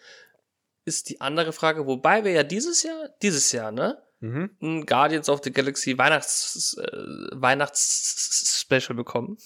[0.85, 1.85] ist die andere Frage.
[1.85, 4.01] Wobei wir ja dieses Jahr, dieses Jahr, ne?
[4.19, 4.55] Mhm.
[4.61, 6.97] Ein Guardians of the Galaxy Weihnachts, äh,
[7.31, 9.37] Weihnachts-Special bekommen.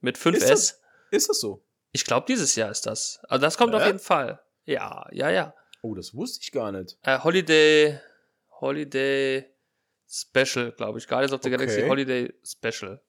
[0.00, 0.34] Mit 5S.
[0.36, 0.80] Ist das,
[1.10, 1.64] ist das so?
[1.92, 3.20] Ich glaube, dieses Jahr ist das.
[3.28, 3.78] Also das kommt ja.
[3.78, 4.40] auf jeden Fall.
[4.64, 5.54] Ja, ja, ja.
[5.82, 6.98] Oh, das wusste ich gar nicht.
[7.02, 7.98] Äh, Holiday,
[8.60, 9.53] Holiday
[10.14, 11.08] Special, glaube ich.
[11.08, 11.56] Guardians of the okay.
[11.56, 13.02] Galaxy Holiday Special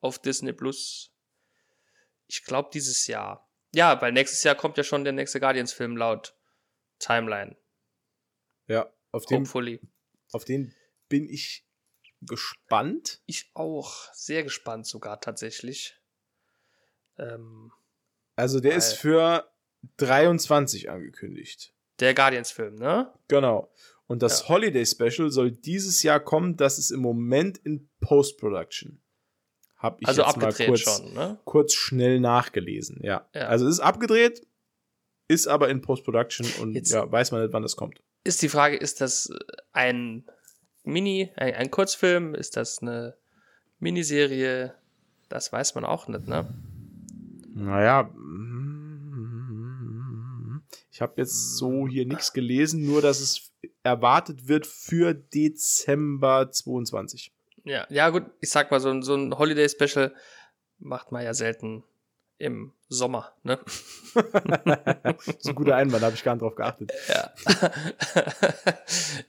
[0.00, 1.12] auf Disney Plus.
[2.28, 3.50] Ich glaube dieses Jahr.
[3.74, 6.36] Ja, weil nächstes Jahr kommt ja schon der nächste Guardians-Film laut
[7.00, 7.56] Timeline.
[8.68, 9.80] Ja, auf den, Hopefully.
[10.32, 10.74] auf den
[11.08, 11.66] bin ich
[12.20, 13.20] gespannt.
[13.26, 14.12] Ich auch.
[14.12, 16.00] Sehr gespannt sogar tatsächlich.
[17.18, 17.72] Ähm,
[18.36, 19.52] also der ist für
[19.96, 21.74] 23 angekündigt.
[22.00, 23.12] Der Guardians-Film, ne?
[23.28, 23.72] Genau.
[24.06, 24.48] Und das ja.
[24.50, 26.56] Holiday Special soll dieses Jahr kommen.
[26.56, 29.00] Das ist im Moment in Post-Production.
[29.76, 31.38] Hab ich also jetzt mal kurz, schon, ne?
[31.44, 33.00] kurz schnell nachgelesen.
[33.02, 33.28] Ja.
[33.34, 33.48] ja.
[33.48, 34.46] Also es ist abgedreht,
[35.28, 38.02] ist aber in Post-Production und jetzt ja, weiß man nicht, wann das kommt.
[38.24, 39.30] Ist die Frage, ist das
[39.72, 40.24] ein
[40.84, 42.34] Mini, ein, ein Kurzfilm?
[42.34, 43.16] Ist das eine
[43.78, 44.74] Miniserie?
[45.28, 46.54] Das weiß man auch nicht, ne?
[47.54, 48.10] Naja,
[50.90, 53.53] ich habe jetzt so hier nichts gelesen, nur dass es
[53.84, 57.32] erwartet wird für Dezember 22.
[57.64, 60.14] Ja, ja gut, ich sag mal, so ein, so ein Holiday-Special
[60.78, 61.84] macht man ja selten
[62.38, 63.58] im Sommer, ne?
[64.14, 66.92] das ist ein guter Einwand, da habe ich gar nicht drauf geachtet.
[67.08, 67.32] Ja.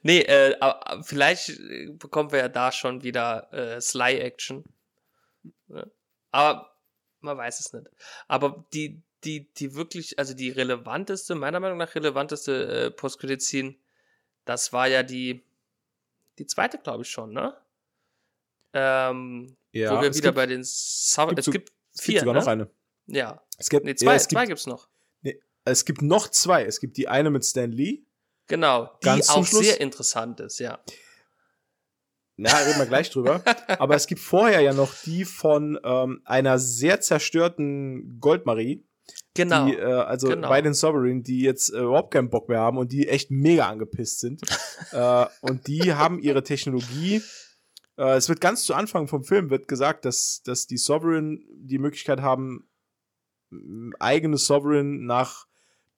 [0.04, 1.52] nee, äh, aber vielleicht
[2.00, 4.66] bekommen wir ja da schon wieder äh, Sly-Action.
[5.68, 5.92] Ne?
[6.32, 6.76] Aber
[7.22, 7.88] man weiß es nicht.
[8.28, 13.76] Aber die, die, die wirklich, also die relevanteste, meiner Meinung nach relevanteste äh, Post-Credit-Scene,
[14.46, 15.44] das war ja die,
[16.38, 17.56] die zweite, glaube ich schon, ne?
[18.74, 21.76] Ähm, ja, wo wir wieder gibt, bei den Sub gibt es gibt vier.
[21.96, 22.40] Es gibt sogar ne?
[22.40, 22.70] noch eine.
[23.08, 23.42] Ja.
[23.58, 24.88] Es gibt, nee, zwei, ja, es zwei gibt, gibt's noch.
[25.22, 26.64] Nee, es gibt noch zwei.
[26.66, 28.04] Es gibt die eine mit Stan Lee.
[28.48, 30.80] Genau, die auch sehr interessant ist, ja.
[32.38, 33.42] Na, reden wir gleich drüber.
[33.80, 38.86] Aber es gibt vorher ja noch die von ähm, einer sehr zerstörten Goldmarie.
[39.36, 39.68] Genau.
[39.68, 40.50] Die, äh, also genau.
[40.50, 43.68] bei den Sovereign, die jetzt äh, überhaupt keinen Bock mehr haben und die echt mega
[43.68, 44.42] angepisst sind.
[44.92, 47.22] äh, und die haben ihre Technologie.
[47.98, 51.78] Äh, es wird ganz zu Anfang vom Film wird gesagt, dass, dass die Sovereign die
[51.78, 52.68] Möglichkeit haben,
[54.00, 55.46] eigene Sovereign nach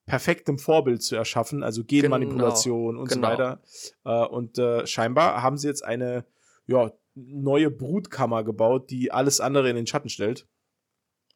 [0.04, 3.00] perfektem Vorbild zu erschaffen, also Genmanipulation genau.
[3.02, 3.26] und genau.
[3.26, 3.62] so weiter.
[4.04, 6.24] Äh, und äh, scheinbar haben sie jetzt eine
[6.66, 10.46] ja, neue Brutkammer gebaut, die alles andere in den Schatten stellt.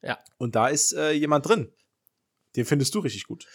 [0.02, 0.18] Ja.
[0.38, 1.72] Und da ist äh, jemand drin.
[2.56, 3.46] Den findest du richtig gut.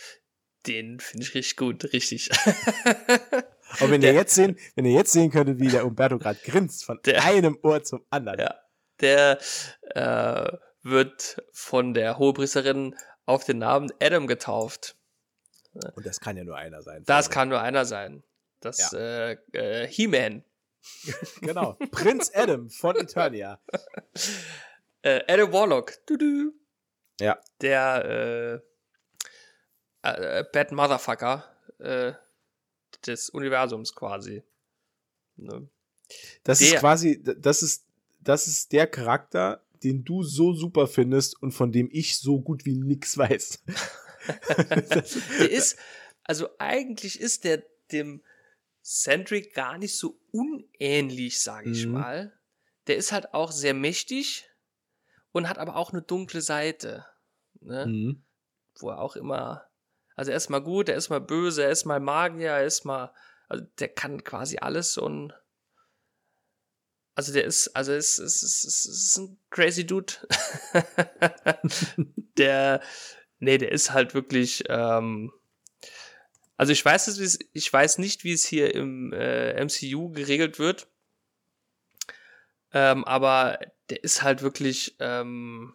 [0.65, 2.29] Den finde ich richtig gut, richtig.
[3.79, 6.39] Aber wenn der, ihr jetzt sehen, wenn ihr jetzt sehen könntet, wie der Umberto gerade
[6.43, 8.39] grinst, von der, einem Ohr zum anderen.
[8.39, 8.55] Ja.
[8.99, 9.39] Der
[9.81, 12.95] äh, wird von der Hohepriesterin
[13.25, 14.95] auf den Namen Adam getauft.
[15.95, 17.03] Und das kann ja nur einer sein.
[17.05, 18.23] Das kann nur einer sein.
[18.61, 18.97] Das ja.
[18.97, 20.43] äh, äh, He-Man.
[21.41, 21.77] genau.
[21.91, 23.59] Prinz Adam von Eternia.
[25.03, 25.93] Äh, Adam Warlock.
[26.07, 26.49] Du -du.
[27.21, 27.39] Ja.
[27.61, 28.63] Der
[30.15, 31.43] äh, äh, Bad Motherfucker
[31.79, 32.13] äh,
[33.05, 34.43] des Universums quasi.
[35.35, 35.67] Ne?
[36.43, 37.85] Das der, ist quasi, das ist,
[38.21, 42.65] das ist der Charakter, den du so super findest und von dem ich so gut
[42.65, 43.63] wie nix weiß.
[45.39, 45.77] der ist,
[46.23, 48.23] also eigentlich ist der dem
[48.83, 51.93] Centric gar nicht so unähnlich, sage ich mhm.
[51.93, 52.33] mal.
[52.87, 54.45] Der ist halt auch sehr mächtig
[55.33, 57.05] und hat aber auch eine dunkle Seite.
[57.59, 57.85] Ne?
[57.85, 58.23] Mhm.
[58.79, 59.66] Wo er auch immer,
[60.17, 62.85] also er ist mal gut, er ist mal böse, er ist mal Magier, er ist
[62.85, 63.13] mal,
[63.47, 65.33] also der kann quasi alles und
[67.13, 70.13] also der ist, also es ist, ist, es ist ein crazy Dude.
[72.37, 72.81] der,
[73.39, 75.31] nee, der ist halt wirklich, ähm,
[76.57, 80.87] also ich weiß es, ich weiß nicht, wie es hier im äh, MCU geregelt wird.
[82.71, 85.73] Ähm, aber der ist halt wirklich ähm,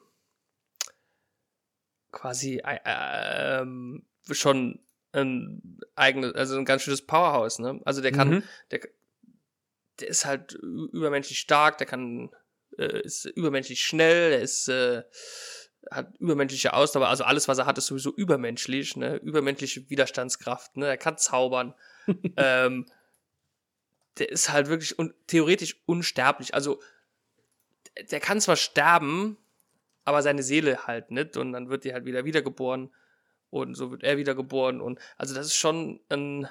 [2.12, 4.81] quasi äh, ähm, schon
[5.12, 7.81] ein eigenes, also ein ganz schönes Powerhouse, ne?
[7.85, 8.43] Also der kann, mhm.
[8.70, 8.81] der,
[10.01, 12.31] der ist halt übermenschlich stark, der kann,
[12.78, 15.03] äh, ist übermenschlich schnell, der ist, äh,
[15.90, 19.16] hat übermenschliche Ausdauer, also alles, was er hat, ist sowieso übermenschlich, ne?
[19.16, 20.86] Übermenschliche Widerstandskraft, ne?
[20.86, 21.74] Er kann zaubern.
[22.36, 22.86] ähm,
[24.19, 26.55] der ist halt wirklich un theoretisch unsterblich.
[26.55, 26.81] Also,
[28.11, 29.36] der kann zwar sterben,
[30.05, 31.36] aber seine Seele halt nicht.
[31.36, 32.93] Und dann wird die halt wieder wiedergeboren.
[33.53, 34.81] Und so wird er wiedergeboren.
[34.81, 36.49] Und also, das ist schon ein.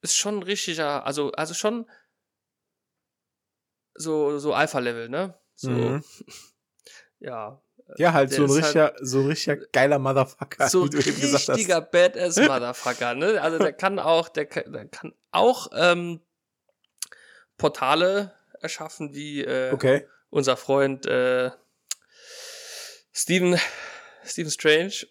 [0.00, 1.04] Ist schon ein richtiger.
[1.04, 1.90] Also, also schon.
[3.94, 5.34] So, so Alpha-Level, ne?
[5.56, 5.70] So.
[5.70, 6.04] Mhm.
[7.18, 7.60] ja.
[7.96, 10.68] Ja, halt so ein, richtiger, halt so ein richtiger geiler Motherfucker.
[10.68, 13.42] So ein richtiger Badass-Motherfucker, ne?
[13.42, 16.20] Also der kann auch, der kann, der kann auch ähm,
[17.56, 20.06] Portale erschaffen, wie äh, okay.
[20.30, 21.50] unser Freund äh,
[23.12, 23.58] Stephen,
[24.24, 25.08] Stephen Strange.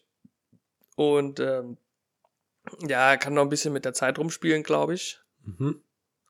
[0.98, 1.78] Und ähm,
[2.82, 5.20] Ja, er kann noch ein bisschen mit der Zeit rumspielen, glaube ich.
[5.46, 5.82] Mhm.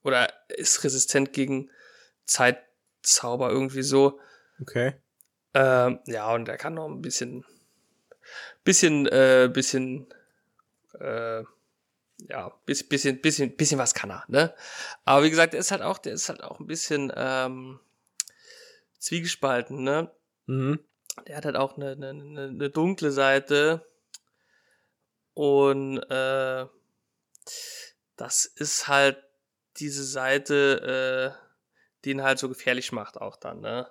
[0.03, 1.71] Oder ist resistent gegen
[2.25, 4.19] Zeitzauber irgendwie so.
[4.61, 4.93] Okay.
[5.53, 7.45] Ähm, ja, und er kann noch ein bisschen,
[8.65, 10.07] bisschen, äh, bisschen,
[10.99, 11.43] äh,
[12.29, 14.53] ja, bisschen, bisschen, bisschen, bisschen was kann er, ne?
[15.05, 17.79] Aber wie gesagt, der ist halt auch, der ist halt auch ein bisschen ähm,
[18.99, 20.11] zwiegespalten, ne?
[20.45, 20.79] Mhm.
[21.25, 23.85] Der hat halt auch eine, eine, eine dunkle Seite
[25.37, 26.65] und äh,
[28.15, 29.23] das ist halt
[29.77, 31.47] diese Seite, äh,
[32.03, 33.87] die ihn halt so gefährlich macht auch dann, ne?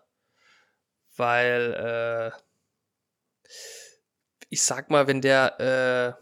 [1.14, 3.48] Weil, äh,
[4.48, 6.20] ich sag mal, wenn der äh,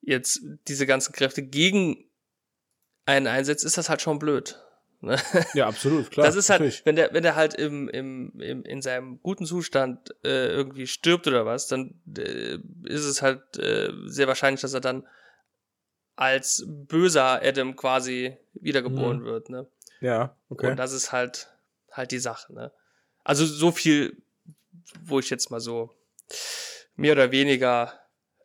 [0.00, 2.08] jetzt diese ganzen Kräfte gegen
[3.04, 4.64] einen einsetzt, ist das halt schon blöd.
[5.00, 5.16] Ne?
[5.54, 6.26] Ja, absolut, klar.
[6.26, 6.84] Das ist halt, natürlich.
[6.86, 11.26] wenn der, wenn der halt im, im, im, in seinem guten Zustand äh, irgendwie stirbt
[11.26, 15.06] oder was, dann äh, ist es halt äh, sehr wahrscheinlich, dass er dann
[16.16, 19.24] als böser Adam quasi wiedergeboren mhm.
[19.24, 19.66] wird, ne?
[20.00, 20.70] Ja, okay.
[20.70, 21.48] Und das ist halt
[21.92, 22.72] halt die Sache, ne?
[23.24, 24.22] Also so viel,
[25.02, 25.90] wo ich jetzt mal so
[26.94, 27.92] mehr oder weniger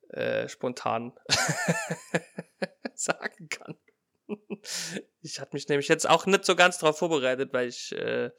[0.10, 1.14] äh, spontan
[2.94, 3.78] sagen kann.
[5.22, 8.32] Ich hatte mich nämlich jetzt auch nicht so ganz darauf vorbereitet, weil ich äh,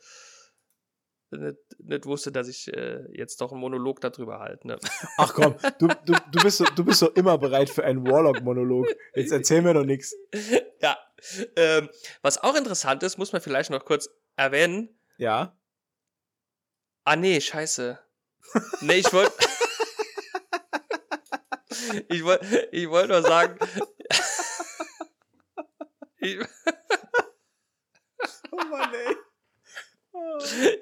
[1.31, 4.67] nicht, nicht wusste, dass ich äh, jetzt doch einen Monolog darüber halte.
[4.67, 4.79] Ne?
[5.17, 8.87] Ach komm, du, du, du, bist so, du bist so immer bereit für einen Warlock-Monolog.
[9.15, 10.15] Jetzt erzähl mir doch nichts.
[10.81, 10.99] Ja.
[11.55, 11.89] Ähm,
[12.23, 14.89] was auch interessant ist, muss man vielleicht noch kurz erwähnen.
[15.17, 15.57] Ja.
[17.05, 18.01] Ah, nee, scheiße.
[18.81, 19.33] Nee, ich wollte.
[22.09, 23.61] ich wollte ich wollt nur sagen.
[26.23, 26.39] Ich,
[28.51, 29.17] oh Mann, ey.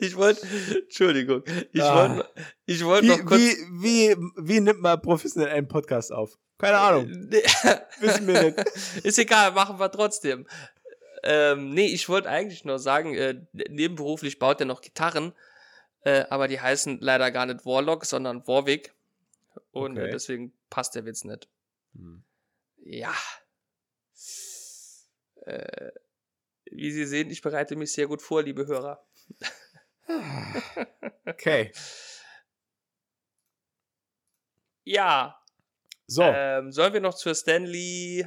[0.01, 0.45] Ich wollte,
[0.83, 1.95] Entschuldigung, ich ah.
[1.95, 2.29] wollte,
[2.67, 3.41] ich wollte noch kurz.
[3.41, 6.37] Wie, wie, wie nimmt man professionell einen Podcast auf?
[6.59, 7.09] Keine Ahnung.
[7.09, 8.59] Wissen wir nicht.
[9.05, 10.49] Ist egal, machen wir trotzdem.
[11.23, 15.33] Ähm, nee, ich wollte eigentlich nur sagen, äh, nebenberuflich baut er noch Gitarren
[16.03, 18.95] äh, aber die heißen leider gar nicht Warlock, sondern Warwick.
[19.73, 20.11] Und okay.
[20.11, 21.49] deswegen passt der Witz nicht.
[21.95, 22.23] Hm.
[22.83, 23.15] Ja.
[25.47, 25.91] Äh,
[26.71, 29.05] wie Sie sehen, ich bereite mich sehr gut vor, liebe Hörer.
[31.27, 31.73] okay.
[34.83, 35.41] Ja.
[36.07, 36.23] So.
[36.23, 38.27] Ähm, sollen wir noch zur Stanley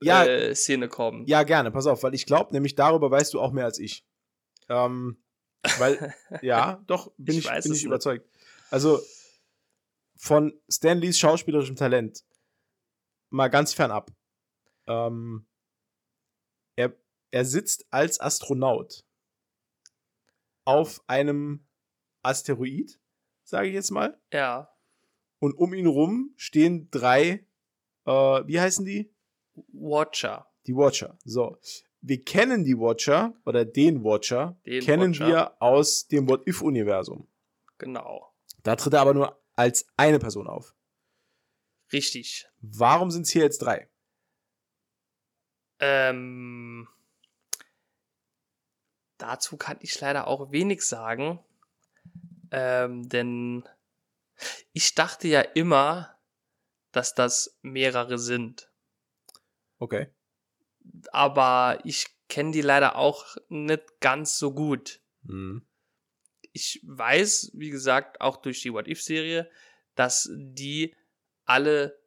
[0.00, 1.24] ja, äh, Szene kommen?
[1.26, 1.70] Ja, gerne.
[1.70, 4.04] Pass auf, weil ich glaube, nämlich darüber weißt du auch mehr als ich.
[4.68, 5.22] Ähm,
[5.78, 8.28] weil, ja, doch, bin ich, ich bin ich überzeugt.
[8.70, 9.00] Also,
[10.16, 12.24] von Stan Lees schauspielerischem Talent
[13.30, 14.10] mal ganz fernab.
[14.86, 15.46] Ähm,
[16.78, 16.94] er,
[17.30, 19.04] er sitzt als Astronaut
[20.64, 21.66] auf einem
[22.22, 23.00] Asteroid,
[23.44, 24.20] sage ich jetzt mal.
[24.32, 24.70] Ja.
[25.38, 27.46] Und um ihn rum stehen drei,
[28.04, 29.12] äh, wie heißen die?
[29.72, 30.46] Watcher.
[30.66, 31.18] Die Watcher.
[31.24, 31.56] So
[32.00, 35.26] wir kennen die Watcher oder den Watcher, den kennen Watcher.
[35.26, 37.26] wir aus dem What-If-Universum.
[37.78, 38.32] Genau.
[38.62, 40.74] Da tritt er aber nur als eine Person auf.
[41.92, 42.46] Richtig.
[42.60, 43.88] Warum sind es hier jetzt drei?
[45.80, 46.88] Ähm,
[49.18, 51.40] dazu kann ich leider auch wenig sagen.
[52.50, 53.68] Ähm, denn
[54.72, 56.16] ich dachte ja immer,
[56.92, 58.70] dass das mehrere sind.
[59.78, 60.08] Okay
[61.12, 65.00] aber ich kenne die leider auch nicht ganz so gut.
[65.22, 65.62] Mhm.
[66.52, 69.50] Ich weiß, wie gesagt, auch durch die What If-Serie,
[69.94, 70.94] dass die
[71.44, 71.98] alle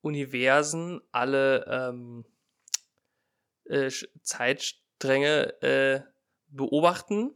[0.00, 2.24] Universen, alle ähm,
[3.72, 3.90] äh,
[4.22, 6.02] Zeitstränge äh,
[6.48, 7.34] beobachten,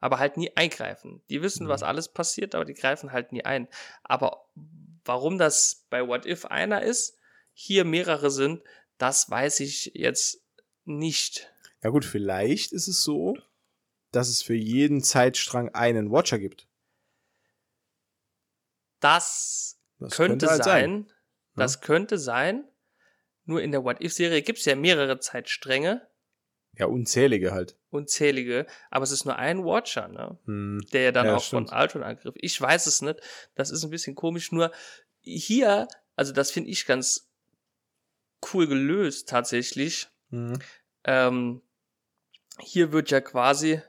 [0.00, 1.22] aber halt nie eingreifen.
[1.28, 1.70] Die wissen, mhm.
[1.70, 3.68] was alles passiert, aber die greifen halt nie ein.
[4.02, 4.48] Aber
[5.04, 7.18] warum das bei What If einer ist,
[7.52, 8.62] hier mehrere sind,
[8.98, 10.42] das weiß ich jetzt
[10.84, 11.52] nicht.
[11.82, 13.36] Ja gut, vielleicht ist es so,
[14.12, 16.66] dass es für jeden Zeitstrang einen Watcher gibt.
[19.00, 21.04] Das, das könnte, könnte halt sein.
[21.06, 21.12] sein.
[21.56, 21.80] Das ja?
[21.80, 22.69] könnte sein.
[23.50, 26.06] Nur in der What-If-Serie gibt es ja mehrere Zeitstränge.
[26.78, 27.76] Ja, unzählige halt.
[27.90, 30.38] Unzählige, aber es ist nur ein Watcher, ne?
[30.44, 30.80] Hm.
[30.92, 31.70] Der ja dann ja, auch stimmt.
[31.70, 32.36] von Ultron angriff.
[32.38, 33.18] Ich weiß es nicht.
[33.56, 34.52] Das ist ein bisschen komisch.
[34.52, 34.70] Nur
[35.22, 37.28] hier, also das finde ich ganz
[38.52, 40.06] cool gelöst tatsächlich.
[40.28, 40.60] Mhm.
[41.02, 41.60] Ähm,
[42.60, 43.82] hier wird ja quasi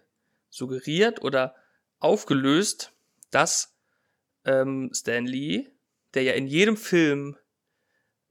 [0.50, 1.56] suggeriert oder
[2.00, 2.94] aufgelöst,
[3.30, 3.76] dass
[4.44, 5.68] ähm, Stan Lee,
[6.16, 7.38] der ja in jedem Film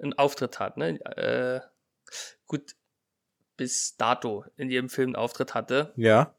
[0.03, 1.01] einen Auftritt hat, ne?
[1.17, 1.61] Äh,
[2.47, 2.75] gut,
[3.57, 5.93] bis dato in jedem Film einen Auftritt hatte.
[5.97, 6.35] Ja.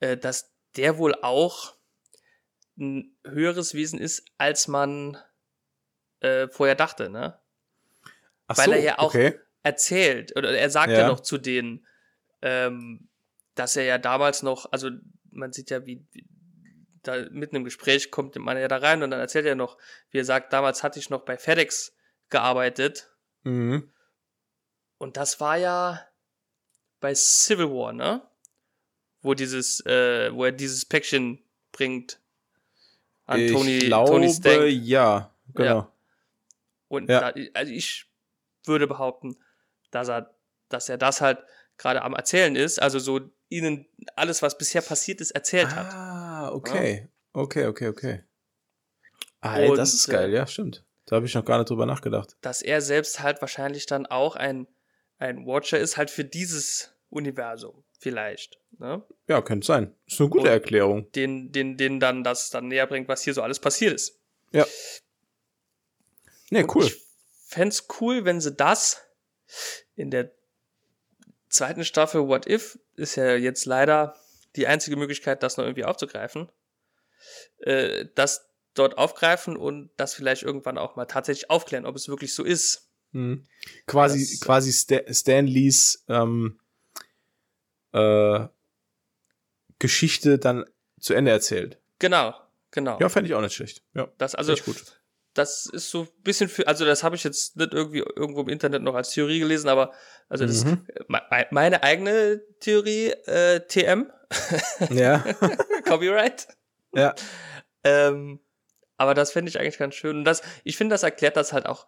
[0.00, 1.76] Äh, dass der wohl auch
[2.78, 5.18] ein höheres Wesen ist, als man
[6.20, 7.38] äh, vorher dachte, ne?
[8.46, 9.38] Ach Weil so, er ja auch okay.
[9.62, 11.08] erzählt, oder er sagt ja, Ja.
[11.08, 11.86] noch zu denen,
[12.42, 13.08] ähm,
[13.54, 14.90] dass er ja damals noch, also
[15.30, 16.26] man sieht ja, wie, wie
[17.02, 19.78] da mitten im Gespräch kommt man ja da rein und dann erzählt er noch,
[20.10, 21.94] wie er sagt, damals hatte ich noch bei FedEx
[22.30, 23.10] gearbeitet
[23.42, 23.90] Mhm.
[24.98, 26.06] und das war ja
[27.00, 28.22] bei Civil War, ne?
[29.22, 31.42] Wo dieses, äh, wo er dieses Päckchen
[31.72, 32.20] bringt
[33.26, 34.70] an ich Tony, glaube, Tony Stank.
[34.70, 35.68] ja, genau.
[35.68, 35.92] Ja.
[36.88, 37.32] Und Ja.
[37.32, 38.10] da, also ich
[38.64, 39.36] würde behaupten,
[39.90, 40.34] dass er,
[40.68, 41.38] dass er das halt
[41.78, 43.86] gerade am Erzählen ist, also so ihnen
[44.16, 45.86] alles, was bisher passiert ist, erzählt hat.
[45.92, 47.08] Ah, okay.
[47.32, 48.24] Okay, okay, okay.
[49.40, 50.84] Ah, ey, das ist äh, geil, ja, stimmt.
[51.10, 52.36] Da habe ich noch gar nicht drüber nachgedacht.
[52.40, 54.68] Dass er selbst halt wahrscheinlich dann auch ein,
[55.18, 58.60] ein Watcher ist, halt für dieses Universum vielleicht.
[58.78, 59.02] Ne?
[59.26, 59.92] Ja, könnte sein.
[60.06, 61.10] Ist eine gute Und- Erklärung.
[61.10, 64.20] Den, den, den dann das dann näher bringt, was hier so alles passiert ist.
[64.52, 64.64] Ja.
[66.52, 66.86] Und cool.
[66.86, 66.96] Ich
[67.44, 69.02] fände cool, wenn sie das
[69.96, 70.30] in der
[71.48, 74.14] zweiten Staffel What If ist ja jetzt leider
[74.54, 76.48] die einzige Möglichkeit, das noch irgendwie aufzugreifen,
[77.58, 82.34] äh, das dort aufgreifen und das vielleicht irgendwann auch mal tatsächlich aufklären, ob es wirklich
[82.34, 82.88] so ist.
[83.12, 83.44] Mhm.
[83.86, 86.60] Quasi, Das- quasi Stan, Stan Lees ähm,
[87.92, 88.46] äh,
[89.78, 90.64] Geschichte dann
[91.00, 91.78] zu Ende erzählt.
[91.98, 92.34] Genau,
[92.70, 92.98] genau.
[93.00, 93.82] Ja, fände ich auch nicht schlecht.
[93.94, 95.00] Ja, das also gut.
[95.34, 98.48] das ist so ein bisschen für, also das habe ich jetzt nicht irgendwie irgendwo im
[98.48, 99.92] Internet noch als Theorie gelesen, aber
[100.28, 100.86] also das Mhm.
[100.94, 104.10] ist me- meine eigene Theorie, äh, TM,
[104.90, 105.18] Ja,
[105.86, 106.46] Copyright.
[106.94, 107.14] ja.
[107.82, 108.40] Ähm,
[109.00, 110.18] aber das fände ich eigentlich ganz schön.
[110.18, 111.86] Und das, ich finde, das erklärt das halt auch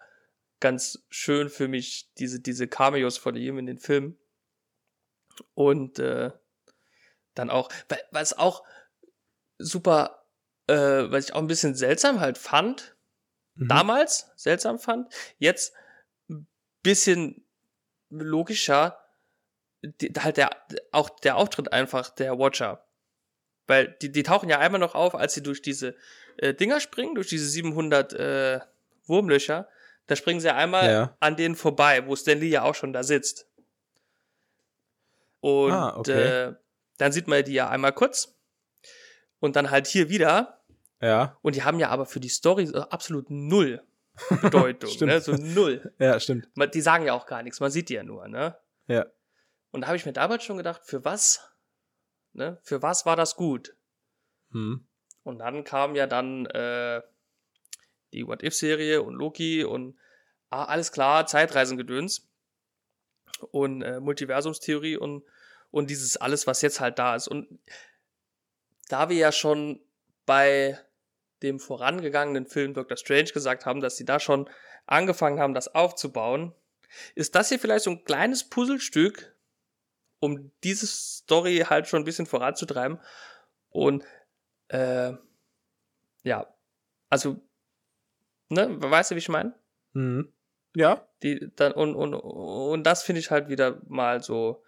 [0.61, 4.19] ganz schön für mich, diese, diese Cameos von ihm in den Filmen.
[5.55, 6.31] Und äh,
[7.35, 8.65] dann auch, weil, weil es auch
[9.59, 10.27] super,
[10.67, 12.97] äh, weil ich auch ein bisschen seltsam halt fand,
[13.55, 13.69] Mhm.
[13.69, 15.75] damals seltsam fand, jetzt
[16.31, 16.47] ein
[16.83, 17.47] bisschen
[18.09, 18.99] logischer,
[19.83, 20.51] die, halt der,
[20.91, 22.87] auch der Auftritt einfach der Watcher.
[23.67, 25.95] Weil die, die tauchen ja einmal noch auf, als sie durch diese
[26.39, 28.61] äh, Dinger springen, durch diese 700 äh,
[29.07, 29.69] Wurmlöcher.
[30.07, 31.17] Da springen sie einmal Ja.
[31.21, 33.47] an denen vorbei, wo Stan Lee ja auch schon da sitzt.
[35.41, 36.13] Und Ah, okay.
[36.51, 36.55] äh,
[36.99, 38.35] dann sieht man die ja einmal kurz.
[39.41, 40.61] Und dann halt hier wieder.
[41.01, 43.83] Ja, Und die haben ja aber für die Story so absolut null
[44.43, 44.89] Bedeutung.
[44.91, 45.11] Stimmt.
[45.11, 45.21] ne?
[45.21, 45.93] So null.
[45.99, 46.49] ja, stimmt.
[46.75, 48.57] Die sagen ja auch gar nichts, man sieht die ja nur, ne?
[48.87, 49.07] Ja.
[49.73, 51.41] Und da habe ich mir damals schon gedacht, für was?
[52.33, 52.59] Ne?
[52.63, 53.75] Für was war das gut?
[54.51, 54.87] Hm.
[55.23, 57.03] Und dann kam ja dann äh,
[58.13, 59.99] die What If-Serie und Loki und
[60.51, 62.29] ah, alles klar, Zeitreisengedöns
[63.51, 65.25] und äh, Multiversumstheorie und,
[65.71, 67.29] und dieses alles, was jetzt halt da ist.
[67.29, 67.59] Und
[68.89, 69.81] da wir ja schon
[70.27, 70.79] bei
[71.43, 74.49] dem vorangegangenen Film Doctor Strange gesagt haben, dass sie da schon
[74.87, 76.55] angefangen haben, das aufzubauen,
[77.15, 79.32] ist das hier vielleicht so ein kleines Puzzlestück,
[80.23, 83.01] um diese Story halt schon ein bisschen voranzutreiben.
[83.71, 84.05] Und
[84.69, 85.15] äh,
[86.23, 86.47] ja,
[87.11, 87.41] also,
[88.49, 89.53] ne, weißt du, wie ich meine?
[89.95, 90.33] Mhm.
[90.77, 94.63] Ja, Die, dann, und, und, und das finde ich halt wieder mal so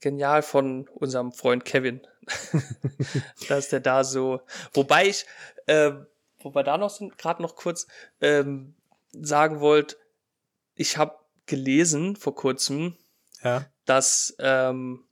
[0.00, 2.06] genial von unserem Freund Kevin.
[3.48, 4.42] dass der da so.
[4.74, 5.24] Wobei ich,
[5.66, 5.92] äh,
[6.40, 7.86] wobei da noch gerade noch kurz
[8.20, 8.74] ähm,
[9.12, 9.96] sagen wollte,
[10.74, 12.94] ich habe gelesen vor kurzem,
[13.42, 13.64] ja.
[13.88, 15.04] Dass, ähm,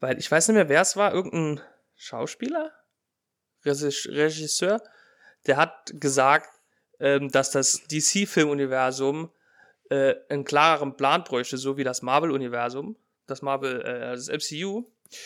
[0.00, 1.60] weil ich weiß nicht mehr, wer es war, irgendein
[1.96, 2.72] Schauspieler,
[3.64, 4.82] Regis- Regisseur,
[5.46, 6.48] der hat gesagt,
[7.00, 9.30] ähm, dass das DC-Filmuniversum
[9.90, 12.96] äh, einen klareren Plan bräuchte, so wie das Marvel-Universum,
[13.26, 14.84] das Marvel, äh, das MCU.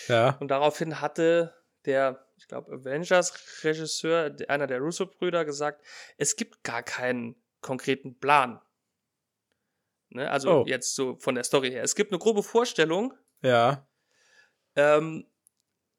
[0.09, 0.37] Ja.
[0.41, 1.55] Und daraufhin hatte
[1.85, 5.85] der, ich glaube, Avengers-Regisseur, einer der Russo-Brüder, gesagt,
[6.17, 8.61] es gibt gar keinen konkreten Plan.
[10.11, 10.31] Ne?
[10.31, 10.65] Also Oh.
[10.67, 11.83] jetzt so von der Story her.
[11.83, 13.87] Es gibt eine grobe Vorstellung, Ja.
[14.77, 15.27] ähm,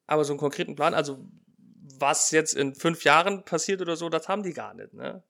[0.06, 1.24] aber so einen konkreten Plan, also
[1.98, 5.22] was jetzt in fünf Jahren passiert oder so, das haben die gar nicht, ne?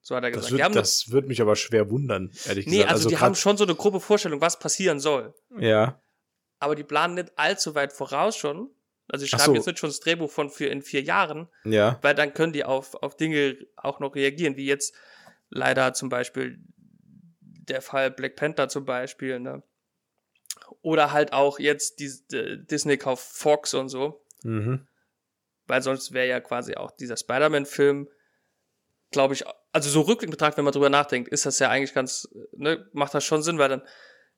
[0.00, 0.58] So hat er Das, gesagt.
[0.58, 2.92] die haben wird, das wird mich aber schwer wundern, ehrlich nee, gesagt.
[2.92, 5.34] also, die grad- haben schon so eine grobe Vorstellung, was passieren soll.
[5.58, 6.00] Ja.
[6.60, 8.70] Aber die planen nicht allzu weit voraus schon.
[9.08, 9.54] Also ich schreibe so.
[9.54, 11.98] jetzt nicht schon das Drehbuch von für in vier Jahren, Ja.
[12.02, 14.94] weil dann können die auf, auf Dinge auch noch reagieren, wie jetzt
[15.50, 16.58] leider zum Beispiel
[17.68, 19.62] der Fall Black Panther zum Beispiel, ne?
[20.82, 24.86] Oder halt auch jetzt die, äh, Disney kauft Fox und so, Mhm.
[25.66, 28.08] weil sonst wäre ja quasi auch dieser Spider-Man-Film,
[29.10, 32.28] glaube ich, also so rückblickend betrachtet, wenn man drüber nachdenkt, ist das ja eigentlich ganz,
[32.52, 33.82] ne, macht das schon Sinn, weil dann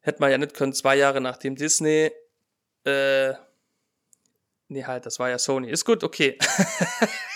[0.00, 2.10] hätte man ja nicht können, zwei Jahre nachdem Disney,
[2.84, 3.34] äh,
[4.68, 5.70] nee, halt, das war ja Sony.
[5.70, 6.38] Ist gut, okay.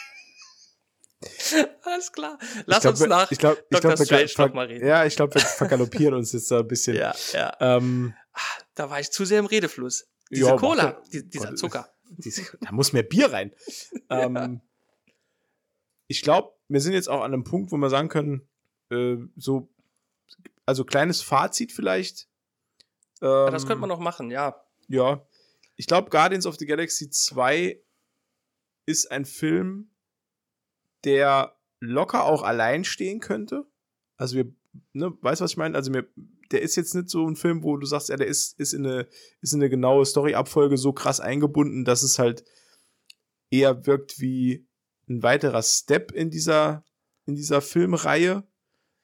[1.83, 2.39] Alles klar.
[2.67, 3.95] Lass glaub, uns nach ich glaub, ich Dr.
[3.95, 4.87] glaub, Strange wir, noch mal reden.
[4.87, 6.97] Ja, ich glaube, wir vergaloppieren uns jetzt da ein bisschen.
[6.97, 7.57] Ja, ja.
[7.61, 8.41] Ähm, Ah,
[8.75, 10.09] Da war ich zu sehr im Redefluss.
[10.31, 11.93] Diese Ja, Cola, die, dieser Zucker.
[12.17, 13.55] diese, da muss mehr Bier rein.
[14.09, 14.63] Ähm,
[16.07, 18.49] ich glaube, wir sind jetzt auch an einem Punkt, wo wir sagen können,
[18.91, 19.69] äh, so,
[20.65, 22.29] also kleines Fazit vielleicht.
[23.21, 24.65] Ähm, Ja, das könnte man noch machen, ja.
[24.89, 25.27] Ja.
[25.77, 27.83] Ich glaube, Guardians of the Galaxy 2
[28.87, 29.91] ist ein Film,
[31.05, 33.65] der locker auch allein stehen könnte.
[34.17, 34.53] Also wir,
[34.93, 35.77] ne, weißt du, was ich meine?
[35.77, 36.07] Also mir,
[36.51, 38.87] der ist jetzt nicht so ein Film, wo du sagst, ja, der ist, ist in
[38.87, 39.09] eine,
[39.41, 42.45] ist in eine genaue Story-Abfolge so krass eingebunden, dass es halt
[43.51, 44.67] eher wirkt wie
[45.09, 46.85] ein weiterer Step in dieser,
[47.27, 48.47] in dieser Filmreihe.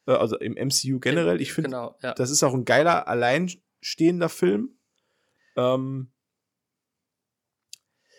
[0.06, 1.40] Äh, Also im MCU generell.
[1.40, 2.14] Ich finde, Genau, ja.
[2.14, 4.78] das ist auch ein geiler, alleinstehender Film.
[5.56, 6.12] Ähm,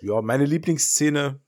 [0.01, 1.39] ja, meine Lieblingsszene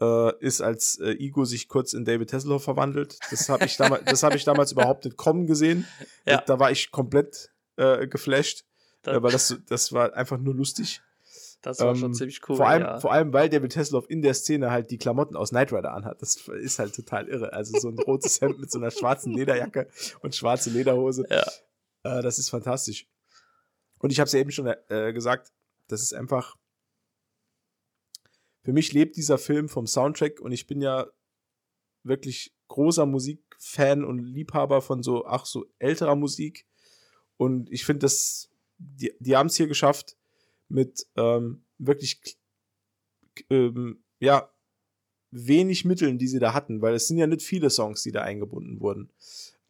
[0.00, 3.18] äh, ist, als äh, Igo sich kurz in David Hasselhoff verwandelt.
[3.30, 5.86] Das habe ich, damals, das hab ich damals überhaupt nicht kommen gesehen.
[6.26, 6.38] Ja.
[6.38, 8.64] Da, da war ich komplett äh, geflasht,
[9.02, 11.02] Das, äh, weil das, das war einfach nur lustig.
[11.62, 12.56] das war schon ähm, ziemlich cool.
[12.56, 13.00] vor, allem, ja.
[13.00, 16.20] vor allem, weil David Hasselhoff in der Szene halt die Klamotten aus Knight Rider anhat.
[16.22, 17.52] Das ist halt total irre.
[17.52, 19.88] Also so ein rotes Hemd mit so einer schwarzen Lederjacke
[20.20, 21.24] und schwarze Lederhose.
[21.30, 21.44] Ja.
[22.04, 23.06] Äh, das ist fantastisch.
[23.98, 25.52] Und ich habe es ja eben schon äh, gesagt,
[25.88, 26.56] das ist einfach.
[28.64, 31.06] Für mich lebt dieser Film vom Soundtrack und ich bin ja
[32.02, 36.66] wirklich großer Musikfan und Liebhaber von so, ach, so älterer Musik.
[37.36, 40.16] Und ich finde, das, die, die haben es hier geschafft,
[40.68, 42.20] mit ähm, wirklich,
[43.50, 44.50] ähm, ja,
[45.30, 48.22] wenig Mitteln, die sie da hatten, weil es sind ja nicht viele Songs, die da
[48.22, 49.10] eingebunden wurden.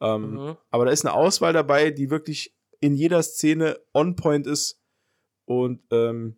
[0.00, 0.56] Ähm, Mhm.
[0.70, 4.78] aber da ist eine Auswahl dabei, die wirklich in jeder Szene on point ist.
[5.46, 6.36] Und ähm,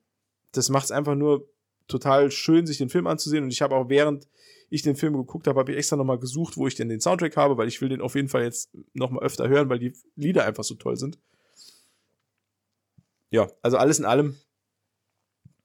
[0.53, 1.49] das macht es einfach nur
[1.89, 3.45] total schön, sich den Film anzusehen.
[3.45, 4.29] Und ich habe auch während
[4.69, 7.37] ich den Film geguckt habe, habe ich extra nochmal gesucht, wo ich denn den Soundtrack
[7.37, 10.45] habe, weil ich will den auf jeden Fall jetzt nochmal öfter hören, weil die Lieder
[10.45, 11.19] einfach so toll sind.
[13.31, 14.37] Ja, also alles in allem.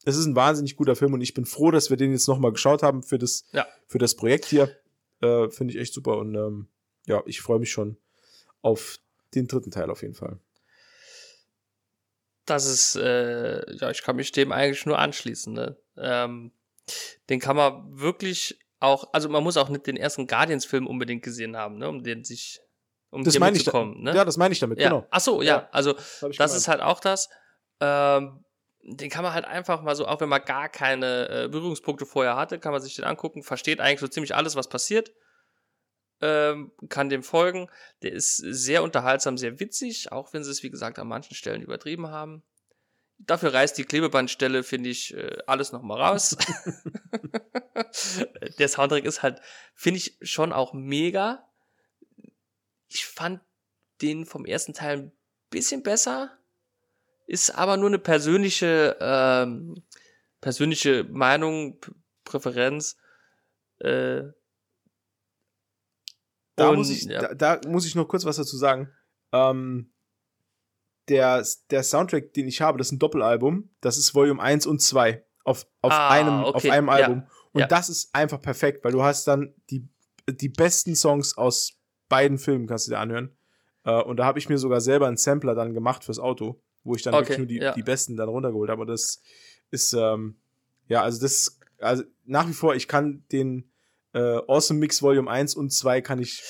[0.04, 2.52] Es ist ein wahnsinnig guter Film und ich bin froh, dass wir den jetzt nochmal
[2.52, 3.68] geschaut haben für das, Ja.
[3.88, 4.76] für das Projekt hier.
[5.22, 6.68] Äh, Finde ich echt super und ähm,
[7.06, 7.98] ja, ich freue mich schon
[8.62, 8.98] auf
[9.36, 10.40] den dritten Teil auf jeden Fall.
[12.46, 15.54] Das ist, äh, ja, ich kann mich dem eigentlich nur anschließen.
[15.54, 15.78] Ne?
[15.98, 16.52] Ähm,
[17.30, 21.56] den kann man wirklich auch, also man muss auch nicht den ersten Guardians-Film unbedingt gesehen
[21.56, 22.60] haben, ne, um den sich,
[23.12, 23.86] um Das meine ich, da.
[23.86, 24.16] Ne?
[24.16, 24.90] ja, das meine ich damit, ja.
[24.90, 25.08] genau.
[25.12, 25.70] Ach so, ja, Ja.
[25.72, 26.40] also das gemeint.
[26.54, 27.30] ist halt auch das.
[27.80, 28.44] Ähm,
[28.84, 32.36] den kann man halt einfach mal so, auch wenn man gar keine äh, Berührungspunkte vorher
[32.36, 35.12] hatte, kann man sich den angucken, versteht eigentlich so ziemlich alles, was passiert,
[36.22, 37.70] ähm, kann dem folgen.
[38.04, 41.62] Der ist sehr unterhaltsam, sehr witzig, auch wenn sie es, wie gesagt, an manchen Stellen
[41.62, 42.44] übertrieben haben.
[43.18, 46.36] Dafür reißt die Klebebandstelle, finde ich, äh, alles nochmal raus.
[48.60, 49.42] Der Soundtrack ist halt,
[49.76, 51.48] finde ich, schon auch mega.
[52.88, 53.42] Ich fand
[54.02, 55.12] den vom ersten Teil ein
[55.50, 56.38] bisschen besser.
[57.28, 59.84] Ist aber nur eine persönliche, ähm,
[60.42, 61.80] persönliche Meinung,
[62.24, 62.98] Präferenz.
[63.80, 64.24] Äh,
[66.64, 67.34] da, und, muss ich, ja.
[67.34, 68.90] da, da muss ich noch kurz was dazu sagen.
[69.32, 69.92] Ähm,
[71.10, 73.70] der, der Soundtrack, den ich habe, das ist ein Doppelalbum.
[73.82, 77.24] Das ist Volume 1 und 2 auf, auf, Ah, einem, okay, auf einem ja, Album.
[77.52, 77.68] Und ja.
[77.68, 79.88] das ist einfach perfekt, weil du hast dann die,
[80.30, 81.74] die besten Songs aus
[82.08, 83.36] beiden Filmen, kannst du dir anhören.
[83.84, 86.96] Äh, und da habe ich mir sogar selber einen Sampler dann gemacht fürs Auto, wo
[86.96, 87.74] ich dann Okay, wirklich nur die, ja.
[87.74, 88.82] die besten dann runtergeholt habe.
[88.82, 89.22] Und das
[89.72, 90.38] ist, ähm,
[90.88, 93.71] ja, also das, also nach wie vor, ich kann den
[94.14, 96.42] äh, Awesome Mix Volume 1 und 2 kann ich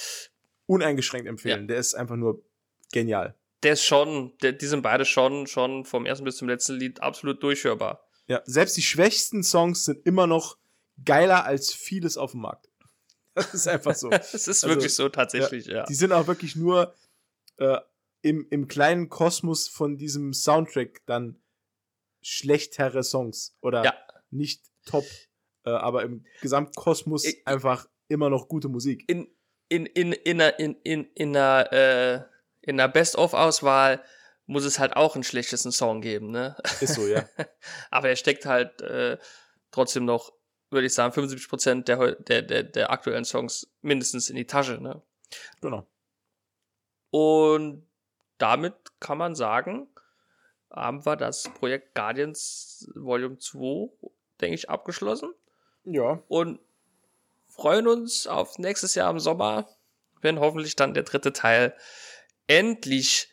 [0.66, 1.68] uneingeschränkt empfehlen.
[1.68, 2.44] Der ist einfach nur
[2.92, 3.36] genial.
[3.64, 7.02] Der ist schon, der, die sind beide schon, schon vom ersten bis zum letzten Lied
[7.02, 8.04] absolut durchhörbar.
[8.28, 10.58] Ja, selbst die schwächsten Songs sind immer noch
[11.06, 12.68] geiler als vieles auf dem Markt.
[13.36, 14.10] Das ist einfach so.
[14.12, 15.86] Es ist Also, wirklich so tatsächlich, ja.
[15.86, 16.94] Die sind auch wirklich nur
[17.58, 17.78] äh,
[18.22, 21.42] im, im kleinen Kosmos von diesem Soundtrack dann
[22.22, 23.94] schlechtere Songs oder Ja.
[24.30, 25.06] nicht top,
[25.66, 29.04] äh, aber im Gesamtkosmos Ich- einfach immer noch gute Musik.
[29.10, 29.28] in,
[29.70, 32.16] in, in, in, einer, in, in, in einer, äh,
[32.62, 34.04] in einer Best-of-Auswahl
[34.48, 36.58] muss es halt auch einen schlechtesten Song geben, ne?
[36.82, 37.24] Ist so, ja.
[37.92, 39.18] Aber er steckt halt äh,
[39.72, 40.34] trotzdem noch,
[40.72, 44.82] würde ich sagen, 75% der, heu- der, der, der aktuellen Songs mindestens in die Tasche,
[44.82, 45.02] ne?
[45.62, 45.88] genau.
[47.12, 47.88] Und
[48.38, 49.88] damit kann man sagen,
[50.70, 53.90] haben wir das Projekt Guardians Volume 2,
[54.40, 55.34] denke ich, abgeschlossen.
[55.84, 56.22] Ja.
[56.28, 56.60] und
[57.48, 59.68] freuen uns auf nächstes Jahr im Sommer,
[60.22, 61.76] wenn hoffentlich dann der dritte Teil
[62.48, 63.32] endlich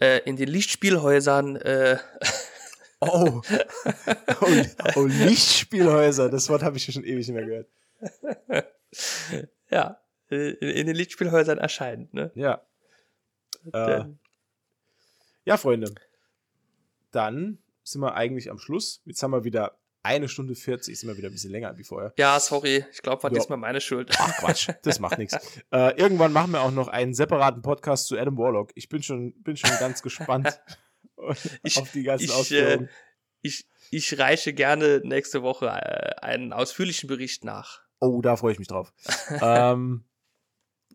[0.00, 1.98] äh, in den Lichtspielhäusern äh,
[3.06, 3.42] Oh.
[4.40, 4.62] oh,
[4.96, 7.68] oh, Lichtspielhäuser, das Wort habe ich schon ewig nicht mehr gehört.
[9.70, 12.30] Ja, in, in den Lichtspielhäusern erscheint, ne?
[12.34, 12.64] Ja.
[13.72, 14.04] Äh,
[15.44, 15.94] ja, Freunde.
[17.10, 19.02] Dann sind wir eigentlich am Schluss.
[19.04, 22.12] Jetzt haben wir wieder eine Stunde 40, sind wir wieder ein bisschen länger wie vorher.
[22.18, 23.38] Ja, sorry, ich glaube, war ja.
[23.38, 24.14] diesmal meine Schuld.
[24.18, 25.34] Ach Quatsch, das macht nichts.
[25.70, 28.70] Äh, irgendwann machen wir auch noch einen separaten Podcast zu Adam Warlock.
[28.74, 30.60] Ich bin schon, bin schon ganz gespannt
[31.62, 32.86] ich, auf die ganzen ich, äh, Ausführungen.
[32.86, 32.92] Äh,
[33.42, 37.82] ich, ich reiche gerne nächste Woche äh, einen ausführlichen Bericht nach.
[38.00, 38.92] Oh, da freue ich mich drauf.
[39.40, 40.04] ähm,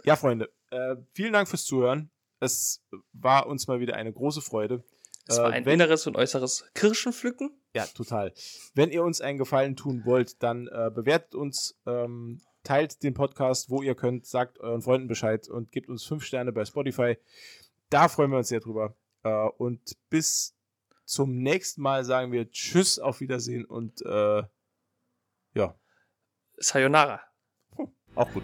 [0.04, 2.12] ja, Freunde, äh, vielen Dank fürs Zuhören.
[2.40, 4.84] Es war uns mal wieder eine große Freude.
[5.30, 7.52] Es war äh, ein wenn, inneres und äußeres Kirschenpflücken.
[7.76, 8.34] Ja, total.
[8.74, 13.70] Wenn ihr uns einen Gefallen tun wollt, dann äh, bewertet uns, ähm, teilt den Podcast,
[13.70, 17.18] wo ihr könnt, sagt euren Freunden Bescheid und gebt uns fünf Sterne bei Spotify.
[17.90, 18.96] Da freuen wir uns sehr drüber.
[19.24, 20.56] Äh, und bis
[21.06, 24.44] zum nächsten Mal sagen wir Tschüss, auf Wiedersehen und äh,
[25.54, 25.76] ja.
[26.58, 27.22] Sayonara.
[27.76, 28.44] Hm, auch gut.